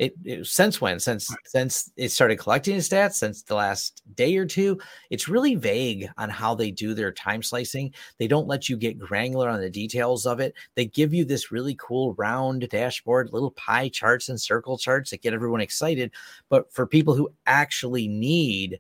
It, 0.02 0.16
it, 0.26 0.48
since 0.48 0.82
when? 0.82 1.00
Since 1.00 1.34
since 1.46 1.92
it 1.96 2.10
started 2.10 2.38
collecting 2.38 2.76
the 2.76 2.82
stats? 2.82 3.14
Since 3.14 3.44
the 3.44 3.54
last 3.54 4.02
day 4.16 4.36
or 4.36 4.48
two? 4.48 4.80
It's 5.12 5.28
really 5.28 5.54
vague 5.54 6.10
on 6.18 6.28
how 6.28 6.56
they 6.56 6.72
do 6.72 6.96
their 6.96 7.12
time 7.12 7.44
slicing. 7.44 7.94
They 8.18 8.28
don't 8.28 8.48
let 8.48 8.68
you 8.68 8.78
get 8.78 8.98
granular 8.98 9.48
on 9.48 9.62
the 9.62 9.70
details 9.70 10.26
of 10.26 10.40
it. 10.40 10.56
They 10.74 10.88
give 10.88 11.14
you 11.14 11.24
this 11.24 11.52
really 11.52 11.76
cool 11.80 12.16
round 12.16 12.68
dashboard 12.70 13.32
little 13.32 13.52
pie 13.52 13.90
charts 13.90 14.28
and 14.30 14.42
circle 14.42 14.76
charts 14.80 15.12
that 15.12 15.22
get 15.22 15.36
everyone 15.36 15.62
excited. 15.62 16.12
But 16.50 16.74
for 16.74 16.88
people 16.88 17.14
who 17.14 17.32
actually 17.46 18.08
need 18.08 18.80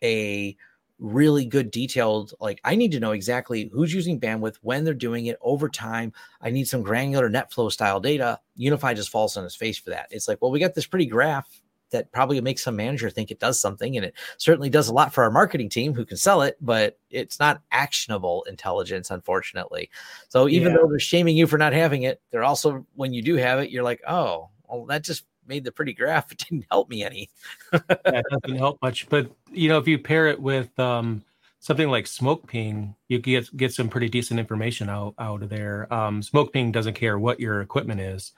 a 0.00 0.56
really 1.02 1.44
good 1.44 1.72
detailed 1.72 2.32
like 2.38 2.60
i 2.62 2.76
need 2.76 2.92
to 2.92 3.00
know 3.00 3.10
exactly 3.10 3.68
who's 3.72 3.92
using 3.92 4.20
bandwidth 4.20 4.54
when 4.62 4.84
they're 4.84 4.94
doing 4.94 5.26
it 5.26 5.36
over 5.42 5.68
time. 5.68 6.12
I 6.40 6.50
need 6.50 6.68
some 6.68 6.82
granular 6.82 7.28
netflow 7.28 7.70
style 7.70 8.00
data. 8.00 8.38
UniFi 8.58 8.94
just 8.94 9.10
falls 9.10 9.36
on 9.36 9.44
his 9.44 9.56
face 9.56 9.78
for 9.78 9.90
that. 9.90 10.06
It's 10.10 10.28
like 10.28 10.40
well 10.40 10.50
we 10.50 10.60
got 10.60 10.74
this 10.74 10.86
pretty 10.86 11.06
graph 11.06 11.60
that 11.90 12.10
probably 12.12 12.40
makes 12.40 12.62
some 12.62 12.76
manager 12.76 13.10
think 13.10 13.30
it 13.30 13.40
does 13.40 13.60
something 13.60 13.96
and 13.96 14.06
it 14.06 14.14
certainly 14.38 14.70
does 14.70 14.88
a 14.88 14.94
lot 14.94 15.12
for 15.12 15.24
our 15.24 15.30
marketing 15.30 15.68
team 15.68 15.92
who 15.92 16.06
can 16.06 16.16
sell 16.16 16.40
it 16.40 16.56
but 16.60 16.98
it's 17.10 17.38
not 17.38 17.60
actionable 17.72 18.44
intelligence 18.48 19.10
unfortunately. 19.10 19.90
So 20.28 20.48
even 20.48 20.72
yeah. 20.72 20.78
though 20.78 20.88
they're 20.88 21.00
shaming 21.00 21.36
you 21.36 21.48
for 21.48 21.58
not 21.58 21.72
having 21.72 22.04
it 22.04 22.20
they're 22.30 22.44
also 22.44 22.86
when 22.94 23.12
you 23.12 23.22
do 23.22 23.34
have 23.36 23.58
it 23.58 23.70
you're 23.70 23.82
like 23.82 24.00
oh 24.08 24.50
well 24.68 24.86
that 24.86 25.02
just 25.02 25.24
made 25.46 25.64
the 25.64 25.72
pretty 25.72 25.92
graph. 25.92 26.32
It 26.32 26.38
didn't 26.38 26.66
help 26.70 26.88
me 26.88 27.02
any. 27.02 27.30
that 27.72 28.24
doesn't 28.30 28.58
help 28.58 28.80
much. 28.82 29.08
But 29.08 29.30
you 29.50 29.68
know, 29.68 29.78
if 29.78 29.88
you 29.88 29.98
pair 29.98 30.28
it 30.28 30.40
with 30.40 30.76
um, 30.78 31.22
something 31.60 31.88
like 31.88 32.06
SmokePing, 32.06 32.94
you 33.08 33.18
get 33.18 33.56
get 33.56 33.72
some 33.72 33.88
pretty 33.88 34.08
decent 34.08 34.40
information 34.40 34.88
out 34.88 35.14
out 35.18 35.42
of 35.42 35.48
there. 35.48 35.92
Um, 35.92 36.20
SmokePing 36.20 36.72
doesn't 36.72 36.94
care 36.94 37.18
what 37.18 37.40
your 37.40 37.60
equipment 37.60 38.00
is. 38.00 38.32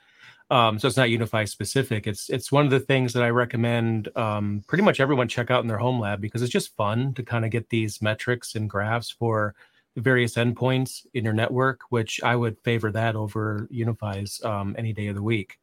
Um, 0.51 0.79
so 0.79 0.87
it's 0.87 0.97
not 0.97 1.09
UniFi 1.09 1.49
specific. 1.49 2.07
It's 2.07 2.29
it's 2.29 2.53
one 2.53 2.65
of 2.65 2.71
the 2.71 2.81
things 2.81 3.13
that 3.15 3.23
I 3.23 3.31
recommend 3.31 4.15
um, 4.17 4.63
pretty 4.67 4.85
much 4.85 5.01
everyone 5.01 5.29
check 5.29 5.51
out 5.51 5.63
in 5.63 5.69
their 5.69 5.79
home 5.79 5.99
lab 5.99 6.21
because 6.21 6.43
it's 6.43 6.53
just 6.53 6.77
fun 6.77 7.15
to 7.15 7.23
kind 7.23 7.45
of 7.45 7.51
get 7.51 7.71
these 7.71 8.03
metrics 8.03 8.55
and 8.55 8.69
graphs 8.69 9.11
for 9.11 9.55
the 9.95 10.03
various 10.03 10.35
endpoints 10.35 11.07
in 11.15 11.25
your 11.25 11.33
network. 11.33 11.81
Which 11.89 12.23
I 12.23 12.37
would 12.37 12.59
favor 12.61 12.93
that 12.93 13.17
over 13.17 13.69
UniFi's 13.73 14.45
um, 14.45 14.75
any 14.77 14.93
day 14.93 15.07
of 15.07 15.15
the 15.15 15.23
week. 15.23 15.59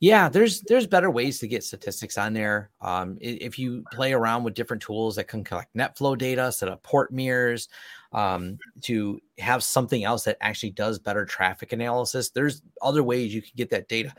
Yeah, 0.00 0.28
there's 0.28 0.60
there's 0.62 0.86
better 0.86 1.10
ways 1.10 1.40
to 1.40 1.48
get 1.48 1.64
statistics 1.64 2.16
on 2.18 2.32
there. 2.32 2.70
Um, 2.80 3.18
if 3.20 3.58
you 3.58 3.82
play 3.92 4.12
around 4.12 4.44
with 4.44 4.54
different 4.54 4.80
tools 4.80 5.16
that 5.16 5.24
can 5.26 5.42
collect 5.42 5.74
NetFlow 5.74 6.16
data, 6.16 6.52
set 6.52 6.68
up 6.68 6.84
port 6.84 7.12
mirrors, 7.12 7.68
um, 8.12 8.58
to 8.82 9.20
have 9.38 9.64
something 9.64 10.04
else 10.04 10.22
that 10.24 10.36
actually 10.40 10.70
does 10.70 11.00
better 11.00 11.24
traffic 11.24 11.72
analysis, 11.72 12.30
there's 12.30 12.62
other 12.80 13.02
ways 13.02 13.34
you 13.34 13.42
can 13.42 13.50
get 13.56 13.70
that 13.70 13.88
data 13.88 14.12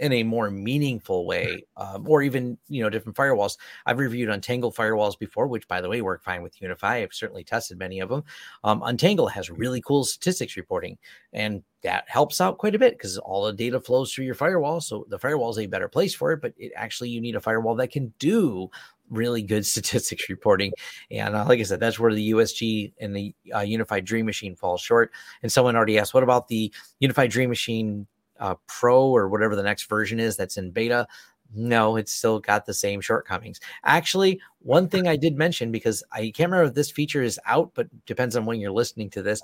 in 0.00 0.12
a 0.12 0.22
more 0.22 0.50
meaningful 0.50 1.26
way, 1.26 1.64
um, 1.76 2.08
or 2.08 2.22
even 2.22 2.58
you 2.68 2.82
know 2.82 2.90
different 2.90 3.16
firewalls. 3.16 3.56
I've 3.86 3.98
reviewed 3.98 4.28
Untangle 4.28 4.72
firewalls 4.72 5.18
before, 5.18 5.46
which 5.46 5.68
by 5.68 5.80
the 5.80 5.88
way 5.88 6.00
work 6.02 6.22
fine 6.22 6.42
with 6.42 6.58
UniFi. 6.58 7.02
I've 7.02 7.14
certainly 7.14 7.44
tested 7.44 7.78
many 7.78 8.00
of 8.00 8.08
them. 8.08 8.24
Um, 8.64 8.82
Untangle 8.82 9.28
has 9.28 9.50
really 9.50 9.80
cool 9.80 10.04
statistics 10.04 10.56
reporting, 10.56 10.98
and 11.32 11.62
that 11.82 12.04
helps 12.08 12.40
out 12.40 12.58
quite 12.58 12.74
a 12.74 12.78
bit 12.78 12.94
because 12.94 13.18
all 13.18 13.44
the 13.44 13.52
data 13.52 13.80
flows 13.80 14.12
through 14.12 14.24
your 14.24 14.34
firewall. 14.34 14.80
So 14.80 15.06
the 15.08 15.18
firewall 15.18 15.50
is 15.50 15.58
a 15.58 15.66
better 15.66 15.88
place 15.88 16.14
for 16.14 16.32
it, 16.32 16.40
but 16.40 16.52
it 16.56 16.72
actually 16.74 17.10
you 17.10 17.20
need 17.20 17.36
a 17.36 17.40
firewall 17.40 17.76
that 17.76 17.92
can 17.92 18.12
do 18.18 18.70
really 19.10 19.42
good 19.42 19.66
statistics 19.66 20.28
reporting. 20.28 20.72
And 21.10 21.34
uh, 21.34 21.44
like 21.46 21.60
I 21.60 21.64
said, 21.64 21.80
that's 21.80 21.98
where 21.98 22.12
the 22.12 22.32
USG 22.32 22.92
and 23.00 23.14
the 23.14 23.34
uh, 23.52 23.58
UniFi 23.58 24.04
Dream 24.04 24.26
Machine 24.26 24.54
falls 24.56 24.80
short. 24.80 25.12
And 25.42 25.50
someone 25.50 25.76
already 25.76 25.98
asked, 25.98 26.14
what 26.14 26.22
about 26.22 26.48
the 26.48 26.72
UniFi 27.02 27.30
Dream 27.30 27.48
Machine 27.48 28.06
uh, 28.38 28.54
Pro 28.66 29.08
or 29.08 29.28
whatever 29.28 29.56
the 29.56 29.62
next 29.62 29.84
version 29.84 30.20
is 30.20 30.36
that's 30.36 30.56
in 30.56 30.70
beta. 30.70 31.06
No, 31.54 31.96
it's 31.96 32.12
still 32.12 32.40
got 32.40 32.66
the 32.66 32.74
same 32.74 33.00
shortcomings. 33.00 33.58
Actually, 33.84 34.40
one 34.60 34.88
thing 34.88 35.08
I 35.08 35.16
did 35.16 35.36
mention 35.36 35.72
because 35.72 36.02
I 36.12 36.30
can't 36.34 36.50
remember 36.50 36.68
if 36.68 36.74
this 36.74 36.90
feature 36.90 37.22
is 37.22 37.40
out, 37.46 37.70
but 37.74 37.88
depends 38.04 38.36
on 38.36 38.44
when 38.44 38.60
you're 38.60 38.70
listening 38.70 39.08
to 39.10 39.22
this. 39.22 39.40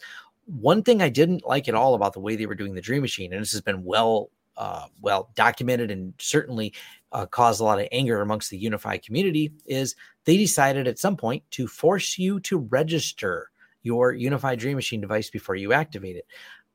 One 0.47 0.83
thing 0.83 1.01
I 1.01 1.09
didn't 1.09 1.47
like 1.47 1.67
at 1.69 1.75
all 1.75 1.95
about 1.95 2.13
the 2.13 2.21
way 2.21 2.37
they 2.37 2.45
were 2.45 2.55
doing 2.55 2.75
the 2.75 2.83
Dream 2.83 3.01
Machine, 3.01 3.33
and 3.33 3.41
this 3.41 3.53
has 3.53 3.63
been 3.63 3.85
well 3.85 4.31
uh, 4.57 4.87
well 5.01 5.31
documented 5.35 5.91
and 5.91 6.15
certainly 6.19 6.73
uh, 7.13 7.27
caused 7.27 7.61
a 7.61 7.65
lot 7.65 7.81
of 7.81 7.89
anger 7.91 8.21
amongst 8.21 8.51
the 8.51 8.63
UniFi 8.63 9.03
community, 9.03 9.53
is 9.67 9.97
they 10.27 10.37
decided 10.37 10.87
at 10.87 10.99
some 10.99 11.17
point 11.17 11.43
to 11.53 11.67
force 11.67 12.19
you 12.19 12.39
to 12.41 12.59
register 12.59 13.51
your 13.83 14.15
UniFi 14.15 14.59
Dream 14.59 14.77
Machine 14.77 15.01
device 15.01 15.31
before 15.31 15.57
you 15.57 15.73
activate 15.73 16.17
it. 16.17 16.27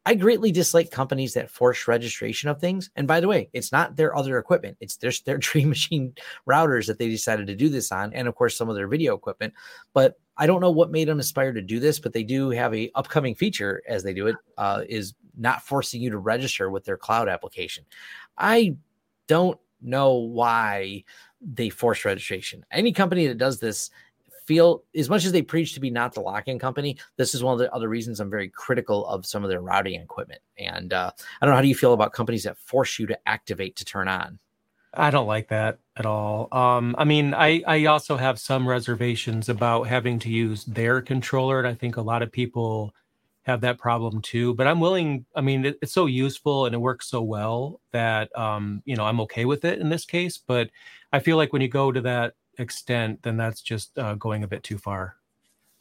I 0.06 0.16
greatly 0.16 0.52
dislike 0.52 0.92
companies 0.92 1.34
that 1.34 1.52
force 1.52 1.88
registration 1.88 2.50
of 2.50 2.60
things. 2.60 2.90
And 2.96 3.08
by 3.08 3.20
the 3.20 3.28
way, 3.28 3.50
it's 3.54 3.72
not 3.72 3.96
their 3.96 4.16
other 4.16 4.38
equipment; 4.38 4.78
it's 4.80 4.98
their 4.98 5.38
Dream 5.38 5.70
Machine 5.76 6.14
routers 6.48 6.88
that 6.88 6.98
they 7.00 7.10
decided 7.10 7.48
to 7.48 7.56
do 7.56 7.70
this 7.70 7.92
on, 7.92 8.14
and 8.14 8.28
of 8.28 8.36
course 8.36 8.58
some 8.58 8.70
of 8.70 8.76
their 8.76 8.88
video 8.88 9.16
equipment. 9.16 9.54
But 9.94 10.20
I 10.38 10.48
don't 10.48 10.62
know 10.62 10.72
what 10.72 10.92
made 10.92 11.08
them 11.08 11.20
aspire 11.20 11.52
to 11.54 11.62
do 11.62 11.80
this, 11.80 12.00
but 12.00 12.14
they 12.14 12.24
do 12.24 12.50
have 12.50 12.74
a 12.74 12.92
upcoming 12.96 13.36
feature 13.36 13.82
as 13.88 14.04
they 14.04 14.14
do 14.14 14.28
it 14.28 14.36
uh, 14.58 14.84
is 14.88 15.14
not 15.38 15.62
forcing 15.62 16.02
you 16.02 16.10
to 16.12 16.18
register 16.18 16.70
with 16.70 16.86
their 16.86 16.98
cloud 16.98 17.28
application. 17.28 17.86
I 18.38 18.78
don't 19.28 19.60
know 19.82 20.16
why 20.16 21.04
they 21.42 21.70
force 21.70 22.04
registration. 22.04 22.66
Any 22.72 22.92
company 22.92 23.28
that 23.28 23.38
does 23.38 23.60
this 23.60 23.90
feel 24.50 24.84
as 24.96 25.12
much 25.12 25.26
as 25.26 25.32
they 25.32 25.44
preach 25.44 25.76
to 25.76 25.80
be 25.80 25.92
not 25.92 26.16
the 26.16 26.22
lock-in 26.22 26.58
company, 26.58 26.98
this 27.18 27.36
is 27.36 27.44
one 27.44 27.54
of 27.54 27.60
the 27.60 27.72
other 27.72 27.88
reasons 27.88 28.20
I'm 28.20 28.32
very 28.32 28.50
critical 28.50 29.06
of 29.06 29.24
some 29.24 29.44
of 29.44 29.50
their 29.52 29.62
routing 29.62 30.02
equipment. 30.02 30.42
And 30.58 30.92
uh, 30.92 31.12
I 31.40 31.46
don't 31.46 31.52
know 31.52 31.56
how 31.56 31.62
do 31.62 31.68
you 31.68 31.76
feel 31.76 31.94
about 31.94 32.14
companies 32.14 32.46
that 32.46 32.58
force 32.58 32.98
you 32.98 33.06
to 33.06 33.20
activate 33.28 33.76
to 33.76 33.86
turn 33.86 34.08
on. 34.08 34.40
I 34.92 35.12
don't 35.12 35.28
like 35.28 35.50
that 35.50 35.78
at 35.96 36.08
all. 36.08 36.48
Um, 36.52 36.96
I 36.98 37.04
mean, 37.04 37.36
I, 37.36 37.62
I 37.68 37.86
also 37.86 38.18
have 38.18 38.40
some 38.40 38.68
reservations 38.68 39.50
about 39.50 39.84
having 39.84 40.18
to 40.18 40.30
use 40.30 40.66
their 40.66 41.00
controller, 41.00 41.60
and 41.60 41.68
I 41.68 41.76
think 41.76 41.98
a 41.98 42.02
lot 42.02 42.24
of 42.24 42.32
people 42.32 42.96
have 43.44 43.62
that 43.62 43.78
problem 43.78 44.20
too. 44.24 44.56
But 44.56 44.66
I'm 44.66 44.80
willing. 44.80 45.28
I 45.36 45.42
mean, 45.42 45.64
it, 45.64 45.78
it's 45.84 45.94
so 45.94 46.08
useful 46.08 46.66
and 46.66 46.74
it 46.74 46.80
works 46.80 47.08
so 47.08 47.22
well 47.22 47.82
that 47.92 48.36
um, 48.36 48.82
you 48.84 48.96
know 48.96 49.06
I'm 49.06 49.22
okay 49.22 49.46
with 49.46 49.64
it 49.64 49.78
in 49.78 49.90
this 49.90 50.06
case. 50.06 50.40
But 50.40 50.72
I 51.14 51.20
feel 51.20 51.38
like 51.38 51.54
when 51.54 51.62
you 51.62 51.68
go 51.68 51.92
to 51.92 52.02
that 52.02 52.34
extent, 52.60 53.22
then 53.24 53.38
that's 53.38 53.62
just 53.62 53.98
uh, 53.98 54.16
going 54.16 54.44
a 54.44 54.48
bit 54.48 54.64
too 54.64 54.78
far. 54.78 55.16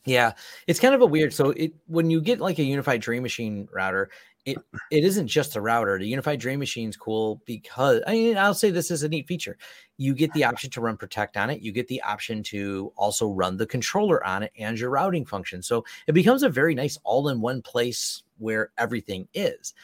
Yeah, 0.05 0.33
it's 0.67 0.81
kind 0.81 0.95
of 0.95 1.03
a 1.03 1.07
weird. 1.07 1.35
So 1.35 1.51
it 1.51 1.73
when 1.87 2.11
you 2.11 2.21
get 2.21 2.41
like 2.41 2.59
a 2.59 2.63
UniFi 2.63 3.01
Dream 3.01 3.23
Machine 3.23 3.69
router, 3.73 4.11
it 4.47 4.57
it 4.91 5.05
isn't 5.05 5.27
just 5.27 5.57
a 5.57 5.61
router. 5.61 5.99
The 5.99 6.11
UniFi 6.11 6.39
Dream 6.39 6.61
Machine 6.61 6.89
is 6.89 6.97
cool 6.97 7.43
because 7.45 8.01
I 8.07 8.13
mean 8.13 8.39
I'll 8.39 8.55
say 8.55 8.71
this 8.71 8.91
is 8.91 9.03
a 9.03 9.09
neat 9.09 9.27
feature. 9.27 9.59
You 9.99 10.15
get 10.15 10.33
the 10.33 10.45
option 10.45 10.71
to 10.71 10.81
run 10.81 10.97
protect 10.97 11.37
on 11.37 11.51
it. 11.51 11.61
You 11.61 11.73
get 11.73 11.89
the 11.89 12.01
option 12.03 12.43
to 12.45 12.93
also 12.97 13.29
run 13.29 13.59
the 13.59 13.67
controller 13.67 14.25
on 14.25 14.45
it 14.45 14.53
and 14.59 14.79
your 14.79 14.91
routing 14.91 15.27
function. 15.27 15.63
So 15.63 15.85
it 16.07 16.13
becomes 16.13 16.43
a 16.43 16.49
very 16.49 16.75
nice 16.75 16.99
all-in-one 17.05 17.61
place 17.63 18.23
where 18.39 18.71
everything 18.79 19.29
is 19.35 19.75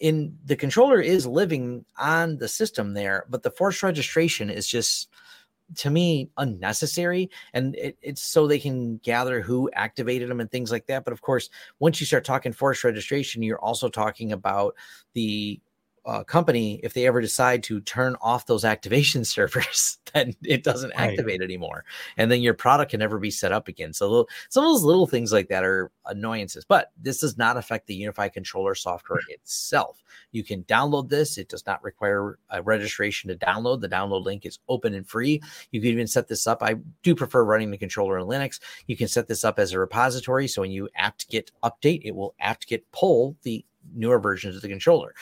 in 0.00 0.36
the 0.44 0.56
controller 0.56 1.00
is 1.00 1.26
living 1.26 1.84
on 1.98 2.36
the 2.36 2.48
system 2.48 2.92
there, 2.92 3.24
but 3.30 3.42
the 3.42 3.50
force 3.50 3.82
registration 3.82 4.50
is 4.50 4.66
just 4.66 5.08
to 5.74 5.90
me 5.90 6.30
unnecessary 6.36 7.28
and 7.52 7.74
it, 7.74 7.98
it's 8.00 8.22
so 8.22 8.46
they 8.46 8.58
can 8.58 8.98
gather 8.98 9.40
who 9.40 9.68
activated 9.72 10.28
them 10.30 10.40
and 10.40 10.50
things 10.50 10.70
like 10.70 10.86
that 10.86 11.04
but 11.04 11.12
of 11.12 11.20
course 11.20 11.50
once 11.80 12.00
you 12.00 12.06
start 12.06 12.24
talking 12.24 12.52
force 12.52 12.84
registration 12.84 13.42
you're 13.42 13.58
also 13.58 13.88
talking 13.88 14.32
about 14.32 14.74
the 15.14 15.60
uh, 16.06 16.22
company, 16.22 16.80
if 16.82 16.94
they 16.94 17.06
ever 17.06 17.20
decide 17.20 17.62
to 17.64 17.80
turn 17.80 18.16
off 18.20 18.46
those 18.46 18.64
activation 18.64 19.24
servers, 19.36 19.98
then 20.12 20.34
it 20.42 20.62
doesn't 20.62 20.92
right. 20.96 21.10
activate 21.10 21.42
anymore. 21.42 21.84
And 22.16 22.30
then 22.30 22.40
your 22.40 22.54
product 22.54 22.92
can 22.92 23.00
never 23.00 23.18
be 23.18 23.30
set 23.30 23.52
up 23.52 23.68
again. 23.68 23.92
So 23.92 24.08
little, 24.08 24.28
some 24.48 24.64
of 24.64 24.70
those 24.70 24.84
little 24.84 25.06
things 25.06 25.32
like 25.32 25.48
that 25.48 25.64
are 25.64 25.90
annoyances, 26.06 26.64
but 26.64 26.92
this 26.96 27.20
does 27.20 27.36
not 27.36 27.56
affect 27.56 27.86
the 27.86 28.00
UniFi 28.00 28.32
controller 28.32 28.74
software 28.74 29.20
itself. 29.28 30.02
You 30.30 30.44
can 30.44 30.62
download 30.64 31.08
this. 31.08 31.38
It 31.38 31.48
does 31.48 31.66
not 31.66 31.82
require 31.82 32.38
a 32.50 32.62
registration 32.62 33.28
to 33.28 33.36
download. 33.36 33.80
The 33.80 33.88
download 33.88 34.24
link 34.24 34.46
is 34.46 34.60
open 34.68 34.94
and 34.94 35.06
free. 35.06 35.42
You 35.72 35.80
can 35.80 35.90
even 35.90 36.06
set 36.06 36.28
this 36.28 36.46
up. 36.46 36.62
I 36.62 36.76
do 37.02 37.14
prefer 37.14 37.44
running 37.44 37.70
the 37.70 37.78
controller 37.78 38.18
in 38.18 38.26
Linux. 38.26 38.60
You 38.86 38.96
can 38.96 39.08
set 39.08 39.26
this 39.26 39.44
up 39.44 39.58
as 39.58 39.72
a 39.72 39.78
repository. 39.78 40.46
So 40.46 40.62
when 40.62 40.70
you 40.70 40.88
apt-get 40.94 41.50
update, 41.64 42.02
it 42.04 42.14
will 42.14 42.34
apt-get 42.40 42.90
pull 42.92 43.36
the 43.42 43.64
newer 43.94 44.18
versions 44.18 44.56
of 44.56 44.62
the 44.62 44.68
controller 44.68 45.14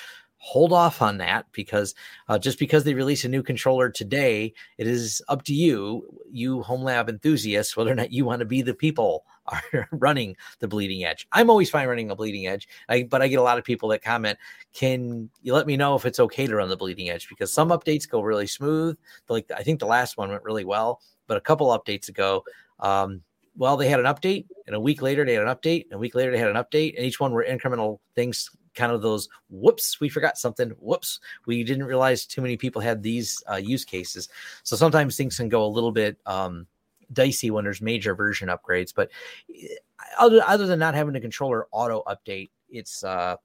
hold 0.45 0.75
off 0.75 1.01
on 1.01 1.17
that 1.17 1.47
because 1.53 1.95
uh, 2.29 2.39
just 2.39 2.59
because 2.59 2.85
they 2.85 2.93
release 2.93 3.25
a 3.25 3.29
new 3.29 3.43
controller 3.43 3.89
today, 3.89 4.53
it 4.77 4.87
is 4.87 5.23
up 5.29 5.43
to 5.43 5.55
you, 5.55 6.07
you 6.31 6.61
home 6.61 6.83
lab 6.83 7.09
enthusiasts, 7.09 7.75
whether 7.79 7.91
or 7.91 7.95
not 7.95 8.13
you 8.13 8.27
want 8.27 8.41
to 8.41 8.45
be 8.45 8.61
the 8.61 8.75
people 8.75 9.25
are 9.47 9.89
running 9.91 10.37
the 10.59 10.69
bleeding 10.69 11.03
edge. 11.03 11.27
I'm 11.33 11.49
always 11.49 11.71
fine 11.71 11.89
running 11.89 12.11
a 12.11 12.15
bleeding 12.15 12.47
edge, 12.47 12.69
I, 12.91 13.05
but 13.05 13.23
I 13.23 13.29
get 13.29 13.39
a 13.39 13.43
lot 13.43 13.57
of 13.57 13.65
people 13.65 13.89
that 13.89 14.05
comment, 14.05 14.39
"Can 14.75 15.31
you 15.43 15.55
let 15.55 15.67
me 15.67 15.79
know 15.79 15.95
if 15.95 16.05
it's 16.05 16.21
okay 16.21 16.47
to 16.47 16.57
run 16.57 16.69
the 16.69 16.77
bleeding 16.77 17.09
edge?" 17.09 17.27
Because 17.31 17.51
some 17.51 17.71
updates 17.71 18.07
go 18.07 18.21
really 18.21 18.47
smooth. 18.47 18.99
Like 19.31 19.51
I 19.51 19.63
think 19.63 19.81
the 19.81 19.87
last 19.87 20.19
one 20.19 20.29
went 20.29 20.45
really 20.45 20.65
well, 20.65 21.01
but 21.27 21.39
a 21.39 21.41
couple 21.41 21.69
updates 21.69 22.11
ago. 22.11 22.45
Um, 22.81 23.23
well, 23.57 23.79
they 23.79 23.89
had 23.89 24.01
an 24.01 24.07
update, 24.07 24.47
and 24.67 24.77
a 24.77 24.81
week 24.81 25.01
later 25.01 25.25
they 25.25 25.35
had 25.35 25.45
an 25.45 25.55
update, 25.55 25.85
and 25.85 25.95
a 25.95 25.99
week 25.99 26.15
later 26.15 26.33
they 26.33 26.39
had 26.39 26.51
an 26.51 26.63
update, 26.63 26.97
and 26.97 27.07
each 27.07 27.19
one 27.19 27.33
were 27.33 27.47
incremental 27.49 28.01
things 28.15 28.51
kind 28.75 28.93
of 28.93 29.03
those 29.03 29.29
whoops, 29.51 30.01
we 30.01 30.09
forgot 30.09 30.39
something. 30.39 30.71
Whoops, 30.81 31.21
we 31.47 31.65
didn't 31.65 31.85
realize 31.85 32.27
too 32.27 32.43
many 32.43 32.57
people 32.57 32.81
had 32.81 33.03
these 33.03 33.43
uh, 33.51 33.57
use 33.57 33.85
cases. 33.85 34.29
So 34.63 34.77
sometimes 34.77 35.17
things 35.17 35.37
can 35.37 35.49
go 35.49 35.65
a 35.65 35.67
little 35.67 35.93
bit 35.93 36.19
um, 36.27 36.67
dicey 37.13 37.51
when 37.51 37.65
there's 37.65 37.81
major 37.81 38.15
version 38.15 38.49
upgrades. 38.49 38.93
But 38.95 39.11
eh, 39.55 39.75
other, 40.19 40.43
other 40.47 40.67
than 40.67 40.79
not 40.79 40.95
having 40.95 41.17
a 41.17 41.21
controller 41.21 41.67
auto 41.73 42.03
update, 42.07 42.51
it's 42.69 43.05
uh, 43.05 43.37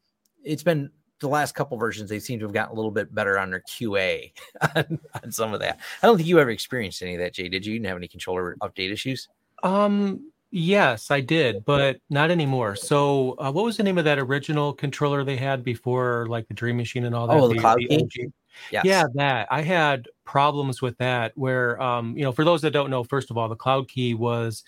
it's 0.43 0.63
been 0.63 0.89
the 1.19 1.27
last 1.27 1.53
couple 1.53 1.77
versions 1.77 2.09
they 2.09 2.19
seem 2.19 2.39
to 2.39 2.45
have 2.45 2.53
gotten 2.53 2.71
a 2.71 2.75
little 2.75 2.91
bit 2.91 3.13
better 3.13 3.37
on 3.37 3.49
their 3.49 3.61
QA 3.61 4.31
on, 4.75 4.99
on, 5.21 5.31
some 5.31 5.53
of 5.53 5.59
that. 5.59 5.79
I 6.01 6.07
don't 6.07 6.17
think 6.17 6.29
you 6.29 6.39
ever 6.39 6.49
experienced 6.49 7.01
any 7.01 7.15
of 7.15 7.19
that, 7.19 7.33
Jay. 7.33 7.49
Did 7.49 7.65
you? 7.65 7.73
You 7.73 7.79
didn't 7.79 7.89
have 7.89 7.97
any 7.97 8.07
controller 8.07 8.55
update 8.61 8.91
issues? 8.91 9.27
Um, 9.63 10.31
yes, 10.51 11.11
I 11.11 11.21
did, 11.21 11.65
but 11.65 11.99
not 12.09 12.31
anymore. 12.31 12.75
So, 12.75 13.35
uh, 13.39 13.51
what 13.51 13.65
was 13.65 13.77
the 13.77 13.83
name 13.83 13.97
of 13.97 14.05
that 14.05 14.19
original 14.19 14.73
controller 14.73 15.23
they 15.23 15.37
had 15.37 15.63
before, 15.63 16.27
like 16.29 16.47
the 16.47 16.53
Dream 16.53 16.77
Machine 16.77 17.05
and 17.05 17.15
all 17.15 17.27
that? 17.27 17.37
Oh, 17.37 17.47
the, 17.47 17.55
the 17.55 17.59
Cloud 17.59 17.79
the 17.79 18.31
Yes. 18.71 18.83
Yeah, 18.85 19.05
that 19.15 19.47
I 19.51 19.61
had 19.61 20.07
problems 20.25 20.81
with 20.81 20.97
that. 20.97 21.31
Where, 21.35 21.81
um, 21.81 22.17
you 22.17 22.23
know, 22.23 22.31
for 22.31 22.43
those 22.43 22.61
that 22.63 22.71
don't 22.71 22.89
know, 22.89 23.03
first 23.03 23.31
of 23.31 23.37
all, 23.37 23.47
the 23.47 23.55
Cloud 23.55 23.87
Key 23.87 24.13
was 24.13 24.63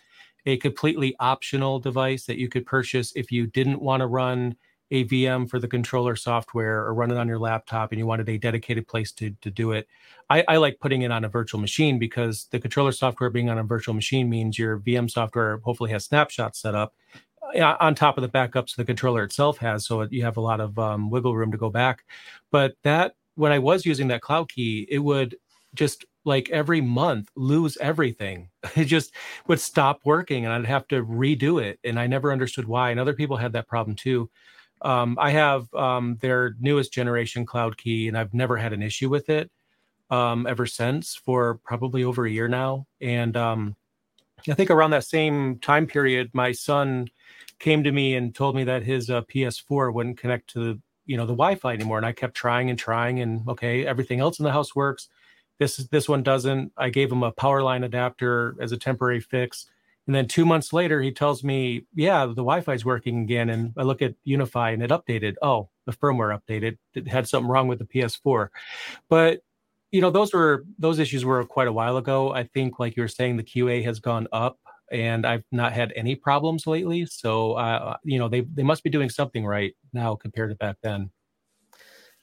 a 0.46 0.58
completely 0.58 1.16
optional 1.20 1.80
device 1.80 2.26
that 2.26 2.38
you 2.38 2.50
could 2.50 2.66
purchase 2.66 3.12
if 3.16 3.32
you 3.32 3.48
didn't 3.48 3.82
want 3.82 4.02
to 4.02 4.08
run 4.08 4.56
a 4.92 5.06
VM 5.06 5.50
for 5.50 5.58
the 5.58 5.68
controller 5.68 6.16
software 6.16 6.80
or 6.86 6.94
run 6.94 7.12
it 7.12 7.18
on 7.18 7.28
your 7.28 7.40
laptop 7.40 7.92
and 7.92 8.00
you 8.00 8.06
wanted 8.06 8.28
a 8.28 8.38
dedicated 8.38 8.88
place 8.88 9.12
to, 9.14 9.32
to 9.42 9.50
do 9.50 9.72
it. 9.72 9.88
I, 10.30 10.44
I, 10.48 10.58
like 10.58 10.80
putting 10.80 11.02
it 11.02 11.12
on 11.12 11.24
a 11.24 11.30
virtual 11.30 11.60
machine 11.62 11.98
because 11.98 12.48
the 12.52 12.60
controller 12.60 12.92
software 12.92 13.30
being 13.30 13.50
on 13.50 13.58
a 13.58 13.64
virtual 13.64 13.94
machine 13.94 14.30
means 14.30 14.60
your 14.60 14.80
VM 14.80 15.10
software 15.10 15.60
hopefully 15.64 15.92
has 15.92 16.06
snapshots 16.06 16.62
set 16.62 16.76
up 16.76 16.94
uh, 17.56 17.76
on 17.80 17.96
top 17.96 18.18
of 18.18 18.22
the 18.22 18.30
backups 18.30 18.76
the 18.76 18.86
controller 18.86 19.24
itself 19.24 19.58
has. 19.58 19.86
So 19.86 20.04
you 20.10 20.24
have 20.24 20.38
a 20.38 20.42
lot 20.42 20.60
of 20.60 20.78
um, 20.78 21.10
wiggle 21.10 21.36
room 21.36 21.52
to 21.52 21.58
go 21.58 21.70
back. 21.70 22.04
But 22.52 22.76
that, 22.84 23.16
when 23.36 23.52
I 23.52 23.60
was 23.60 23.86
using 23.86 24.10
that 24.10 24.22
cloud 24.22 24.50
key, 24.50 24.88
it 24.90 25.00
would 25.00 25.36
just 25.74 26.06
like 26.26 26.50
every 26.50 26.82
month 26.82 27.30
lose 27.36 27.78
everything. 27.78 28.50
It 28.76 28.86
just 28.86 29.14
would 29.48 29.60
stop 29.60 30.02
working 30.06 30.46
and 30.46 30.54
I'd 30.54 30.66
have 30.66 30.88
to 30.90 31.04
redo 31.04 31.62
it. 31.62 31.80
And 31.84 32.00
I 32.00 32.08
never 32.08 32.32
understood 32.32 32.68
why. 32.68 32.92
And 32.92 33.00
other 33.00 33.14
people 33.14 33.38
had 33.38 33.54
that 33.54 33.68
problem 33.68 33.96
too. 33.96 34.30
Um, 34.82 35.18
I 35.20 35.32
have 35.32 35.72
um, 35.74 36.18
their 36.22 36.56
newest 36.60 36.92
generation 36.92 37.46
cloud 37.46 37.78
key, 37.78 38.08
and 38.08 38.18
I've 38.18 38.34
never 38.34 38.58
had 38.58 38.74
an 38.74 38.82
issue 38.82 39.10
with 39.10 39.30
it 39.30 39.52
um, 40.10 40.48
ever 40.48 40.66
since 40.66 41.16
for 41.16 41.56
probably 41.64 42.04
over 42.04 42.26
a 42.26 42.32
year 42.32 42.48
now. 42.48 42.88
And 43.00 43.38
um, 43.38 43.76
I 44.48 44.54
think 44.54 44.70
around 44.70 44.92
that 44.92 45.06
same 45.06 45.60
time 45.60 45.88
period, 45.88 46.32
my 46.34 46.52
son 46.52 47.10
came 47.60 47.84
to 47.84 47.92
me 47.92 48.16
and 48.16 48.34
told 48.34 48.56
me 48.56 48.64
that 48.64 48.84
his 48.84 49.10
uh, 49.10 49.22
PS4 49.24 49.94
wouldn't 49.94 50.18
connect 50.18 50.50
to 50.52 50.60
the 50.60 50.80
you 51.06 51.18
know 51.18 51.26
the 51.26 51.34
Wi-Fi 51.34 51.74
anymore, 51.74 51.98
and 51.98 52.06
I 52.06 52.12
kept 52.12 52.36
trying 52.36 52.70
and 52.70 52.78
trying, 52.78 53.20
and 53.20 53.48
okay, 53.48 53.86
everything 53.86 54.20
else 54.20 54.40
in 54.40 54.46
the 54.46 54.52
house 54.52 54.76
works. 54.76 55.10
This 55.58 55.78
this 55.78 56.08
one 56.08 56.24
doesn't. 56.24 56.72
I 56.78 56.90
gave 56.90 57.12
him 57.12 57.24
a 57.24 57.32
power 57.32 57.62
line 57.62 57.84
adapter 57.84 58.56
as 58.60 58.72
a 58.72 58.78
temporary 58.78 59.20
fix 59.20 59.68
and 60.08 60.16
then 60.16 60.28
two 60.28 60.46
months 60.46 60.74
later, 60.74 61.02
he 61.02 61.12
tells 61.12 61.44
me, 61.44 61.86
yeah, 61.94 62.26
the 62.26 62.36
Wi 62.36 62.62
Fi 62.62 62.74
is 62.74 62.84
working 62.84 63.22
again. 63.22 63.50
And 63.50 63.74
I 63.78 63.84
look 63.84 64.02
at 64.02 64.16
UniFi 64.28 64.74
and 64.74 64.84
it 64.84 64.90
updated. 64.90 65.36
Oh, 65.42 65.70
the 65.86 65.94
firmware 65.94 66.38
updated. 66.38 66.78
It 66.96 67.08
had 67.08 67.28
something 67.28 67.50
wrong 67.50 67.68
with 67.68 67.80
the 67.80 67.86
PS4. 67.86 68.50
But 69.10 69.42
you 69.92 70.02
know, 70.02 70.10
those 70.10 70.34
were 70.34 70.66
those 70.80 71.00
issues 71.00 71.26
were 71.26 71.44
quite 71.44 71.68
a 71.68 71.74
while 71.74 71.98
ago. 71.98 72.34
I 72.34 72.44
think, 72.44 72.80
like 72.80 72.96
you 72.96 73.04
were 73.04 73.10
saying, 73.10 73.38
the 73.38 73.44
QA 73.44 73.84
has 73.84 74.00
gone 74.00 74.28
up, 74.32 74.58
and 74.92 75.26
I've 75.26 75.44
not 75.52 75.74
had 75.74 75.92
any 75.96 76.16
problems 76.16 76.66
lately. 76.66 77.06
So, 77.06 77.54
uh, 77.54 77.98
you 78.04 78.18
know, 78.18 78.30
they 78.30 78.42
they 78.42 78.64
must 78.64 78.84
be 78.84 78.90
doing 78.90 79.10
something 79.10 79.46
right 79.46 79.76
now 79.92 80.16
compared 80.16 80.50
to 80.50 80.56
back 80.56 80.78
then. 80.82 81.12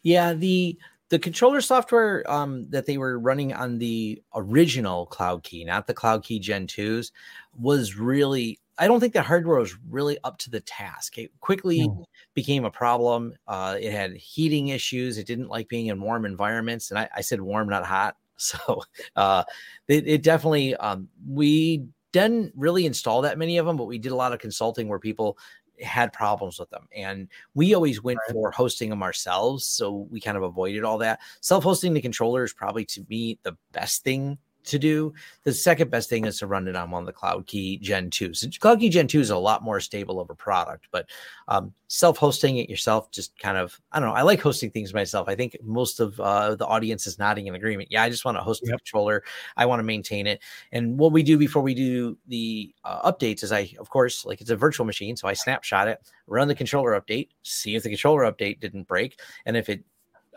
Yeah, 0.03 0.33
the 0.33 0.79
the 1.11 1.19
controller 1.19 1.61
software 1.61 2.29
um, 2.31 2.69
that 2.71 2.87
they 2.87 2.99
were 2.99 3.19
running 3.19 3.55
on 3.55 3.79
the 3.79 4.23
original 4.35 5.07
Cloud 5.07 5.43
Key, 5.43 5.65
not 5.65 5.87
the 5.87 5.95
Cloud 5.95 6.23
Key 6.23 6.39
Gen 6.39 6.67
2s, 6.67 7.13
was 7.59 7.97
really, 7.97 8.61
I 8.79 8.87
don't 8.87 9.01
think 9.01 9.15
the 9.15 9.23
hardware 9.23 9.59
was 9.59 9.77
really 9.89 10.19
up 10.25 10.39
to 10.39 10.51
the 10.51 10.61
task. 10.61 11.17
It 11.17 11.31
quickly 11.41 11.81
mm. 11.81 12.05
became 12.35 12.65
a 12.65 12.71
problem. 12.71 13.35
Uh, 13.47 13.79
it 13.81 13.93
had 13.93 14.13
heating 14.15 14.69
issues. 14.69 15.17
It 15.17 15.27
didn't 15.27 15.49
like 15.49 15.69
being 15.69 15.87
in 15.87 16.01
warm 16.01 16.27
environments. 16.27 16.91
And 16.91 16.99
I, 16.99 17.09
I 17.17 17.21
said 17.23 17.41
warm, 17.41 17.69
not 17.69 17.85
hot. 17.85 18.17
So 18.41 18.83
uh, 19.17 19.43
it, 19.89 20.07
it, 20.07 20.23
definitely, 20.23 20.77
um, 20.77 21.09
we 21.29 21.89
didn't 22.13 22.53
really 22.57 22.87
install 22.87 23.23
that 23.23 23.37
many 23.37 23.59
of 23.59 23.67
them, 23.67 23.77
but 23.77 23.87
we 23.87 23.99
did 23.99 24.13
a 24.13 24.17
lot 24.17 24.33
of 24.33 24.39
consulting 24.39 24.87
where 24.87 25.01
people 25.01 25.37
had 25.83 26.13
problems 26.13 26.59
with 26.59 26.71
them. 26.71 26.89
And 26.95 27.29
we 27.55 27.75
always 27.75 28.03
went 28.03 28.19
right. 28.29 28.33
for 28.33 28.51
hosting 28.51 28.91
them 28.91 29.03
ourselves. 29.03 29.65
So 29.65 30.07
we 30.11 30.21
kind 30.21 30.37
of 30.37 30.43
avoided 30.43 30.85
all 30.85 30.99
that. 30.99 31.21
Self 31.41 31.65
hosting 31.65 31.95
the 31.95 32.01
controller 32.01 32.45
is 32.45 32.53
probably 32.53 32.85
to 32.87 33.05
me 33.09 33.39
the 33.43 33.57
best 33.73 34.03
thing 34.05 34.39
to 34.65 34.79
do. 34.79 35.13
The 35.45 35.53
second 35.53 35.91
best 35.91 36.09
thing 36.09 36.25
is 36.25 36.39
to 36.39 36.47
run 36.47 36.69
it 36.69 36.77
on 36.77 36.91
one 36.91 37.03
of 37.03 37.07
the 37.07 37.13
Cloud 37.13 37.47
Key 37.47 37.79
Gen 37.79 38.11
2. 38.11 38.35
So 38.35 38.49
Cloud 38.61 38.81
Key 38.81 38.89
Gen 38.89 39.09
2 39.09 39.21
is 39.21 39.31
a 39.31 39.37
lot 39.37 39.63
more 39.63 39.81
stable 39.81 40.21
of 40.21 40.31
a 40.31 40.35
product, 40.35 40.89
but 40.91 41.09
um, 41.49 41.73
self-hosting 41.89 42.59
it 42.59 42.69
yourself 42.69 43.11
just 43.11 43.39
kind 43.39 43.57
of, 43.57 43.81
I 43.93 44.01
don't 44.01 44.09
know. 44.09 44.15
I 44.15 44.23
like 44.23 44.41
hosting 44.41 44.71
things 44.71 44.93
myself. 44.93 45.29
I 45.29 45.35
think 45.35 45.57
most 45.63 46.01
of 46.01 46.19
uh, 46.21 46.55
the 46.55 46.67
audience 46.67 47.07
is 47.07 47.19
nodding 47.19 47.47
in 47.47 47.55
agreement. 47.55 47.91
Yeah, 47.91 48.03
I 48.03 48.11
just 48.11 48.25
want 48.25 48.37
to 48.37 48.43
host 48.43 48.63
yep. 48.63 48.73
the 48.73 48.79
controller. 48.79 49.25
I 49.57 49.67
want 49.67 49.81
to 49.81 49.85
maintain 49.85 50.27
it. 50.27 50.41
And 50.73 50.99
what 50.99 51.13
we 51.13 51.23
do 51.23 51.39
before 51.39 51.63
we 51.63 51.75
do 51.75 52.17
the 52.27 52.75
uh, 52.85 53.11
updates 53.11 53.43
is 53.43 53.53
I, 53.53 53.73
of 53.79 53.91
course, 53.91 54.25
like 54.25 54.41
it's 54.41 54.51
a 54.51 54.57
virtual 54.57 54.87
machine. 54.87 55.17
So 55.17 55.29
I 55.29 55.33
snapshot 55.33 55.89
it, 55.89 56.01
run 56.27 56.49
the 56.49 56.55
controller 56.55 57.01
update, 57.01 57.29
see 57.43 57.75
if 57.75 57.83
the 57.83 57.91
controller 57.91 58.31
update 58.31 58.61
didn't 58.61 58.87
break. 58.87 59.21
And 59.47 59.57
if 59.57 59.69
it 59.69 59.83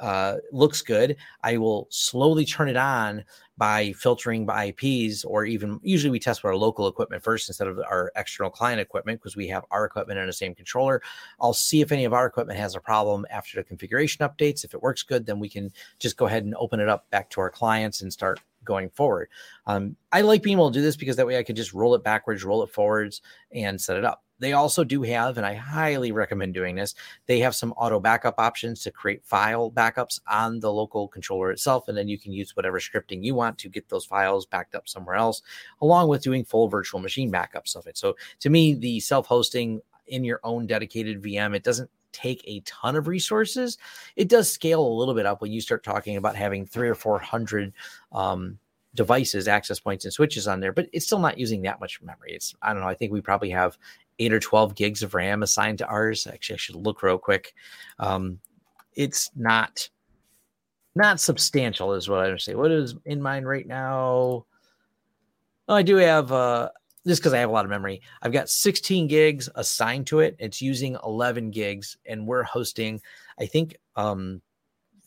uh, 0.01 0.37
looks 0.51 0.81
good, 0.81 1.15
I 1.43 1.57
will 1.57 1.87
slowly 1.89 2.43
turn 2.43 2.67
it 2.67 2.75
on 2.75 3.23
by 3.57 3.91
filtering 3.93 4.43
by 4.43 4.73
IPs, 4.75 5.23
or 5.23 5.45
even 5.45 5.79
usually 5.83 6.09
we 6.09 6.19
test 6.19 6.41
with 6.41 6.49
our 6.49 6.55
local 6.55 6.87
equipment 6.87 7.23
first 7.23 7.47
instead 7.47 7.67
of 7.67 7.77
our 7.77 8.11
external 8.15 8.49
client 8.49 8.81
equipment 8.81 9.21
because 9.21 9.35
we 9.35 9.47
have 9.47 9.63
our 9.69 9.85
equipment 9.85 10.19
in 10.19 10.25
the 10.25 10.33
same 10.33 10.55
controller. 10.55 11.01
I'll 11.39 11.53
see 11.53 11.81
if 11.81 11.91
any 11.91 12.05
of 12.05 12.13
our 12.13 12.25
equipment 12.25 12.57
has 12.57 12.75
a 12.75 12.79
problem 12.79 13.25
after 13.29 13.57
the 13.57 13.63
configuration 13.63 14.27
updates. 14.27 14.63
If 14.63 14.73
it 14.73 14.81
works 14.81 15.03
good, 15.03 15.27
then 15.27 15.39
we 15.39 15.47
can 15.47 15.71
just 15.99 16.17
go 16.17 16.25
ahead 16.25 16.43
and 16.43 16.55
open 16.55 16.79
it 16.79 16.89
up 16.89 17.07
back 17.11 17.29
to 17.31 17.41
our 17.41 17.51
clients 17.51 18.01
and 18.01 18.11
start 18.11 18.39
going 18.63 18.89
forward. 18.89 19.29
Um, 19.65 19.95
I 20.11 20.21
like 20.21 20.43
being 20.43 20.57
able 20.57 20.71
to 20.71 20.79
do 20.79 20.83
this 20.83 20.95
because 20.95 21.15
that 21.15 21.27
way 21.27 21.37
I 21.37 21.43
can 21.43 21.55
just 21.55 21.73
roll 21.73 21.95
it 21.95 22.03
backwards, 22.03 22.43
roll 22.43 22.63
it 22.63 22.71
forwards, 22.71 23.21
and 23.51 23.79
set 23.79 23.97
it 23.97 24.05
up. 24.05 24.23
They 24.39 24.53
also 24.53 24.83
do 24.83 25.03
have, 25.03 25.37
and 25.37 25.45
I 25.45 25.53
highly 25.53 26.11
recommend 26.11 26.55
doing 26.55 26.75
this, 26.75 26.95
they 27.27 27.39
have 27.39 27.53
some 27.53 27.73
auto 27.73 27.99
backup 27.99 28.39
options 28.39 28.81
to 28.81 28.91
create 28.91 29.23
file 29.23 29.69
backups 29.69 30.19
on 30.27 30.59
the 30.59 30.73
local 30.73 31.07
controller 31.07 31.51
itself. 31.51 31.87
And 31.87 31.95
then 31.95 32.07
you 32.07 32.17
can 32.17 32.33
use 32.33 32.55
whatever 32.55 32.79
scripting 32.79 33.23
you 33.23 33.35
want 33.35 33.59
to 33.59 33.69
get 33.69 33.87
those 33.87 34.03
files 34.03 34.47
backed 34.47 34.73
up 34.73 34.89
somewhere 34.89 35.15
else, 35.15 35.43
along 35.79 36.07
with 36.07 36.23
doing 36.23 36.43
full 36.43 36.69
virtual 36.69 36.99
machine 36.99 37.31
backups 37.31 37.75
of 37.75 37.85
it. 37.85 37.99
So 37.99 38.15
to 38.39 38.49
me, 38.49 38.73
the 38.73 38.99
self 38.99 39.27
hosting 39.27 39.79
in 40.07 40.23
your 40.23 40.39
own 40.43 40.65
dedicated 40.65 41.21
VM, 41.21 41.55
it 41.55 41.63
doesn't 41.63 41.91
take 42.11 42.43
a 42.45 42.61
ton 42.61 42.95
of 42.95 43.07
resources. 43.07 43.77
It 44.15 44.27
does 44.27 44.51
scale 44.51 44.85
a 44.85 44.97
little 44.97 45.13
bit 45.13 45.25
up 45.25 45.41
when 45.41 45.51
you 45.51 45.61
start 45.61 45.83
talking 45.83 46.17
about 46.17 46.35
having 46.35 46.65
three 46.65 46.89
or 46.89 46.95
400 46.95 47.73
um, 48.11 48.57
devices, 48.95 49.47
access 49.47 49.79
points, 49.79 50.05
and 50.05 50.13
switches 50.13 50.47
on 50.47 50.59
there, 50.59 50.73
but 50.73 50.87
it's 50.93 51.05
still 51.05 51.19
not 51.19 51.37
using 51.37 51.61
that 51.63 51.79
much 51.79 52.01
memory. 52.01 52.33
It's, 52.33 52.53
I 52.61 52.73
don't 52.73 52.81
know, 52.81 52.89
I 52.89 52.95
think 52.95 53.11
we 53.11 53.21
probably 53.21 53.49
have 53.51 53.77
eight 54.19 54.33
or 54.33 54.39
12 54.39 54.75
gigs 54.75 55.03
of 55.03 55.13
RAM 55.13 55.43
assigned 55.43 55.77
to 55.79 55.87
ours. 55.87 56.27
Actually, 56.27 56.55
I 56.55 56.57
should 56.57 56.75
look 56.75 57.01
real 57.03 57.17
quick. 57.17 57.53
Um, 57.99 58.39
it's 58.95 59.31
not 59.35 59.89
not 60.95 61.21
substantial 61.21 61.93
is 61.93 62.09
what 62.09 62.19
I 62.19 62.29
would 62.29 62.41
say. 62.41 62.55
What 62.55 62.71
is 62.71 62.95
in 63.05 63.21
mine 63.21 63.45
right 63.45 63.65
now? 63.65 64.45
Well, 65.67 65.77
I 65.77 65.83
do 65.83 65.95
have 65.95 66.31
uh 66.31 66.69
just 67.05 67.21
because 67.21 67.33
I 67.33 67.39
have 67.39 67.49
a 67.49 67.53
lot 67.53 67.65
of 67.65 67.71
memory. 67.71 68.01
I've 68.21 68.31
got 68.31 68.49
16 68.49 69.07
gigs 69.07 69.49
assigned 69.55 70.07
to 70.07 70.19
it. 70.19 70.35
It's 70.39 70.61
using 70.61 70.97
11 71.03 71.51
gigs, 71.51 71.97
and 72.05 72.27
we're 72.27 72.43
hosting, 72.43 73.01
I 73.39 73.45
think, 73.45 73.77
um 73.95 74.41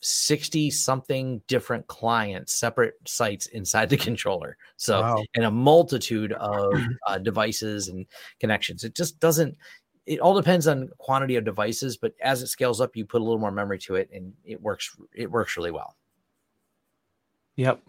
60 0.05 0.69
something 0.69 1.41
different 1.47 1.87
clients, 1.87 2.53
separate 2.53 2.93
sites 3.05 3.47
inside 3.47 3.89
the 3.89 3.97
controller. 3.97 4.55
So, 4.77 5.01
wow. 5.01 5.23
and 5.35 5.45
a 5.45 5.51
multitude 5.51 6.31
of 6.33 6.73
uh, 7.07 7.17
devices 7.17 7.87
and 7.87 8.05
connections. 8.39 8.83
It 8.83 8.93
just 8.93 9.19
doesn't, 9.19 9.57
it 10.05 10.19
all 10.19 10.35
depends 10.35 10.67
on 10.67 10.89
quantity 10.99 11.37
of 11.37 11.43
devices, 11.43 11.97
but 11.97 12.13
as 12.21 12.43
it 12.43 12.47
scales 12.47 12.81
up, 12.81 12.95
you 12.95 13.03
put 13.03 13.21
a 13.21 13.23
little 13.23 13.39
more 13.39 13.51
memory 13.51 13.79
to 13.79 13.95
it 13.95 14.09
and 14.13 14.31
it 14.43 14.61
works, 14.61 14.95
it 15.15 15.31
works 15.31 15.57
really 15.57 15.71
well. 15.71 15.95
Yep. 17.55 17.81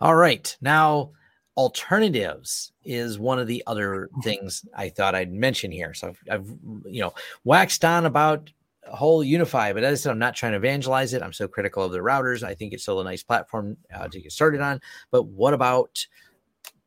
All 0.00 0.16
right. 0.16 0.56
Now, 0.60 1.12
alternatives 1.58 2.70
is 2.84 3.18
one 3.18 3.40
of 3.40 3.48
the 3.48 3.64
other 3.66 4.08
things 4.22 4.64
I 4.74 4.90
thought 4.90 5.16
I'd 5.16 5.32
mention 5.32 5.72
here. 5.72 5.92
So 5.92 6.08
I've, 6.08 6.22
I've 6.30 6.46
you 6.86 7.02
know 7.02 7.12
waxed 7.44 7.84
on 7.84 8.06
about 8.06 8.50
whole 8.86 9.24
UniFi, 9.24 9.74
but 9.74 9.82
as 9.82 10.00
I 10.00 10.02
said, 10.02 10.12
I'm 10.12 10.20
not 10.20 10.36
trying 10.36 10.52
to 10.52 10.58
evangelize 10.58 11.12
it. 11.12 11.20
I'm 11.20 11.32
so 11.32 11.48
critical 11.48 11.82
of 11.82 11.90
the 11.90 11.98
routers. 11.98 12.44
I 12.44 12.54
think 12.54 12.72
it's 12.72 12.84
still 12.84 13.00
a 13.00 13.04
nice 13.04 13.24
platform 13.24 13.76
uh, 13.92 14.06
to 14.06 14.20
get 14.20 14.30
started 14.30 14.60
on. 14.60 14.80
But 15.10 15.24
what 15.24 15.52
about 15.52 16.06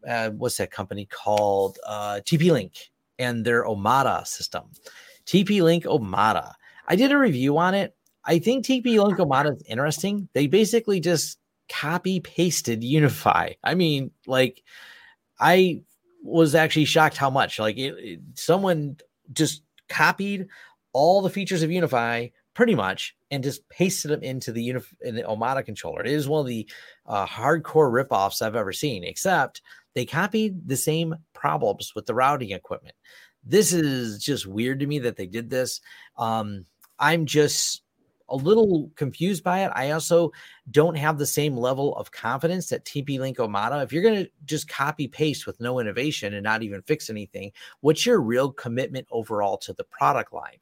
uh, 0.07 0.29
what's 0.29 0.57
that 0.57 0.71
company 0.71 1.05
called? 1.05 1.77
Uh, 1.85 2.21
TP 2.23 2.49
Link 2.49 2.91
and 3.19 3.43
their 3.43 3.65
Omada 3.65 4.25
system. 4.25 4.63
TP 5.25 5.61
Link 5.61 5.83
Omada. 5.83 6.53
I 6.87 6.95
did 6.95 7.11
a 7.11 7.17
review 7.17 7.57
on 7.57 7.73
it. 7.73 7.93
I 8.23 8.39
think 8.39 8.65
TP 8.65 9.03
Link 9.03 9.19
Omada 9.19 9.53
is 9.53 9.63
interesting. 9.67 10.29
They 10.31 10.47
basically 10.47 11.01
just 11.01 11.39
copy 11.71 12.19
pasted 12.19 12.81
UniFi. 12.81 13.55
I 13.63 13.75
mean, 13.75 14.11
like, 14.27 14.61
I 15.39 15.83
was 16.23 16.53
actually 16.53 16.85
shocked 16.85 17.17
how 17.17 17.29
much. 17.29 17.59
Like, 17.59 17.77
it, 17.77 17.93
it, 17.97 18.19
someone 18.35 18.97
just 19.31 19.63
copied 19.89 20.47
all 20.93 21.21
the 21.21 21.29
features 21.29 21.63
of 21.63 21.69
UniFi 21.69 22.31
pretty 22.53 22.75
much 22.75 23.15
and 23.31 23.43
just 23.43 23.67
pasted 23.69 24.11
them 24.11 24.21
into 24.23 24.51
the, 24.51 24.69
Unif- 24.69 24.93
in 25.01 25.15
the 25.15 25.23
Omada 25.23 25.65
controller. 25.65 26.01
It 26.01 26.11
is 26.11 26.27
one 26.27 26.41
of 26.41 26.47
the 26.47 26.69
uh, 27.05 27.25
hardcore 27.25 27.89
ripoffs 27.91 28.41
I've 28.41 28.57
ever 28.57 28.73
seen, 28.73 29.03
except 29.05 29.61
they 29.95 30.05
copied 30.05 30.67
the 30.67 30.75
same 30.77 31.15
problems 31.33 31.93
with 31.95 32.05
the 32.05 32.13
routing 32.13 32.51
equipment. 32.51 32.95
This 33.43 33.73
is 33.73 34.23
just 34.23 34.45
weird 34.45 34.81
to 34.81 34.87
me 34.87 34.99
that 34.99 35.15
they 35.15 35.27
did 35.27 35.49
this. 35.49 35.81
Um, 36.17 36.65
I'm 36.99 37.25
just 37.25 37.80
a 38.31 38.35
little 38.35 38.89
confused 38.95 39.43
by 39.43 39.63
it. 39.63 39.71
I 39.75 39.91
also 39.91 40.31
don't 40.71 40.97
have 40.97 41.17
the 41.17 41.25
same 41.25 41.55
level 41.55 41.95
of 41.97 42.11
confidence 42.11 42.69
that 42.69 42.85
TP 42.85 43.19
Link 43.19 43.37
Omada. 43.37 43.83
If 43.83 43.93
you're 43.93 44.03
going 44.03 44.23
to 44.23 44.31
just 44.45 44.67
copy 44.67 45.07
paste 45.07 45.45
with 45.45 45.59
no 45.59 45.79
innovation 45.79 46.33
and 46.33 46.43
not 46.43 46.63
even 46.63 46.81
fix 46.81 47.09
anything, 47.09 47.51
what's 47.81 48.05
your 48.05 48.21
real 48.21 48.51
commitment 48.51 49.07
overall 49.11 49.57
to 49.59 49.73
the 49.73 49.83
product 49.83 50.33
line? 50.33 50.57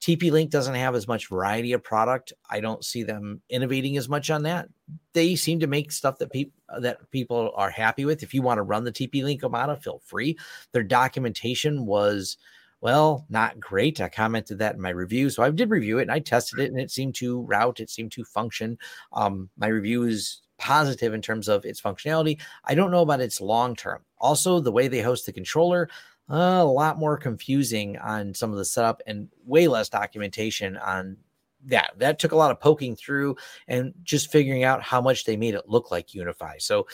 TP 0.00 0.30
Link 0.30 0.50
doesn't 0.50 0.74
have 0.74 0.94
as 0.94 1.08
much 1.08 1.28
variety 1.28 1.72
of 1.72 1.82
product. 1.82 2.34
I 2.50 2.60
don't 2.60 2.84
see 2.84 3.04
them 3.04 3.40
innovating 3.48 3.96
as 3.96 4.06
much 4.06 4.28
on 4.28 4.42
that. 4.42 4.68
They 5.14 5.34
seem 5.34 5.60
to 5.60 5.66
make 5.66 5.90
stuff 5.92 6.18
that 6.18 6.30
people 6.30 6.52
that 6.80 7.10
people 7.10 7.52
are 7.56 7.70
happy 7.70 8.04
with. 8.04 8.22
If 8.22 8.34
you 8.34 8.42
want 8.42 8.58
to 8.58 8.62
run 8.62 8.84
the 8.84 8.92
TP 8.92 9.22
Link 9.22 9.40
Omada, 9.40 9.82
feel 9.82 10.02
free. 10.04 10.36
Their 10.72 10.82
documentation 10.82 11.86
was 11.86 12.36
well, 12.84 13.24
not 13.30 13.58
great. 13.58 13.98
I 14.02 14.10
commented 14.10 14.58
that 14.58 14.74
in 14.74 14.80
my 14.82 14.90
review. 14.90 15.30
So 15.30 15.42
I 15.42 15.48
did 15.48 15.70
review 15.70 16.00
it 16.00 16.02
and 16.02 16.10
I 16.10 16.18
tested 16.18 16.58
it 16.58 16.70
and 16.70 16.78
it 16.78 16.90
seemed 16.90 17.14
to 17.14 17.40
route, 17.40 17.80
it 17.80 17.88
seemed 17.88 18.12
to 18.12 18.24
function. 18.26 18.76
Um, 19.14 19.48
my 19.56 19.68
review 19.68 20.02
is 20.02 20.42
positive 20.58 21.14
in 21.14 21.22
terms 21.22 21.48
of 21.48 21.64
its 21.64 21.80
functionality. 21.80 22.38
I 22.62 22.74
don't 22.74 22.90
know 22.90 23.00
about 23.00 23.22
its 23.22 23.40
long 23.40 23.74
term. 23.74 24.02
Also, 24.18 24.60
the 24.60 24.70
way 24.70 24.88
they 24.88 25.00
host 25.00 25.24
the 25.24 25.32
controller, 25.32 25.88
uh, 26.30 26.60
a 26.60 26.64
lot 26.64 26.98
more 26.98 27.16
confusing 27.16 27.96
on 27.96 28.34
some 28.34 28.52
of 28.52 28.58
the 28.58 28.66
setup 28.66 29.00
and 29.06 29.30
way 29.46 29.66
less 29.66 29.88
documentation 29.88 30.76
on 30.76 31.16
that. 31.64 31.92
That 31.96 32.18
took 32.18 32.32
a 32.32 32.36
lot 32.36 32.50
of 32.50 32.60
poking 32.60 32.96
through 32.96 33.36
and 33.66 33.94
just 34.02 34.30
figuring 34.30 34.62
out 34.62 34.82
how 34.82 35.00
much 35.00 35.24
they 35.24 35.38
made 35.38 35.54
it 35.54 35.70
look 35.70 35.90
like 35.90 36.08
UniFi 36.08 36.60
So 36.60 36.86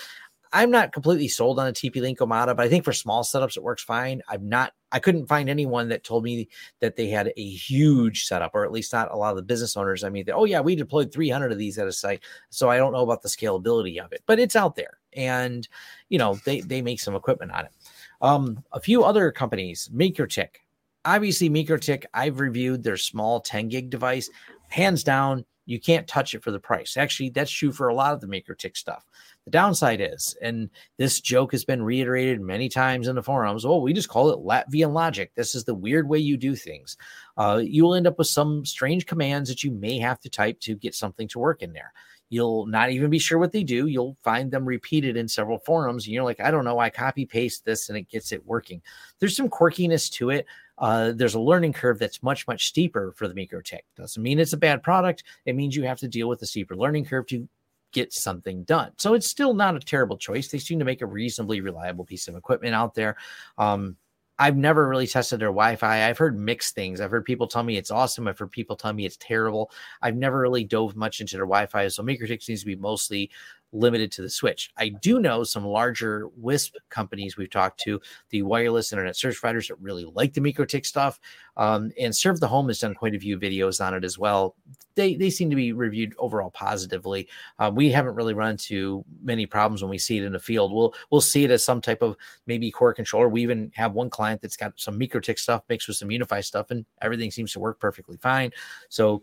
I'm 0.52 0.70
not 0.70 0.92
completely 0.92 1.28
sold 1.28 1.60
on 1.60 1.68
a 1.68 1.72
TP 1.72 2.00
Link 2.00 2.18
Omada, 2.18 2.56
but 2.56 2.60
I 2.60 2.68
think 2.68 2.84
for 2.84 2.92
small 2.92 3.22
setups 3.22 3.56
it 3.56 3.62
works 3.62 3.82
fine. 3.82 4.20
I'm 4.28 4.48
not. 4.48 4.72
I 4.90 4.98
couldn't 4.98 5.28
find 5.28 5.48
anyone 5.48 5.88
that 5.90 6.02
told 6.02 6.24
me 6.24 6.48
that 6.80 6.96
they 6.96 7.08
had 7.08 7.32
a 7.36 7.48
huge 7.48 8.24
setup, 8.24 8.52
or 8.54 8.64
at 8.64 8.72
least 8.72 8.92
not 8.92 9.12
a 9.12 9.16
lot 9.16 9.30
of 9.30 9.36
the 9.36 9.42
business 9.42 9.76
owners. 9.76 10.02
I 10.02 10.08
mean, 10.08 10.24
oh 10.32 10.44
yeah, 10.44 10.60
we 10.60 10.74
deployed 10.74 11.12
300 11.12 11.52
of 11.52 11.58
these 11.58 11.78
at 11.78 11.86
a 11.86 11.92
site, 11.92 12.22
so 12.48 12.68
I 12.68 12.78
don't 12.78 12.92
know 12.92 13.02
about 13.02 13.22
the 13.22 13.28
scalability 13.28 14.04
of 14.04 14.12
it, 14.12 14.22
but 14.26 14.40
it's 14.40 14.56
out 14.56 14.74
there, 14.74 14.98
and 15.12 15.68
you 16.08 16.18
know 16.18 16.38
they 16.44 16.60
they 16.62 16.82
make 16.82 17.00
some 17.00 17.14
equipment 17.14 17.52
on 17.52 17.66
it. 17.66 17.72
Um, 18.20 18.64
a 18.72 18.80
few 18.80 19.04
other 19.04 19.30
companies, 19.30 19.88
MikroTik. 19.94 20.56
Obviously, 21.04 21.48
MikroTik, 21.48 22.04
I've 22.12 22.40
reviewed 22.40 22.82
their 22.82 22.98
small 22.98 23.40
10 23.40 23.68
gig 23.68 23.88
device. 23.88 24.28
Hands 24.68 25.02
down, 25.02 25.46
you 25.70 25.78
can't 25.78 26.08
touch 26.08 26.34
it 26.34 26.42
for 26.42 26.50
the 26.50 26.58
price. 26.58 26.96
Actually, 26.96 27.30
that's 27.30 27.50
true 27.50 27.70
for 27.70 27.86
a 27.86 27.94
lot 27.94 28.12
of 28.12 28.20
the 28.20 28.26
MikroTik 28.26 28.76
stuff. 28.76 29.06
The 29.44 29.52
downside 29.52 30.00
is, 30.00 30.36
and 30.42 30.68
this 30.98 31.20
joke 31.20 31.52
has 31.52 31.64
been 31.64 31.80
reiterated 31.80 32.40
many 32.40 32.68
times 32.68 33.06
in 33.06 33.14
the 33.14 33.22
forums. 33.22 33.64
Oh, 33.64 33.78
we 33.78 33.92
just 33.92 34.08
call 34.08 34.30
it 34.30 34.40
Latvian 34.40 34.92
logic. 34.92 35.30
This 35.36 35.54
is 35.54 35.62
the 35.62 35.74
weird 35.74 36.08
way 36.08 36.18
you 36.18 36.36
do 36.36 36.56
things. 36.56 36.96
Uh, 37.36 37.60
you 37.62 37.84
will 37.84 37.94
end 37.94 38.08
up 38.08 38.18
with 38.18 38.26
some 38.26 38.66
strange 38.66 39.06
commands 39.06 39.48
that 39.48 39.62
you 39.62 39.70
may 39.70 40.00
have 40.00 40.18
to 40.22 40.28
type 40.28 40.58
to 40.62 40.74
get 40.74 40.96
something 40.96 41.28
to 41.28 41.38
work 41.38 41.62
in 41.62 41.72
there. 41.72 41.92
You'll 42.30 42.66
not 42.66 42.90
even 42.90 43.08
be 43.08 43.20
sure 43.20 43.38
what 43.38 43.52
they 43.52 43.62
do. 43.62 43.86
You'll 43.86 44.16
find 44.24 44.50
them 44.50 44.64
repeated 44.64 45.16
in 45.16 45.28
several 45.28 45.58
forums. 45.58 46.06
And 46.06 46.14
you're 46.14 46.24
like, 46.24 46.40
I 46.40 46.50
don't 46.50 46.64
know. 46.64 46.80
I 46.80 46.90
copy 46.90 47.26
paste 47.26 47.64
this 47.64 47.88
and 47.88 47.96
it 47.96 48.08
gets 48.08 48.32
it 48.32 48.44
working. 48.44 48.82
There's 49.20 49.36
some 49.36 49.48
quirkiness 49.48 50.10
to 50.14 50.30
it. 50.30 50.46
Uh, 50.80 51.12
there's 51.14 51.34
a 51.34 51.40
learning 51.40 51.74
curve 51.74 51.98
that's 51.98 52.22
much, 52.22 52.48
much 52.48 52.66
steeper 52.66 53.12
for 53.16 53.28
the 53.28 53.34
MikroTik. 53.34 53.80
Doesn't 53.96 54.22
mean 54.22 54.38
it's 54.38 54.54
a 54.54 54.58
bad 54.58 54.82
product. 54.82 55.24
It 55.44 55.54
means 55.54 55.76
you 55.76 55.84
have 55.84 56.00
to 56.00 56.08
deal 56.08 56.28
with 56.28 56.42
a 56.42 56.46
steeper 56.46 56.74
learning 56.74 57.04
curve 57.04 57.26
to 57.28 57.46
get 57.92 58.12
something 58.12 58.64
done. 58.64 58.92
So 58.96 59.14
it's 59.14 59.28
still 59.28 59.52
not 59.52 59.76
a 59.76 59.80
terrible 59.80 60.16
choice. 60.16 60.48
They 60.48 60.58
seem 60.58 60.78
to 60.78 60.84
make 60.84 61.02
a 61.02 61.06
reasonably 61.06 61.60
reliable 61.60 62.04
piece 62.04 62.28
of 62.28 62.36
equipment 62.36 62.74
out 62.74 62.94
there. 62.94 63.16
Um, 63.58 63.96
I've 64.38 64.56
never 64.56 64.88
really 64.88 65.06
tested 65.06 65.38
their 65.38 65.48
Wi-Fi. 65.48 66.08
I've 66.08 66.16
heard 66.16 66.38
mixed 66.38 66.74
things. 66.74 67.02
I've 67.02 67.10
heard 67.10 67.26
people 67.26 67.46
tell 67.46 67.62
me 67.62 67.76
it's 67.76 67.90
awesome. 67.90 68.26
I've 68.26 68.38
heard 68.38 68.50
people 68.50 68.74
tell 68.74 68.94
me 68.94 69.04
it's 69.04 69.18
terrible. 69.18 69.70
I've 70.00 70.16
never 70.16 70.38
really 70.38 70.64
dove 70.64 70.96
much 70.96 71.20
into 71.20 71.36
their 71.36 71.44
Wi-Fi. 71.44 71.88
So 71.88 72.02
MikroTik 72.02 72.42
seems 72.42 72.60
to 72.60 72.66
be 72.66 72.76
mostly 72.76 73.30
limited 73.72 74.10
to 74.12 74.22
the 74.22 74.30
switch. 74.30 74.70
I 74.76 74.88
do 74.88 75.20
know 75.20 75.44
some 75.44 75.64
larger 75.64 76.28
WISP 76.36 76.76
companies 76.88 77.36
we've 77.36 77.50
talked 77.50 77.80
to, 77.80 78.00
the 78.30 78.42
wireless 78.42 78.92
internet 78.92 79.16
service 79.16 79.38
providers 79.38 79.68
that 79.68 79.80
really 79.80 80.04
like 80.14 80.34
the 80.34 80.40
MikroTik 80.40 80.84
stuff. 80.84 81.20
Um, 81.56 81.92
and 82.00 82.14
Serve 82.14 82.40
the 82.40 82.48
Home 82.48 82.68
has 82.68 82.78
done 82.78 82.94
quite 82.94 83.14
a 83.14 83.20
few 83.20 83.38
videos 83.38 83.84
on 83.84 83.94
it 83.94 84.04
as 84.04 84.18
well. 84.18 84.56
They, 84.94 85.14
they 85.14 85.30
seem 85.30 85.50
to 85.50 85.56
be 85.56 85.72
reviewed 85.72 86.14
overall 86.18 86.50
positively. 86.50 87.28
Uh, 87.58 87.70
we 87.72 87.90
haven't 87.90 88.14
really 88.14 88.34
run 88.34 88.52
into 88.52 89.04
many 89.22 89.46
problems 89.46 89.82
when 89.82 89.90
we 89.90 89.98
see 89.98 90.18
it 90.18 90.24
in 90.24 90.32
the 90.32 90.38
field. 90.38 90.72
We'll 90.72 90.94
we'll 91.10 91.20
see 91.20 91.44
it 91.44 91.50
as 91.50 91.64
some 91.64 91.80
type 91.80 92.02
of 92.02 92.16
maybe 92.46 92.70
core 92.70 92.92
controller. 92.92 93.28
We 93.28 93.42
even 93.42 93.70
have 93.74 93.92
one 93.92 94.10
client 94.10 94.42
that's 94.42 94.56
got 94.56 94.72
some 94.76 94.98
MikroTik 94.98 95.38
stuff 95.38 95.62
mixed 95.68 95.86
with 95.86 95.96
some 95.96 96.08
UniFi 96.08 96.44
stuff, 96.44 96.70
and 96.70 96.84
everything 97.00 97.30
seems 97.30 97.52
to 97.52 97.60
work 97.60 97.78
perfectly 97.78 98.16
fine. 98.16 98.50
So 98.88 99.22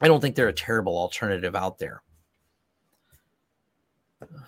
I 0.00 0.08
don't 0.08 0.20
think 0.20 0.36
they're 0.36 0.48
a 0.48 0.52
terrible 0.52 0.96
alternative 0.96 1.56
out 1.56 1.78
there. 1.78 2.02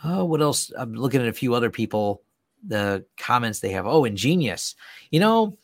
Oh, 0.05 0.25
what 0.25 0.41
else? 0.41 0.73
I'm 0.77 0.95
looking 0.95 1.21
at 1.21 1.29
a 1.29 1.33
few 1.33 1.55
other 1.55 1.71
people, 1.71 2.23
the 2.67 3.05
comments 3.17 3.61
they 3.61 3.71
have. 3.71 3.87
Oh, 3.87 4.03
EnGenius. 4.03 4.75
You 5.11 5.21
know, 5.21 5.59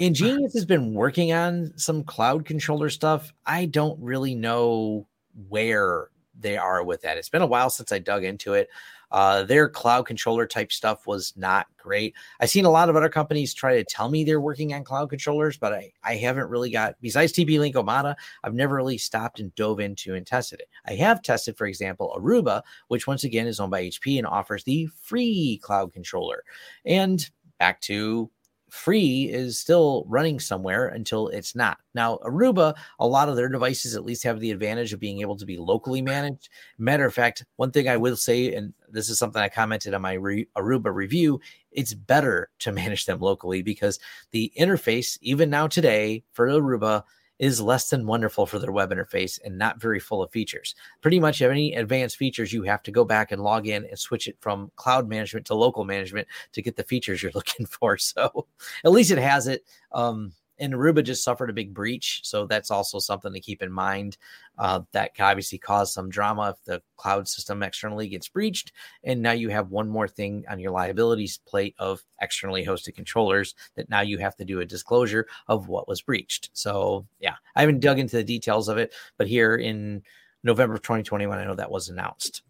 EnGenius 0.00 0.54
has 0.54 0.64
been 0.64 0.94
working 0.94 1.32
on 1.32 1.72
some 1.76 2.02
cloud 2.04 2.44
controller 2.44 2.90
stuff. 2.90 3.32
I 3.46 3.66
don't 3.66 4.00
really 4.00 4.34
know 4.34 5.06
where 5.48 6.08
they 6.38 6.56
are 6.56 6.82
with 6.82 7.02
that. 7.02 7.18
It's 7.18 7.28
been 7.28 7.42
a 7.42 7.46
while 7.46 7.70
since 7.70 7.92
I 7.92 7.98
dug 7.98 8.24
into 8.24 8.54
it. 8.54 8.68
Uh, 9.12 9.44
their 9.44 9.68
cloud 9.68 10.06
controller 10.06 10.46
type 10.46 10.72
stuff 10.72 11.06
was 11.06 11.32
not 11.36 11.66
great. 11.76 12.14
I've 12.40 12.50
seen 12.50 12.64
a 12.64 12.70
lot 12.70 12.88
of 12.88 12.96
other 12.96 13.08
companies 13.08 13.54
try 13.54 13.76
to 13.76 13.84
tell 13.84 14.08
me 14.08 14.24
they're 14.24 14.40
working 14.40 14.72
on 14.72 14.84
cloud 14.84 15.10
controllers, 15.10 15.56
but 15.56 15.72
I, 15.72 15.92
I 16.02 16.16
haven't 16.16 16.48
really 16.48 16.70
got, 16.70 16.94
besides 17.00 17.32
TP 17.32 17.58
Link 17.58 17.76
Omada, 17.76 18.14
I've 18.42 18.54
never 18.54 18.74
really 18.74 18.98
stopped 18.98 19.40
and 19.40 19.54
dove 19.54 19.80
into 19.80 20.14
and 20.14 20.26
tested 20.26 20.60
it. 20.60 20.68
I 20.86 20.94
have 20.94 21.22
tested, 21.22 21.56
for 21.56 21.66
example, 21.66 22.14
Aruba, 22.18 22.62
which 22.88 23.06
once 23.06 23.24
again 23.24 23.46
is 23.46 23.60
owned 23.60 23.70
by 23.70 23.84
HP 23.84 24.18
and 24.18 24.26
offers 24.26 24.64
the 24.64 24.86
free 24.86 25.60
cloud 25.62 25.92
controller. 25.92 26.42
And 26.84 27.28
back 27.58 27.80
to 27.82 28.30
free 28.72 29.28
is 29.30 29.58
still 29.58 30.02
running 30.08 30.40
somewhere 30.40 30.88
until 30.88 31.28
it's 31.28 31.54
not. 31.54 31.76
Now, 31.94 32.16
Aruba, 32.24 32.74
a 32.98 33.06
lot 33.06 33.28
of 33.28 33.36
their 33.36 33.50
devices 33.50 33.94
at 33.94 34.04
least 34.04 34.22
have 34.22 34.40
the 34.40 34.50
advantage 34.50 34.94
of 34.94 34.98
being 34.98 35.20
able 35.20 35.36
to 35.36 35.44
be 35.44 35.58
locally 35.58 36.00
managed. 36.00 36.48
Matter 36.78 37.04
of 37.04 37.12
fact, 37.12 37.44
one 37.56 37.70
thing 37.70 37.86
I 37.86 37.98
will 37.98 38.16
say, 38.16 38.54
and 38.54 38.72
this 38.90 39.10
is 39.10 39.18
something 39.18 39.42
I 39.42 39.50
commented 39.50 39.92
on 39.92 40.00
my 40.00 40.14
re- 40.14 40.48
Aruba 40.56 40.92
review, 40.92 41.38
it's 41.70 41.92
better 41.92 42.48
to 42.60 42.72
manage 42.72 43.04
them 43.04 43.20
locally 43.20 43.60
because 43.60 44.00
the 44.30 44.50
interface, 44.58 45.18
even 45.20 45.50
now 45.50 45.66
today 45.66 46.24
for 46.32 46.48
Aruba, 46.48 47.04
is 47.42 47.60
less 47.60 47.90
than 47.90 48.06
wonderful 48.06 48.46
for 48.46 48.60
their 48.60 48.70
web 48.70 48.92
interface 48.92 49.40
and 49.44 49.58
not 49.58 49.80
very 49.80 49.98
full 49.98 50.22
of 50.22 50.30
features. 50.30 50.76
Pretty 51.00 51.18
much 51.18 51.42
any 51.42 51.74
advanced 51.74 52.16
features, 52.16 52.52
you 52.52 52.62
have 52.62 52.84
to 52.84 52.92
go 52.92 53.04
back 53.04 53.32
and 53.32 53.42
log 53.42 53.66
in 53.66 53.84
and 53.84 53.98
switch 53.98 54.28
it 54.28 54.36
from 54.40 54.70
cloud 54.76 55.08
management 55.08 55.44
to 55.46 55.54
local 55.56 55.84
management 55.84 56.28
to 56.52 56.62
get 56.62 56.76
the 56.76 56.84
features 56.84 57.20
you're 57.20 57.32
looking 57.34 57.66
for. 57.66 57.98
So 57.98 58.46
at 58.84 58.92
least 58.92 59.10
it 59.10 59.18
has 59.18 59.48
it. 59.48 59.64
Um, 59.90 60.32
and 60.62 60.72
Aruba 60.72 61.02
just 61.02 61.24
suffered 61.24 61.50
a 61.50 61.52
big 61.52 61.74
breach. 61.74 62.20
So 62.22 62.46
that's 62.46 62.70
also 62.70 63.00
something 63.00 63.32
to 63.32 63.40
keep 63.40 63.62
in 63.62 63.72
mind. 63.72 64.16
Uh, 64.58 64.82
that 64.92 65.10
obviously 65.18 65.58
cause 65.58 65.92
some 65.92 66.08
drama 66.08 66.50
if 66.50 66.64
the 66.64 66.80
cloud 66.96 67.26
system 67.26 67.62
externally 67.62 68.06
gets 68.06 68.28
breached. 68.28 68.72
And 69.02 69.20
now 69.20 69.32
you 69.32 69.48
have 69.48 69.70
one 69.70 69.88
more 69.88 70.06
thing 70.06 70.44
on 70.48 70.60
your 70.60 70.70
liabilities 70.70 71.40
plate 71.46 71.74
of 71.78 72.02
externally 72.20 72.64
hosted 72.64 72.94
controllers 72.94 73.56
that 73.74 73.90
now 73.90 74.02
you 74.02 74.18
have 74.18 74.36
to 74.36 74.44
do 74.44 74.60
a 74.60 74.64
disclosure 74.64 75.26
of 75.48 75.68
what 75.68 75.88
was 75.88 76.00
breached. 76.00 76.50
So, 76.52 77.06
yeah, 77.18 77.34
I 77.56 77.60
haven't 77.60 77.80
dug 77.80 77.98
into 77.98 78.16
the 78.16 78.24
details 78.24 78.68
of 78.68 78.78
it, 78.78 78.94
but 79.18 79.26
here 79.26 79.56
in 79.56 80.02
November 80.44 80.74
of 80.74 80.82
2021, 80.82 81.38
I 81.38 81.44
know 81.44 81.54
that 81.56 81.70
was 81.70 81.88
announced. 81.88 82.42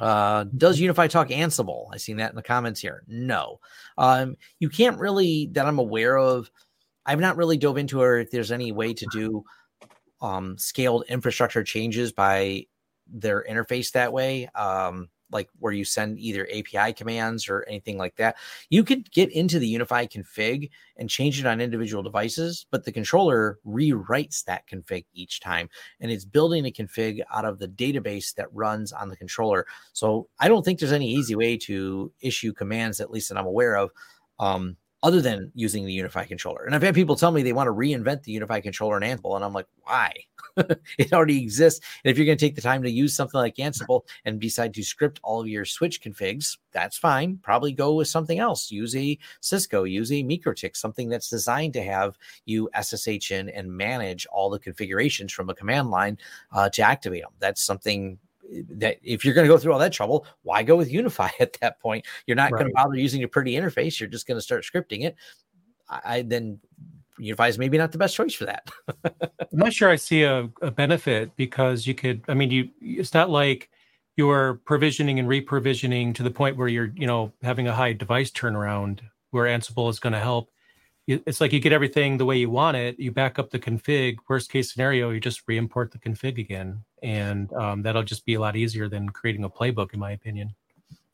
Uh, 0.00 0.44
does 0.56 0.80
UniFi 0.80 1.10
talk 1.10 1.28
Ansible? 1.28 1.88
I 1.92 1.98
seen 1.98 2.16
that 2.16 2.30
in 2.30 2.36
the 2.36 2.42
comments 2.42 2.80
here. 2.80 3.02
No, 3.06 3.60
um, 3.98 4.36
you 4.58 4.70
can't 4.70 4.98
really 4.98 5.50
that 5.52 5.66
I'm 5.66 5.78
aware 5.78 6.16
of 6.16 6.50
I've 7.06 7.20
not 7.20 7.36
really 7.36 7.56
dove 7.56 7.78
into 7.78 8.00
or 8.00 8.18
if 8.18 8.30
there's 8.30 8.52
any 8.52 8.72
way 8.72 8.94
to 8.94 9.06
do 9.12 9.44
um, 10.20 10.58
scaled 10.58 11.04
infrastructure 11.08 11.64
changes 11.64 12.12
by 12.12 12.66
their 13.06 13.44
interface 13.48 13.92
that 13.92 14.12
way. 14.12 14.48
Um, 14.54 15.08
like 15.32 15.48
where 15.58 15.72
you 15.72 15.84
send 15.84 16.18
either 16.18 16.48
API 16.52 16.92
commands 16.92 17.48
or 17.48 17.64
anything 17.68 17.98
like 17.98 18.16
that. 18.16 18.36
You 18.68 18.84
could 18.84 19.10
get 19.10 19.30
into 19.30 19.58
the 19.58 19.74
UniFi 19.74 20.10
config 20.10 20.70
and 20.96 21.08
change 21.08 21.38
it 21.38 21.46
on 21.46 21.60
individual 21.60 22.02
devices, 22.02 22.66
but 22.70 22.84
the 22.84 22.92
controller 22.92 23.58
rewrites 23.66 24.44
that 24.44 24.66
config 24.66 25.04
each 25.12 25.40
time. 25.40 25.68
And 26.00 26.10
it's 26.10 26.24
building 26.24 26.66
a 26.66 26.70
config 26.70 27.20
out 27.32 27.44
of 27.44 27.58
the 27.58 27.68
database 27.68 28.34
that 28.34 28.52
runs 28.52 28.92
on 28.92 29.08
the 29.08 29.16
controller. 29.16 29.66
So 29.92 30.28
I 30.38 30.48
don't 30.48 30.64
think 30.64 30.78
there's 30.78 30.92
any 30.92 31.10
easy 31.10 31.36
way 31.36 31.56
to 31.58 32.12
issue 32.20 32.52
commands, 32.52 33.00
at 33.00 33.10
least 33.10 33.28
that 33.28 33.38
I'm 33.38 33.46
aware 33.46 33.76
of. 33.76 33.90
Um, 34.38 34.76
other 35.02 35.20
than 35.20 35.50
using 35.54 35.84
the 35.86 35.98
UniFi 35.98 36.26
controller. 36.28 36.64
And 36.64 36.74
I've 36.74 36.82
had 36.82 36.94
people 36.94 37.16
tell 37.16 37.30
me 37.30 37.42
they 37.42 37.52
want 37.52 37.68
to 37.68 37.72
reinvent 37.72 38.22
the 38.22 38.38
UniFi 38.38 38.62
controller 38.62 39.00
in 39.00 39.02
Ansible. 39.02 39.34
And 39.34 39.44
I'm 39.44 39.54
like, 39.54 39.66
why? 39.82 40.12
it 40.98 41.12
already 41.12 41.40
exists. 41.40 41.80
And 42.04 42.10
if 42.10 42.18
you're 42.18 42.26
going 42.26 42.36
to 42.36 42.44
take 42.44 42.54
the 42.54 42.60
time 42.60 42.82
to 42.82 42.90
use 42.90 43.14
something 43.14 43.40
like 43.40 43.56
Ansible 43.56 44.02
and 44.24 44.40
decide 44.40 44.74
to 44.74 44.82
script 44.82 45.18
all 45.22 45.40
of 45.40 45.48
your 45.48 45.64
switch 45.64 46.02
configs, 46.02 46.58
that's 46.72 46.98
fine. 46.98 47.38
Probably 47.42 47.72
go 47.72 47.94
with 47.94 48.08
something 48.08 48.38
else. 48.38 48.70
Use 48.70 48.94
a 48.94 49.18
Cisco, 49.40 49.84
use 49.84 50.12
a 50.12 50.22
MikroTik, 50.22 50.76
something 50.76 51.08
that's 51.08 51.30
designed 51.30 51.72
to 51.74 51.82
have 51.82 52.18
you 52.44 52.68
SSH 52.80 53.30
in 53.30 53.48
and 53.48 53.72
manage 53.72 54.26
all 54.26 54.50
the 54.50 54.58
configurations 54.58 55.32
from 55.32 55.48
a 55.48 55.54
command 55.54 55.90
line 55.90 56.18
uh, 56.52 56.68
to 56.70 56.82
activate 56.82 57.22
them. 57.22 57.32
That's 57.38 57.62
something 57.62 58.18
that 58.70 58.98
if 59.02 59.24
you're 59.24 59.34
going 59.34 59.46
to 59.46 59.52
go 59.52 59.58
through 59.58 59.72
all 59.72 59.78
that 59.78 59.92
trouble, 59.92 60.26
why 60.42 60.62
go 60.62 60.76
with 60.76 60.90
UniFi 60.90 61.30
at 61.40 61.56
that 61.60 61.80
point? 61.80 62.06
You're 62.26 62.36
not 62.36 62.52
right. 62.52 62.60
going 62.60 62.70
to 62.70 62.74
bother 62.74 62.96
using 62.96 63.22
a 63.22 63.28
pretty 63.28 63.52
interface. 63.52 64.00
You're 64.00 64.08
just 64.08 64.26
going 64.26 64.38
to 64.38 64.42
start 64.42 64.64
scripting 64.64 65.04
it. 65.04 65.16
I, 65.88 66.00
I 66.04 66.22
then 66.22 66.60
UniFi 67.20 67.48
is 67.48 67.58
maybe 67.58 67.78
not 67.78 67.92
the 67.92 67.98
best 67.98 68.14
choice 68.14 68.34
for 68.34 68.46
that. 68.46 68.70
I'm 69.04 69.58
not 69.58 69.72
sure 69.72 69.90
I 69.90 69.96
see 69.96 70.22
a, 70.22 70.48
a, 70.62 70.70
benefit 70.70 71.36
because 71.36 71.86
you 71.86 71.94
could. 71.94 72.22
I 72.28 72.34
mean, 72.34 72.50
you. 72.50 72.70
It's 72.80 73.14
not 73.14 73.30
like 73.30 73.70
you're 74.16 74.54
provisioning 74.64 75.18
and 75.18 75.28
reprovisioning 75.28 76.14
to 76.14 76.22
the 76.22 76.30
point 76.30 76.56
where 76.56 76.68
you're, 76.68 76.92
you 76.94 77.06
know, 77.06 77.32
having 77.42 77.68
a 77.68 77.74
high 77.74 77.92
device 77.92 78.30
turnaround 78.30 79.00
where 79.30 79.46
Ansible 79.46 79.90
is 79.90 80.00
going 80.00 80.12
to 80.12 80.20
help. 80.20 80.50
It's 81.10 81.40
like 81.40 81.52
you 81.52 81.60
get 81.60 81.72
everything 81.72 82.18
the 82.18 82.24
way 82.24 82.36
you 82.36 82.50
want 82.50 82.76
it. 82.76 82.98
You 82.98 83.10
back 83.10 83.38
up 83.38 83.50
the 83.50 83.58
config. 83.58 84.18
Worst 84.28 84.50
case 84.50 84.72
scenario, 84.72 85.10
you 85.10 85.18
just 85.18 85.42
re-import 85.48 85.90
the 85.90 85.98
config 85.98 86.38
again, 86.38 86.84
and 87.02 87.52
um, 87.54 87.82
that'll 87.82 88.04
just 88.04 88.24
be 88.24 88.34
a 88.34 88.40
lot 88.40 88.54
easier 88.56 88.88
than 88.88 89.08
creating 89.08 89.44
a 89.44 89.50
playbook, 89.50 89.92
in 89.92 89.98
my 89.98 90.12
opinion. 90.12 90.54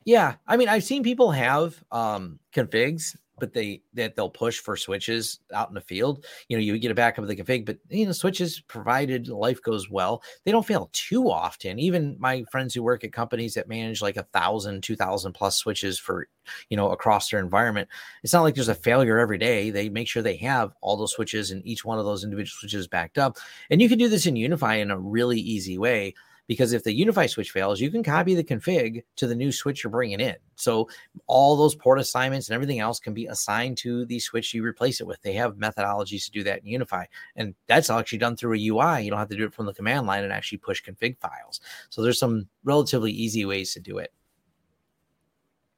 Yeah, 0.07 0.35
I 0.47 0.55
mean, 0.55 0.69
I've 0.69 0.85
seen 0.85 1.03
people 1.03 1.31
have 1.31 1.83
um, 1.91 2.39
configs 2.55 3.15
but 3.39 3.53
they 3.53 3.83
that 3.93 4.15
they'll 4.15 4.31
push 4.31 4.57
for 4.57 4.75
switches 4.75 5.41
out 5.53 5.69
in 5.69 5.75
the 5.75 5.81
field. 5.81 6.25
You 6.49 6.57
know, 6.57 6.63
you 6.63 6.79
get 6.79 6.89
a 6.89 6.95
backup 6.95 7.21
of 7.21 7.27
the 7.27 7.35
config, 7.35 7.67
but 7.67 7.77
you 7.87 8.07
know, 8.07 8.11
switches 8.11 8.61
provided 8.61 9.27
life 9.27 9.61
goes 9.61 9.91
well, 9.91 10.23
they 10.43 10.51
don't 10.51 10.65
fail 10.65 10.89
too 10.91 11.29
often. 11.29 11.77
Even 11.77 12.15
my 12.19 12.45
friends 12.51 12.73
who 12.73 12.81
work 12.81 13.03
at 13.03 13.13
companies 13.13 13.53
that 13.53 13.67
manage 13.69 14.01
like 14.01 14.17
a 14.17 14.23
thousand, 14.33 14.81
two 14.81 14.95
thousand 14.95 15.33
plus 15.33 15.55
switches 15.55 15.99
for 15.99 16.27
you 16.71 16.77
know 16.77 16.89
across 16.89 17.29
their 17.29 17.39
environment, 17.39 17.87
it's 18.23 18.33
not 18.33 18.41
like 18.41 18.55
there's 18.55 18.69
a 18.69 18.73
failure 18.75 19.19
every 19.19 19.37
day. 19.37 19.69
They 19.69 19.89
make 19.89 20.07
sure 20.07 20.23
they 20.23 20.37
have 20.37 20.73
all 20.81 20.97
those 20.97 21.13
switches 21.13 21.51
and 21.51 21.63
each 21.63 21.85
one 21.85 21.99
of 21.99 22.05
those 22.05 22.23
individual 22.23 22.57
switches 22.59 22.87
backed 22.87 23.19
up. 23.19 23.37
And 23.69 23.79
you 23.83 23.87
can 23.89 23.99
do 23.99 24.09
this 24.09 24.25
in 24.25 24.33
UniFi 24.33 24.79
in 24.81 24.89
a 24.89 24.97
really 24.97 25.39
easy 25.39 25.77
way 25.77 26.15
because 26.47 26.73
if 26.73 26.83
the 26.83 26.97
UniFi 26.97 27.29
switch 27.29 27.51
fails, 27.51 27.79
you 27.79 27.91
can 27.91 28.03
copy 28.03 28.33
the 28.33 28.43
config 28.43 29.03
to 29.17 29.27
the 29.27 29.35
new 29.35 29.51
switch 29.51 29.83
you're 29.83 29.91
bringing 29.91 30.19
in. 30.19 30.35
So 30.55 30.89
all 31.27 31.55
those 31.55 31.75
port 31.75 31.99
assignments 31.99 32.47
and 32.47 32.55
everything 32.55 32.79
else 32.79 32.99
can 32.99 33.13
be 33.13 33.27
assigned 33.27 33.77
to 33.79 34.05
the 34.05 34.19
switch 34.19 34.53
you 34.53 34.63
replace 34.63 35.01
it 35.01 35.07
with. 35.07 35.21
They 35.21 35.33
have 35.33 35.55
methodologies 35.55 36.25
to 36.25 36.31
do 36.31 36.43
that 36.43 36.61
in 36.63 36.79
UniFi, 36.79 37.05
and 37.35 37.53
that's 37.67 37.89
actually 37.89 38.19
done 38.19 38.37
through 38.37 38.55
a 38.55 38.67
UI. 38.67 39.03
You 39.03 39.11
don't 39.11 39.19
have 39.19 39.29
to 39.29 39.37
do 39.37 39.45
it 39.45 39.53
from 39.53 39.65
the 39.65 39.73
command 39.73 40.07
line 40.07 40.23
and 40.23 40.31
actually 40.31 40.59
push 40.59 40.83
config 40.83 41.17
files. 41.19 41.59
So 41.89 42.01
there's 42.01 42.19
some 42.19 42.47
relatively 42.63 43.11
easy 43.11 43.45
ways 43.45 43.73
to 43.73 43.79
do 43.79 43.97
it. 43.97 44.13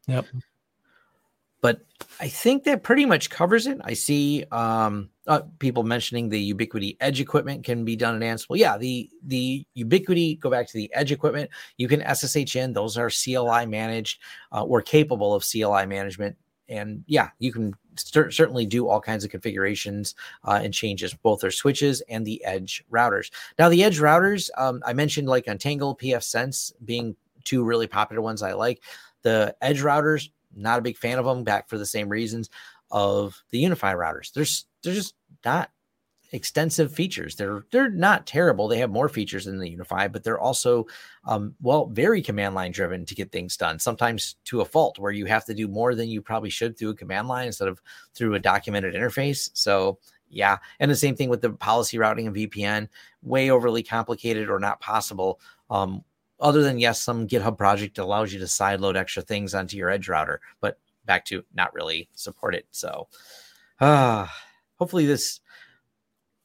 Yep. 0.08 0.26
But 1.62 1.82
I 2.20 2.30
think 2.30 2.64
that 2.64 2.84
pretty 2.84 3.06
much 3.06 3.30
covers 3.30 3.68
it. 3.68 3.80
I 3.84 3.94
see 3.94 4.46
um, 4.52 5.10
uh, 5.30 5.42
people 5.60 5.84
mentioning 5.84 6.28
the 6.28 6.54
Ubiquiti 6.54 6.98
edge 7.00 7.22
equipment 7.22 7.64
can 7.64 7.86
be 7.86 7.96
done 7.96 8.16
in 8.16 8.22
Ansible. 8.22 8.58
Yeah, 8.58 8.78
the 8.78 9.10
the 9.24 9.64
Ubiquiti 9.78 10.40
go 10.40 10.50
back 10.50 10.68
to 10.68 10.74
the 10.74 10.92
edge 10.94 11.12
equipment. 11.12 11.52
You 11.78 11.88
can 11.88 12.02
SSH 12.02 12.56
in; 12.56 12.74
those 12.74 12.98
are 12.98 13.12
CLI 13.12 13.68
managed 13.68 14.22
uh, 14.52 14.64
or 14.64 14.82
capable 14.82 15.36
of 15.36 15.46
CLI 15.50 15.86
management. 15.86 16.36
And 16.68 17.04
yeah, 17.08 17.30
you 17.38 17.52
can 17.52 17.76
certainly 17.96 18.66
do 18.66 18.88
all 18.88 19.00
kinds 19.00 19.24
of 19.24 19.30
configurations 19.30 20.16
uh, 20.46 20.60
and 20.64 20.74
changes, 20.74 21.14
both 21.14 21.42
their 21.42 21.52
switches 21.52 22.02
and 22.10 22.26
the 22.26 22.44
edge 22.44 22.84
routers. 22.92 23.30
Now, 23.58 23.70
the 23.70 23.84
edge 23.84 24.00
routers, 24.00 24.50
um, 24.58 24.82
I 24.86 24.94
mentioned 24.94 25.28
like 25.28 25.48
Untangle, 25.48 25.96
pfSense 25.96 26.72
being 26.86 27.16
two 27.44 27.64
really 27.64 27.88
popular 27.88 28.22
ones 28.22 28.42
I 28.42 28.54
like. 28.54 28.82
The 29.22 29.56
edge 29.62 29.82
routers, 29.82 30.30
not 30.56 30.80
a 30.80 30.84
big 30.84 30.98
fan 30.98 31.20
of 31.20 31.26
them, 31.26 31.44
back 31.44 31.70
for 31.70 31.78
the 31.78 31.86
same 31.86 32.10
reasons 32.10 32.50
of 32.92 33.42
the 33.52 33.64
UniFi 33.64 33.96
routers. 33.96 34.32
There's 34.34 34.66
they're 34.84 34.94
just 34.94 35.16
not 35.46 35.72
extensive 36.32 36.94
features. 36.94 37.36
They're 37.36 37.66
they're 37.72 37.90
not 37.90 38.28
terrible. 38.28 38.68
They 38.68 38.78
have 38.80 38.92
more 38.92 39.10
features 39.10 39.46
than 39.46 39.60
the 39.60 39.76
UniFi, 39.76 40.12
but 40.12 40.24
they're 40.24 40.40
also 40.40 40.86
um, 41.26 41.56
well 41.62 41.88
very 41.88 42.22
command 42.22 42.56
line 42.56 42.72
driven 42.72 43.06
to 43.06 43.16
get 43.16 43.32
things 43.32 43.58
done. 43.58 43.80
Sometimes 43.80 44.36
to 44.46 44.62
a 44.62 44.66
fault 44.66 45.00
where 45.00 45.12
you 45.12 45.26
have 45.26 45.46
to 45.46 45.54
do 45.54 45.68
more 45.68 45.96
than 45.96 46.10
you 46.10 46.22
probably 46.22 46.50
should 46.50 46.78
through 46.78 46.92
a 46.92 46.96
command 46.96 47.28
line 47.28 47.48
instead 47.48 47.68
of 47.68 47.82
through 48.14 48.36
a 48.36 48.40
documented 48.40 48.94
interface. 48.94 49.50
So 49.54 50.00
yeah, 50.30 50.58
and 50.80 50.92
the 50.92 50.96
same 50.96 51.16
thing 51.16 51.30
with 51.30 51.42
the 51.42 51.52
policy 51.52 51.98
routing 51.98 52.28
and 52.28 52.36
VPN, 52.36 52.88
way 53.24 53.50
overly 53.50 53.82
complicated 53.82 54.50
or 54.50 54.60
not 54.60 54.80
possible. 54.80 55.40
Um, 55.70 56.04
other 56.40 56.62
than 56.62 56.80
yes, 56.80 57.02
some 57.02 57.28
GitHub 57.28 57.58
project 57.58 57.98
allows 57.98 58.32
you 58.32 58.40
to 58.40 58.46
sideload 58.46 58.96
extra 58.96 59.22
things 59.22 59.54
onto 59.54 59.76
your 59.76 59.90
edge 59.90 60.08
router, 60.08 60.40
but 60.62 60.80
back 61.06 61.26
to 61.26 61.44
not 61.54 61.74
really 61.74 62.08
support 62.14 62.56
it. 62.56 62.68
So, 62.72 63.08
uh, 63.80 64.28
hopefully 64.80 65.06
this 65.06 65.40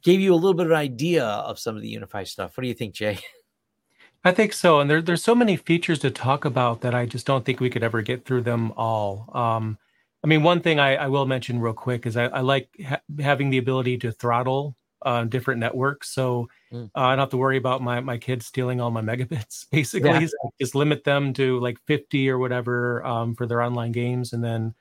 gave 0.02 0.20
you 0.20 0.34
a 0.34 0.36
little 0.36 0.54
bit 0.54 0.66
of 0.66 0.72
an 0.72 0.78
idea 0.78 1.24
of 1.24 1.58
some 1.58 1.76
of 1.76 1.82
the 1.82 1.94
UniFi 1.94 2.26
stuff. 2.26 2.56
What 2.56 2.62
do 2.62 2.68
you 2.68 2.74
think, 2.74 2.94
Jay? 2.94 3.18
I 4.24 4.32
think 4.32 4.52
so. 4.52 4.80
And 4.80 4.88
there, 4.88 5.02
there's 5.02 5.22
so 5.22 5.34
many 5.34 5.56
features 5.56 5.98
to 6.00 6.10
talk 6.10 6.44
about 6.44 6.80
that 6.80 6.94
I 6.94 7.04
just 7.04 7.26
don't 7.26 7.44
think 7.44 7.60
we 7.60 7.68
could 7.68 7.82
ever 7.82 8.00
get 8.00 8.24
through 8.24 8.42
them 8.42 8.72
all. 8.72 9.28
Um, 9.34 9.78
I 10.22 10.26
mean, 10.26 10.42
one 10.42 10.60
thing 10.60 10.80
I, 10.80 10.96
I, 10.96 11.06
will 11.08 11.26
mention 11.26 11.60
real 11.60 11.74
quick 11.74 12.06
is 12.06 12.16
I, 12.16 12.24
I 12.26 12.40
like 12.40 12.70
ha- 12.86 13.02
having 13.20 13.50
the 13.50 13.58
ability 13.58 13.98
to 13.98 14.12
throttle 14.12 14.76
uh, 15.02 15.24
different 15.24 15.60
networks. 15.60 16.08
So 16.14 16.48
mm. 16.72 16.86
uh, 16.86 17.00
I 17.00 17.10
don't 17.10 17.18
have 17.18 17.30
to 17.30 17.36
worry 17.36 17.58
about 17.58 17.82
my, 17.82 18.00
my 18.00 18.16
kids 18.16 18.46
stealing 18.46 18.80
all 18.80 18.90
my 18.90 19.02
megabits, 19.02 19.66
basically. 19.70 20.08
Yeah. 20.08 20.26
So 20.26 20.52
just 20.58 20.74
limit 20.74 21.04
them 21.04 21.34
to 21.34 21.60
like 21.60 21.78
50 21.86 22.30
or 22.30 22.38
whatever 22.38 23.04
um, 23.04 23.34
for 23.34 23.46
their 23.46 23.60
online 23.60 23.92
games. 23.92 24.32
And 24.32 24.42
then 24.42 24.74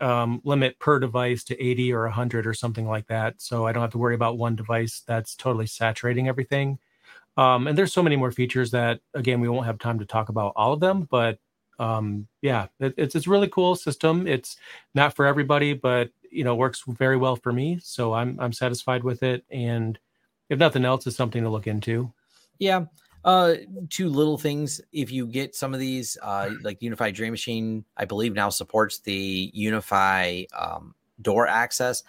um, 0.00 0.40
limit 0.44 0.78
per 0.78 0.98
device 0.98 1.44
to 1.44 1.62
80 1.62 1.92
or 1.92 2.02
100 2.02 2.46
or 2.46 2.54
something 2.54 2.86
like 2.86 3.06
that. 3.06 3.40
So 3.40 3.66
I 3.66 3.72
don't 3.72 3.82
have 3.82 3.92
to 3.92 3.98
worry 3.98 4.14
about 4.14 4.38
one 4.38 4.56
device 4.56 5.02
that's 5.06 5.36
totally 5.36 5.66
saturating 5.66 6.28
everything. 6.28 6.78
Um, 7.36 7.66
and 7.66 7.76
there's 7.76 7.92
so 7.92 8.02
many 8.02 8.16
more 8.16 8.30
features 8.30 8.70
that, 8.72 9.00
again, 9.14 9.40
we 9.40 9.48
won't 9.48 9.66
have 9.66 9.78
time 9.78 9.98
to 9.98 10.06
talk 10.06 10.28
about 10.28 10.52
all 10.56 10.72
of 10.72 10.80
them. 10.80 11.08
But 11.10 11.38
um, 11.78 12.28
yeah, 12.40 12.68
it, 12.80 12.94
it's 12.96 13.14
it's 13.14 13.26
a 13.26 13.30
really 13.30 13.48
cool 13.48 13.74
system. 13.74 14.26
It's 14.26 14.56
not 14.94 15.14
for 15.16 15.26
everybody, 15.26 15.72
but 15.74 16.10
you 16.30 16.44
know 16.44 16.54
works 16.54 16.82
very 16.86 17.16
well 17.16 17.36
for 17.36 17.52
me. 17.52 17.78
So 17.82 18.12
I'm 18.12 18.38
I'm 18.40 18.52
satisfied 18.52 19.04
with 19.04 19.22
it. 19.22 19.44
And 19.50 19.98
if 20.48 20.58
nothing 20.58 20.84
else, 20.84 21.06
it's 21.06 21.16
something 21.16 21.42
to 21.42 21.50
look 21.50 21.66
into. 21.66 22.12
Yeah, 22.58 22.84
uh, 23.24 23.54
two 23.88 24.08
little 24.08 24.38
things. 24.38 24.80
If 24.92 25.10
you 25.10 25.26
get 25.26 25.54
some 25.54 25.74
of 25.74 25.80
these, 25.80 26.18
uh, 26.22 26.50
like 26.62 26.80
UniFi 26.80 27.14
Dream 27.14 27.32
Machine, 27.32 27.84
I 27.96 28.04
believe 28.04 28.34
now 28.34 28.50
supports 28.50 28.98
the 28.98 29.52
UniFi 29.56 30.46
um, 30.56 30.94
door 31.22 31.46
access. 31.46 32.02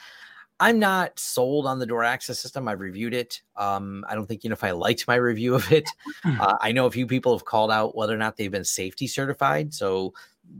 I'm 0.60 0.80
not 0.80 1.20
sold 1.20 1.68
on 1.68 1.80
the 1.80 1.86
door 1.86 2.04
access 2.04 2.40
system. 2.40 2.68
I've 2.68 2.80
reviewed 2.80 3.14
it. 3.14 3.42
Um, 3.58 4.06
I 4.08 4.16
don't 4.16 4.26
think 4.26 4.42
UniFi 4.42 4.78
liked 4.78 5.08
my 5.08 5.16
review 5.16 5.56
of 5.56 5.70
it. 5.72 5.90
Hmm. 6.24 6.40
Uh, 6.40 6.56
I 6.62 6.72
know 6.72 6.86
a 6.86 6.92
few 6.92 7.08
people 7.08 7.36
have 7.36 7.46
called 7.46 7.72
out 7.72 7.96
whether 7.96 8.14
or 8.14 8.18
not 8.18 8.38
they've 8.38 8.52
been 8.52 8.64
safety 8.64 9.08
certified. 9.08 9.74
So 9.74 10.14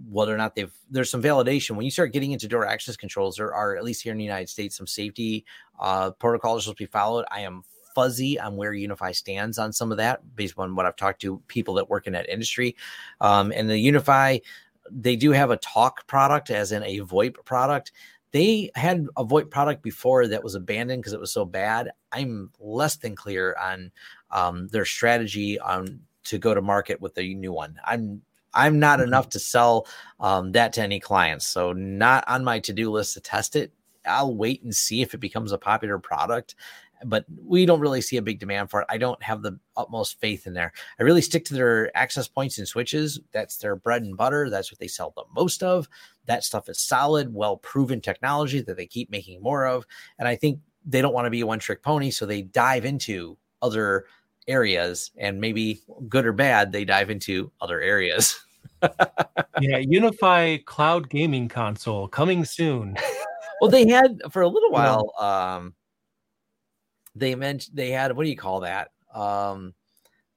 whether 0.10 0.34
or 0.34 0.38
not 0.38 0.56
they've 0.56 0.74
there's 0.90 1.12
some 1.12 1.22
validation 1.22 1.72
when 1.72 1.86
you 1.86 1.92
start 1.92 2.12
getting 2.12 2.32
into 2.32 2.48
door 2.48 2.66
access 2.66 2.98
controls. 2.98 3.38
There 3.38 3.54
are 3.54 3.76
at 3.78 3.84
least 3.84 4.02
here 4.02 4.12
in 4.12 4.18
the 4.18 4.24
United 4.24 4.50
States 4.50 4.76
some 4.76 4.88
safety 4.88 5.46
uh, 5.80 6.12
protocols 6.12 6.64
supposed 6.64 6.78
to 6.78 6.84
be 6.84 6.88
followed. 6.88 7.26
I 7.32 7.42
am 7.42 7.64
fuzzy 7.96 8.40
on 8.40 8.56
where 8.56 8.74
UniFi 8.74 9.16
stands 9.16 9.58
on 9.58 9.74
some 9.74 9.92
of 9.92 9.98
that 9.98 10.36
based 10.36 10.54
on 10.58 10.76
what 10.76 10.86
I've 10.86 10.96
talked 10.96 11.22
to 11.22 11.42
people 11.48 11.74
that 11.76 11.90
work 11.90 12.06
in 12.06 12.14
that 12.14 12.30
industry. 12.30 12.76
Um, 13.22 13.52
and 13.56 13.70
the 13.70 13.88
UniFi, 13.88 14.42
they 14.92 15.16
do 15.16 15.32
have 15.32 15.50
a 15.50 15.58
talk 15.58 16.06
product, 16.06 16.52
as 16.52 16.72
in 16.72 16.84
a 16.84 17.00
VoIP 17.00 17.44
product. 17.46 17.94
They 18.32 18.70
had 18.76 19.08
a 19.16 19.26
VoIP 19.26 19.50
product 19.50 19.82
before 19.82 20.28
that 20.28 20.44
was 20.44 20.56
abandoned 20.56 21.02
because 21.02 21.14
it 21.14 21.20
was 21.20 21.32
so 21.32 21.46
bad. 21.46 21.92
I'm 22.12 22.52
less 22.60 22.98
than 22.98 23.16
clear 23.16 23.56
on 23.60 23.92
um, 24.30 24.68
their 24.68 24.86
strategy 24.86 25.58
on 25.58 26.02
to 26.26 26.38
go 26.38 26.54
to 26.54 26.62
market 26.62 27.02
with 27.02 27.16
the 27.16 27.34
new 27.34 27.54
one. 27.54 27.80
I'm 27.84 28.22
I'm 28.54 28.80
not 28.80 29.00
mm-hmm. 29.00 29.10
enough 29.10 29.30
to 29.30 29.40
sell 29.40 29.88
um, 30.20 30.54
that 30.54 30.74
to 30.74 30.82
any 30.82 31.00
clients, 31.00 31.48
so 31.48 31.74
not 31.74 32.24
on 32.28 32.44
my 32.44 32.60
to 32.62 32.74
do 32.74 32.92
list 32.92 33.14
to 33.14 33.22
test 33.22 33.56
it 33.56 33.72
I'll 34.08 34.36
wait 34.36 34.64
and 34.64 34.76
see 34.76 35.02
if 35.02 35.14
it 35.14 35.20
becomes 35.20 35.52
a 35.52 35.58
popular 35.58 36.00
product 36.00 36.56
but 37.06 37.26
we 37.44 37.66
don't 37.66 37.80
really 37.80 38.02
see 38.02 38.18
a 38.18 38.22
big 38.22 38.40
demand 38.40 38.70
for 38.70 38.82
it. 38.82 38.88
I 38.90 38.98
don't 38.98 39.22
have 39.22 39.42
the 39.42 39.60
utmost 39.76 40.20
faith 40.20 40.48
in 40.48 40.54
there. 40.54 40.72
I 41.00 41.04
really 41.04 41.22
stick 41.22 41.46
to 41.46 41.54
their 41.54 41.96
access 41.96 42.28
points 42.28 42.58
and 42.58 42.68
switches. 42.68 43.20
That's 43.32 43.58
their 43.58 43.76
bread 43.76 44.04
and 44.04 44.16
butter. 44.16 44.50
That's 44.50 44.72
what 44.72 44.80
they 44.80 44.88
sell 44.88 45.14
the 45.16 45.24
most 45.36 45.64
of. 45.64 45.90
That 46.26 46.44
stuff 46.44 46.70
is 46.70 46.80
solid, 46.80 47.34
well 47.34 47.58
proven 47.58 48.02
technology 48.02 48.62
that 48.62 48.78
they 48.78 48.88
keep 48.88 49.10
making 49.10 49.42
more 49.42 49.66
of. 49.66 49.86
And 50.20 50.28
I 50.28 50.36
think 50.36 50.60
they 50.86 51.02
don't 51.02 51.14
want 51.14 51.26
to 51.26 51.32
be 51.32 51.42
a 51.42 51.48
one 51.48 51.60
trick 51.60 51.84
pony. 51.84 52.12
So 52.12 52.26
they 52.26 52.44
dive 52.44 52.86
into 52.86 53.38
other 53.62 54.06
areas 54.48 55.12
and 55.18 55.42
maybe 55.42 55.82
good 56.08 56.26
or 56.26 56.34
bad, 56.34 56.72
they 56.72 56.86
dive 56.86 57.10
into 57.10 57.52
other 57.62 57.82
areas. 57.82 58.40
yeah, 58.82 59.80
UniFi 59.80 60.64
Cloud 60.66 61.10
Gaming 61.10 61.48
Console 61.48 62.08
coming 62.08 62.46
soon. 62.46 62.96
well, 63.62 63.70
they 63.70 63.88
had 63.88 64.22
for 64.32 64.42
a 64.42 64.48
little 64.48 64.72
while. 64.72 65.12
Um, 65.20 65.74
they 67.16 67.36
mentioned 67.36 67.76
they 67.76 67.92
had 67.92 68.16
what 68.16 68.24
do 68.24 68.30
you 68.30 68.38
call 68.38 68.62
that? 68.62 68.92
Um, 69.14 69.74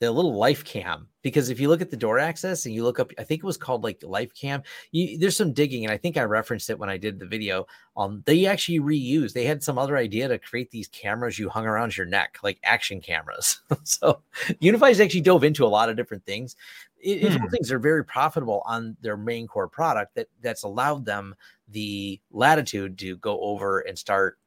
the 0.01 0.11
little 0.11 0.37
life 0.37 0.64
cam 0.64 1.09
because 1.22 1.51
if 1.51 1.59
you 1.59 1.68
look 1.68 1.81
at 1.81 1.91
the 1.91 1.97
door 1.97 2.18
access 2.18 2.66
and 2.66 2.74
you 2.74 2.85
look 2.85 3.01
up 3.01 3.11
i 3.18 3.24
think 3.24 3.43
it 3.43 3.47
was 3.47 3.57
called 3.57 3.83
like 3.83 4.01
life 4.05 4.33
cam 4.35 4.62
you, 4.93 5.18
there's 5.18 5.37
some 5.37 5.53
digging 5.53 5.85
and 5.85 5.93
i 5.93 5.97
think 5.97 6.16
i 6.16 6.22
referenced 6.22 6.70
it 6.70 6.79
when 6.79 6.89
i 6.89 6.97
did 6.97 7.18
the 7.18 7.26
video 7.26 7.66
um 7.97 8.22
they 8.24 8.47
actually 8.47 8.79
reused 8.79 9.33
they 9.33 9.45
had 9.45 9.62
some 9.62 9.76
other 9.76 9.97
idea 9.97 10.29
to 10.29 10.39
create 10.39 10.70
these 10.70 10.89
cameras 10.89 11.39
you 11.39 11.49
hung 11.49 11.66
around 11.66 11.97
your 11.97 12.07
neck 12.07 12.39
like 12.43 12.61
action 12.62 13.01
cameras 13.01 13.61
so 13.83 14.22
UniFi's 14.62 15.01
actually 15.01 15.20
dove 15.20 15.45
into 15.45 15.66
a 15.66 15.68
lot 15.68 15.89
of 15.89 15.97
different 15.97 16.24
things 16.24 16.55
it, 17.01 17.33
hmm. 17.33 17.47
things 17.49 17.70
are 17.70 17.79
very 17.79 18.05
profitable 18.05 18.62
on 18.66 18.97
their 19.01 19.16
main 19.16 19.47
core 19.47 19.68
product 19.68 20.14
that 20.14 20.29
that's 20.43 20.62
allowed 20.62 21.05
them 21.05 21.35
the 21.68 22.20
latitude 22.31 22.99
to 22.99 23.16
go 23.16 23.41
over 23.41 23.81
and 23.81 23.99
start 23.99 24.39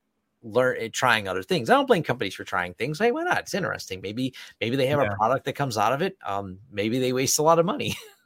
learn 0.44 0.78
eh, 0.80 0.90
trying 0.92 1.28
other 1.28 1.44
things. 1.44 1.70
I 1.70 1.76
don't 1.76 1.88
blame 1.88 2.04
companies 2.04 2.36
for 2.36 2.44
trying 2.44 2.74
things. 2.74 3.00
Hey, 3.00 3.12
why 3.12 3.24
not? 3.24 3.40
It's 3.40 3.54
interesting. 3.54 4.02
Maybe 4.02 4.34
maybe 4.60 4.76
they 4.76 4.88
have 4.88 5.02
yeah. 5.02 5.12
a 5.12 5.16
product 5.16 5.46
that 5.46 5.54
comes 5.54 5.78
out 5.78 5.94
of 5.94 6.02
it. 6.02 6.18
Um, 6.26 6.58
maybe 6.72 7.00
they 7.00 7.14
waste 7.14 7.40
a 7.40 7.44
lot 7.44 7.60
of 7.60 7.66
money. 7.66 7.96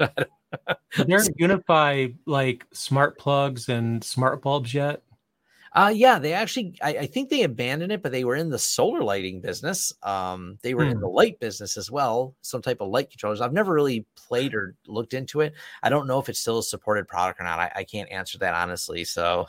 There's 1.08 1.30
UniFi 1.30 2.16
like 2.26 2.66
smart 2.72 3.18
plugs 3.18 3.70
and 3.70 4.04
smart 4.04 4.42
bulbs 4.42 4.74
yet? 4.74 5.02
Uh, 5.76 5.92
yeah, 5.94 6.18
they 6.18 6.32
actually, 6.32 6.74
I, 6.82 6.90
I, 7.00 7.06
think 7.06 7.30
they 7.30 7.44
abandoned 7.44 7.92
it, 7.92 8.02
but 8.02 8.14
they 8.14 8.24
were 8.24 8.38
in 8.38 8.50
the 8.50 8.58
solar 8.58 9.04
lighting 9.04 9.42
business. 9.42 9.92
Um, 10.04 10.58
they 10.62 10.74
were 10.74 10.86
in 10.86 11.02
the 11.02 11.08
hmm. 11.08 11.16
light 11.16 11.40
business 11.42 11.76
as 11.76 11.92
well, 11.92 12.34
some 12.42 12.62
type 12.62 12.80
of 12.80 12.88
light 12.88 13.10
controllers. 13.10 13.42
I've 13.42 13.52
never 13.52 13.74
really 13.74 14.06
played 14.16 14.56
or 14.56 14.76
looked 14.88 15.14
into 15.14 15.42
it. 15.42 15.54
I 15.84 15.90
don't 15.90 16.08
know 16.08 16.18
if 16.18 16.30
it's 16.30 16.40
still 16.40 16.60
a 16.60 16.64
supported 16.64 17.10
product 17.10 17.42
or 17.42 17.44
not. 17.44 17.60
I, 17.60 17.72
I 17.76 17.84
can't 17.84 18.10
answer 18.10 18.38
that 18.38 18.54
honestly. 18.54 19.04
So 19.04 19.48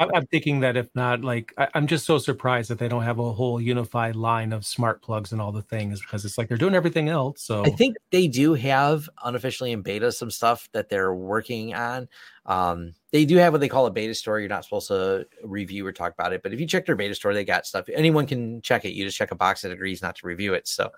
I'm 0.00 0.26
thinking 0.26 0.60
that 0.60 0.76
if 0.76 0.88
not, 0.96 1.22
like, 1.22 1.52
I, 1.56 1.68
am 1.74 1.86
just 1.86 2.06
so 2.06 2.18
surprised 2.18 2.68
that 2.70 2.80
they 2.80 2.88
don't 2.88 3.04
have 3.04 3.20
a 3.20 3.32
whole 3.32 3.60
UniFi 3.60 4.16
line 4.16 4.52
of 4.52 4.66
smart 4.66 5.00
plugs 5.00 5.30
and 5.30 5.40
all 5.40 5.52
the 5.52 5.62
things 5.62 6.00
because 6.00 6.24
it's 6.24 6.38
like 6.38 6.48
they're 6.48 6.56
doing 6.56 6.74
everything 6.74 7.08
else. 7.08 7.42
So 7.42 7.64
I 7.64 7.70
think 7.70 7.96
they 8.10 8.26
do 8.26 8.54
have 8.54 9.08
unofficially 9.24 9.70
in 9.70 9.82
beta 9.82 10.10
some 10.10 10.32
stuff 10.32 10.68
that 10.72 10.88
they're 10.88 11.14
working 11.14 11.72
on. 11.72 12.08
Um, 12.46 12.94
they 13.10 13.24
do 13.24 13.36
have 13.36 13.52
what 13.52 13.60
they 13.60 13.68
call 13.68 13.86
a 13.86 13.90
beta 13.90 14.14
store. 14.14 14.38
You're 14.38 14.48
not 14.48 14.64
supposed 14.64 14.88
to 14.88 15.26
review 15.42 15.86
or 15.86 15.92
talk 15.92 16.12
about 16.12 16.32
it, 16.32 16.42
but 16.42 16.52
if 16.52 16.60
you 16.60 16.66
check 16.66 16.86
their 16.86 16.96
beta 16.96 17.14
store, 17.14 17.34
they 17.34 17.44
got 17.44 17.66
stuff. 17.66 17.88
Anyone 17.92 18.26
can 18.26 18.62
check 18.62 18.84
it. 18.84 18.92
You 18.92 19.04
just 19.04 19.18
check 19.18 19.32
a 19.32 19.36
box 19.36 19.62
that 19.62 19.72
agrees 19.72 20.00
not 20.00 20.16
to 20.16 20.26
review 20.26 20.54
it. 20.54 20.68
So, 20.68 20.90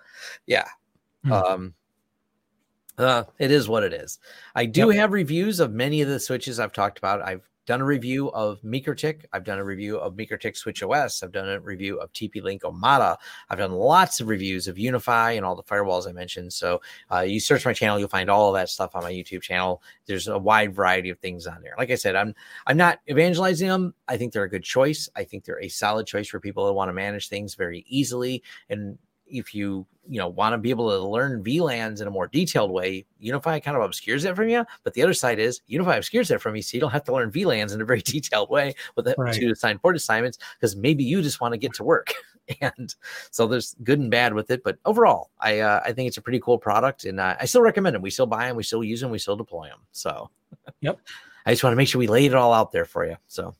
yeah. 0.45 0.67
Mm-hmm. 1.25 1.31
Um, 1.31 1.73
uh, 2.99 3.23
it 3.39 3.49
is 3.49 3.67
what 3.67 3.83
it 3.83 3.93
is. 3.93 4.19
I 4.55 4.65
do 4.65 4.87
yep. 4.87 4.97
have 4.97 5.11
reviews 5.11 5.59
of 5.59 5.71
many 5.71 6.01
of 6.01 6.09
the 6.09 6.19
switches 6.19 6.59
I've 6.59 6.73
talked 6.73 6.97
about. 6.97 7.21
I've 7.21 7.47
done 7.69 7.81
a 7.81 7.85
review 7.85 8.31
of 8.31 8.59
MikroTik. 8.63 9.25
I've 9.31 9.43
done 9.43 9.59
a 9.59 9.63
review 9.63 9.99
of 9.99 10.15
MikroTik 10.15 10.57
Switch 10.57 10.81
OS. 10.81 11.21
I've 11.21 11.31
done 11.31 11.47
a 11.47 11.59
review 11.59 11.99
of 11.99 12.11
TP 12.13 12.41
Link 12.41 12.63
Omada. 12.63 13.15
I've 13.47 13.59
done 13.59 13.73
lots 13.73 14.19
of 14.19 14.27
reviews 14.27 14.67
of 14.67 14.77
UniFi 14.77 15.37
and 15.37 15.45
all 15.45 15.55
the 15.55 15.61
firewalls 15.61 16.09
I 16.09 16.11
mentioned. 16.11 16.51
So 16.51 16.81
uh, 17.11 17.19
you 17.19 17.39
search 17.39 17.67
my 17.67 17.73
channel, 17.73 17.99
you'll 17.99 18.07
find 18.07 18.27
all 18.27 18.47
of 18.47 18.55
that 18.55 18.69
stuff 18.69 18.95
on 18.95 19.03
my 19.03 19.11
YouTube 19.11 19.43
channel. 19.43 19.83
There's 20.07 20.27
a 20.27 20.39
wide 20.39 20.73
variety 20.73 21.11
of 21.11 21.19
things 21.19 21.45
on 21.45 21.61
there. 21.61 21.75
Like 21.77 21.91
I 21.91 21.95
said, 21.95 22.15
I'm 22.15 22.33
I'm 22.65 22.77
not 22.77 23.01
evangelizing 23.07 23.67
them. 23.67 23.93
I 24.07 24.17
think 24.17 24.33
they're 24.33 24.45
a 24.45 24.49
good 24.49 24.63
choice. 24.63 25.07
I 25.15 25.23
think 25.23 25.45
they're 25.45 25.61
a 25.61 25.69
solid 25.69 26.07
choice 26.07 26.27
for 26.27 26.39
people 26.39 26.65
that 26.65 26.73
want 26.73 26.89
to 26.89 26.93
manage 26.93 27.29
things 27.29 27.53
very 27.53 27.85
easily 27.87 28.41
and 28.71 28.97
if 29.29 29.53
you 29.53 29.85
you 30.07 30.17
know 30.19 30.27
want 30.27 30.53
to 30.53 30.57
be 30.57 30.69
able 30.69 30.89
to 30.89 30.99
learn 31.07 31.43
VLANs 31.43 32.01
in 32.01 32.07
a 32.07 32.11
more 32.11 32.27
detailed 32.27 32.71
way, 32.71 33.05
UniFi 33.23 33.63
kind 33.63 33.77
of 33.77 33.83
obscures 33.83 34.25
it 34.25 34.35
from 34.35 34.49
you. 34.49 34.65
But 34.83 34.93
the 34.93 35.03
other 35.03 35.13
side 35.13 35.39
is 35.39 35.61
UniFi 35.69 35.97
obscures 35.97 36.31
it 36.31 36.41
from 36.41 36.55
you, 36.55 36.61
so 36.61 36.75
you 36.75 36.81
don't 36.81 36.91
have 36.91 37.03
to 37.05 37.13
learn 37.13 37.31
VLANs 37.31 37.73
in 37.73 37.81
a 37.81 37.85
very 37.85 38.01
detailed 38.05 38.49
way 38.49 38.75
with 38.95 39.05
the 39.05 39.15
right. 39.17 39.33
two 39.33 39.51
assigned 39.51 39.81
port 39.81 39.95
assignments 39.95 40.37
because 40.59 40.75
maybe 40.75 41.03
you 41.03 41.21
just 41.21 41.41
want 41.41 41.53
to 41.53 41.57
get 41.57 41.73
to 41.75 41.83
work. 41.83 42.13
and 42.61 42.95
so 43.31 43.47
there's 43.47 43.75
good 43.83 43.99
and 43.99 44.11
bad 44.11 44.33
with 44.33 44.51
it. 44.51 44.63
But 44.63 44.77
overall, 44.85 45.31
I 45.39 45.59
uh, 45.59 45.81
I 45.85 45.93
think 45.93 46.07
it's 46.07 46.17
a 46.17 46.21
pretty 46.21 46.39
cool 46.39 46.57
product, 46.57 47.05
and 47.05 47.19
uh, 47.19 47.35
I 47.39 47.45
still 47.45 47.61
recommend 47.61 47.95
them. 47.95 48.01
We 48.01 48.09
still 48.09 48.25
buy 48.25 48.47
them, 48.47 48.55
we 48.55 48.63
still 48.63 48.83
use 48.83 49.01
them, 49.01 49.11
we 49.11 49.19
still 49.19 49.35
deploy 49.35 49.67
them. 49.67 49.79
So, 49.91 50.29
yep. 50.81 50.99
I 51.45 51.53
just 51.53 51.63
want 51.63 51.71
to 51.71 51.77
make 51.77 51.87
sure 51.87 51.99
we 51.99 52.07
laid 52.07 52.31
it 52.31 52.35
all 52.35 52.53
out 52.53 52.71
there 52.71 52.85
for 52.85 53.05
you. 53.05 53.15
So, 53.27 53.55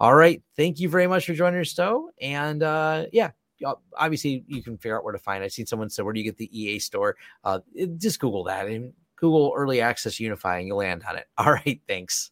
all 0.00 0.14
right. 0.14 0.42
Thank 0.56 0.80
you 0.80 0.88
very 0.88 1.06
much 1.06 1.26
for 1.26 1.34
joining 1.34 1.60
us, 1.60 1.70
Stowe. 1.70 2.10
And 2.20 2.62
uh, 2.62 3.06
yeah, 3.12 3.30
obviously 3.96 4.44
you 4.46 4.62
can 4.62 4.76
figure 4.78 4.96
out 4.96 5.04
where 5.04 5.12
to 5.12 5.18
find. 5.18 5.42
It. 5.42 5.46
I've 5.46 5.52
seen 5.52 5.66
someone 5.66 5.90
say, 5.90 6.02
"Where 6.02 6.12
do 6.12 6.20
you 6.20 6.24
get 6.24 6.36
the 6.36 6.50
EA 6.58 6.78
store?" 6.78 7.16
Uh, 7.44 7.60
just 7.96 8.20
Google 8.20 8.44
that 8.44 8.66
and 8.66 8.92
Google 9.16 9.52
early 9.56 9.80
access 9.80 10.16
UniFi, 10.16 10.58
and 10.58 10.66
you'll 10.66 10.78
land 10.78 11.04
on 11.08 11.16
it. 11.16 11.26
All 11.38 11.52
right, 11.52 11.80
thanks. 11.86 12.26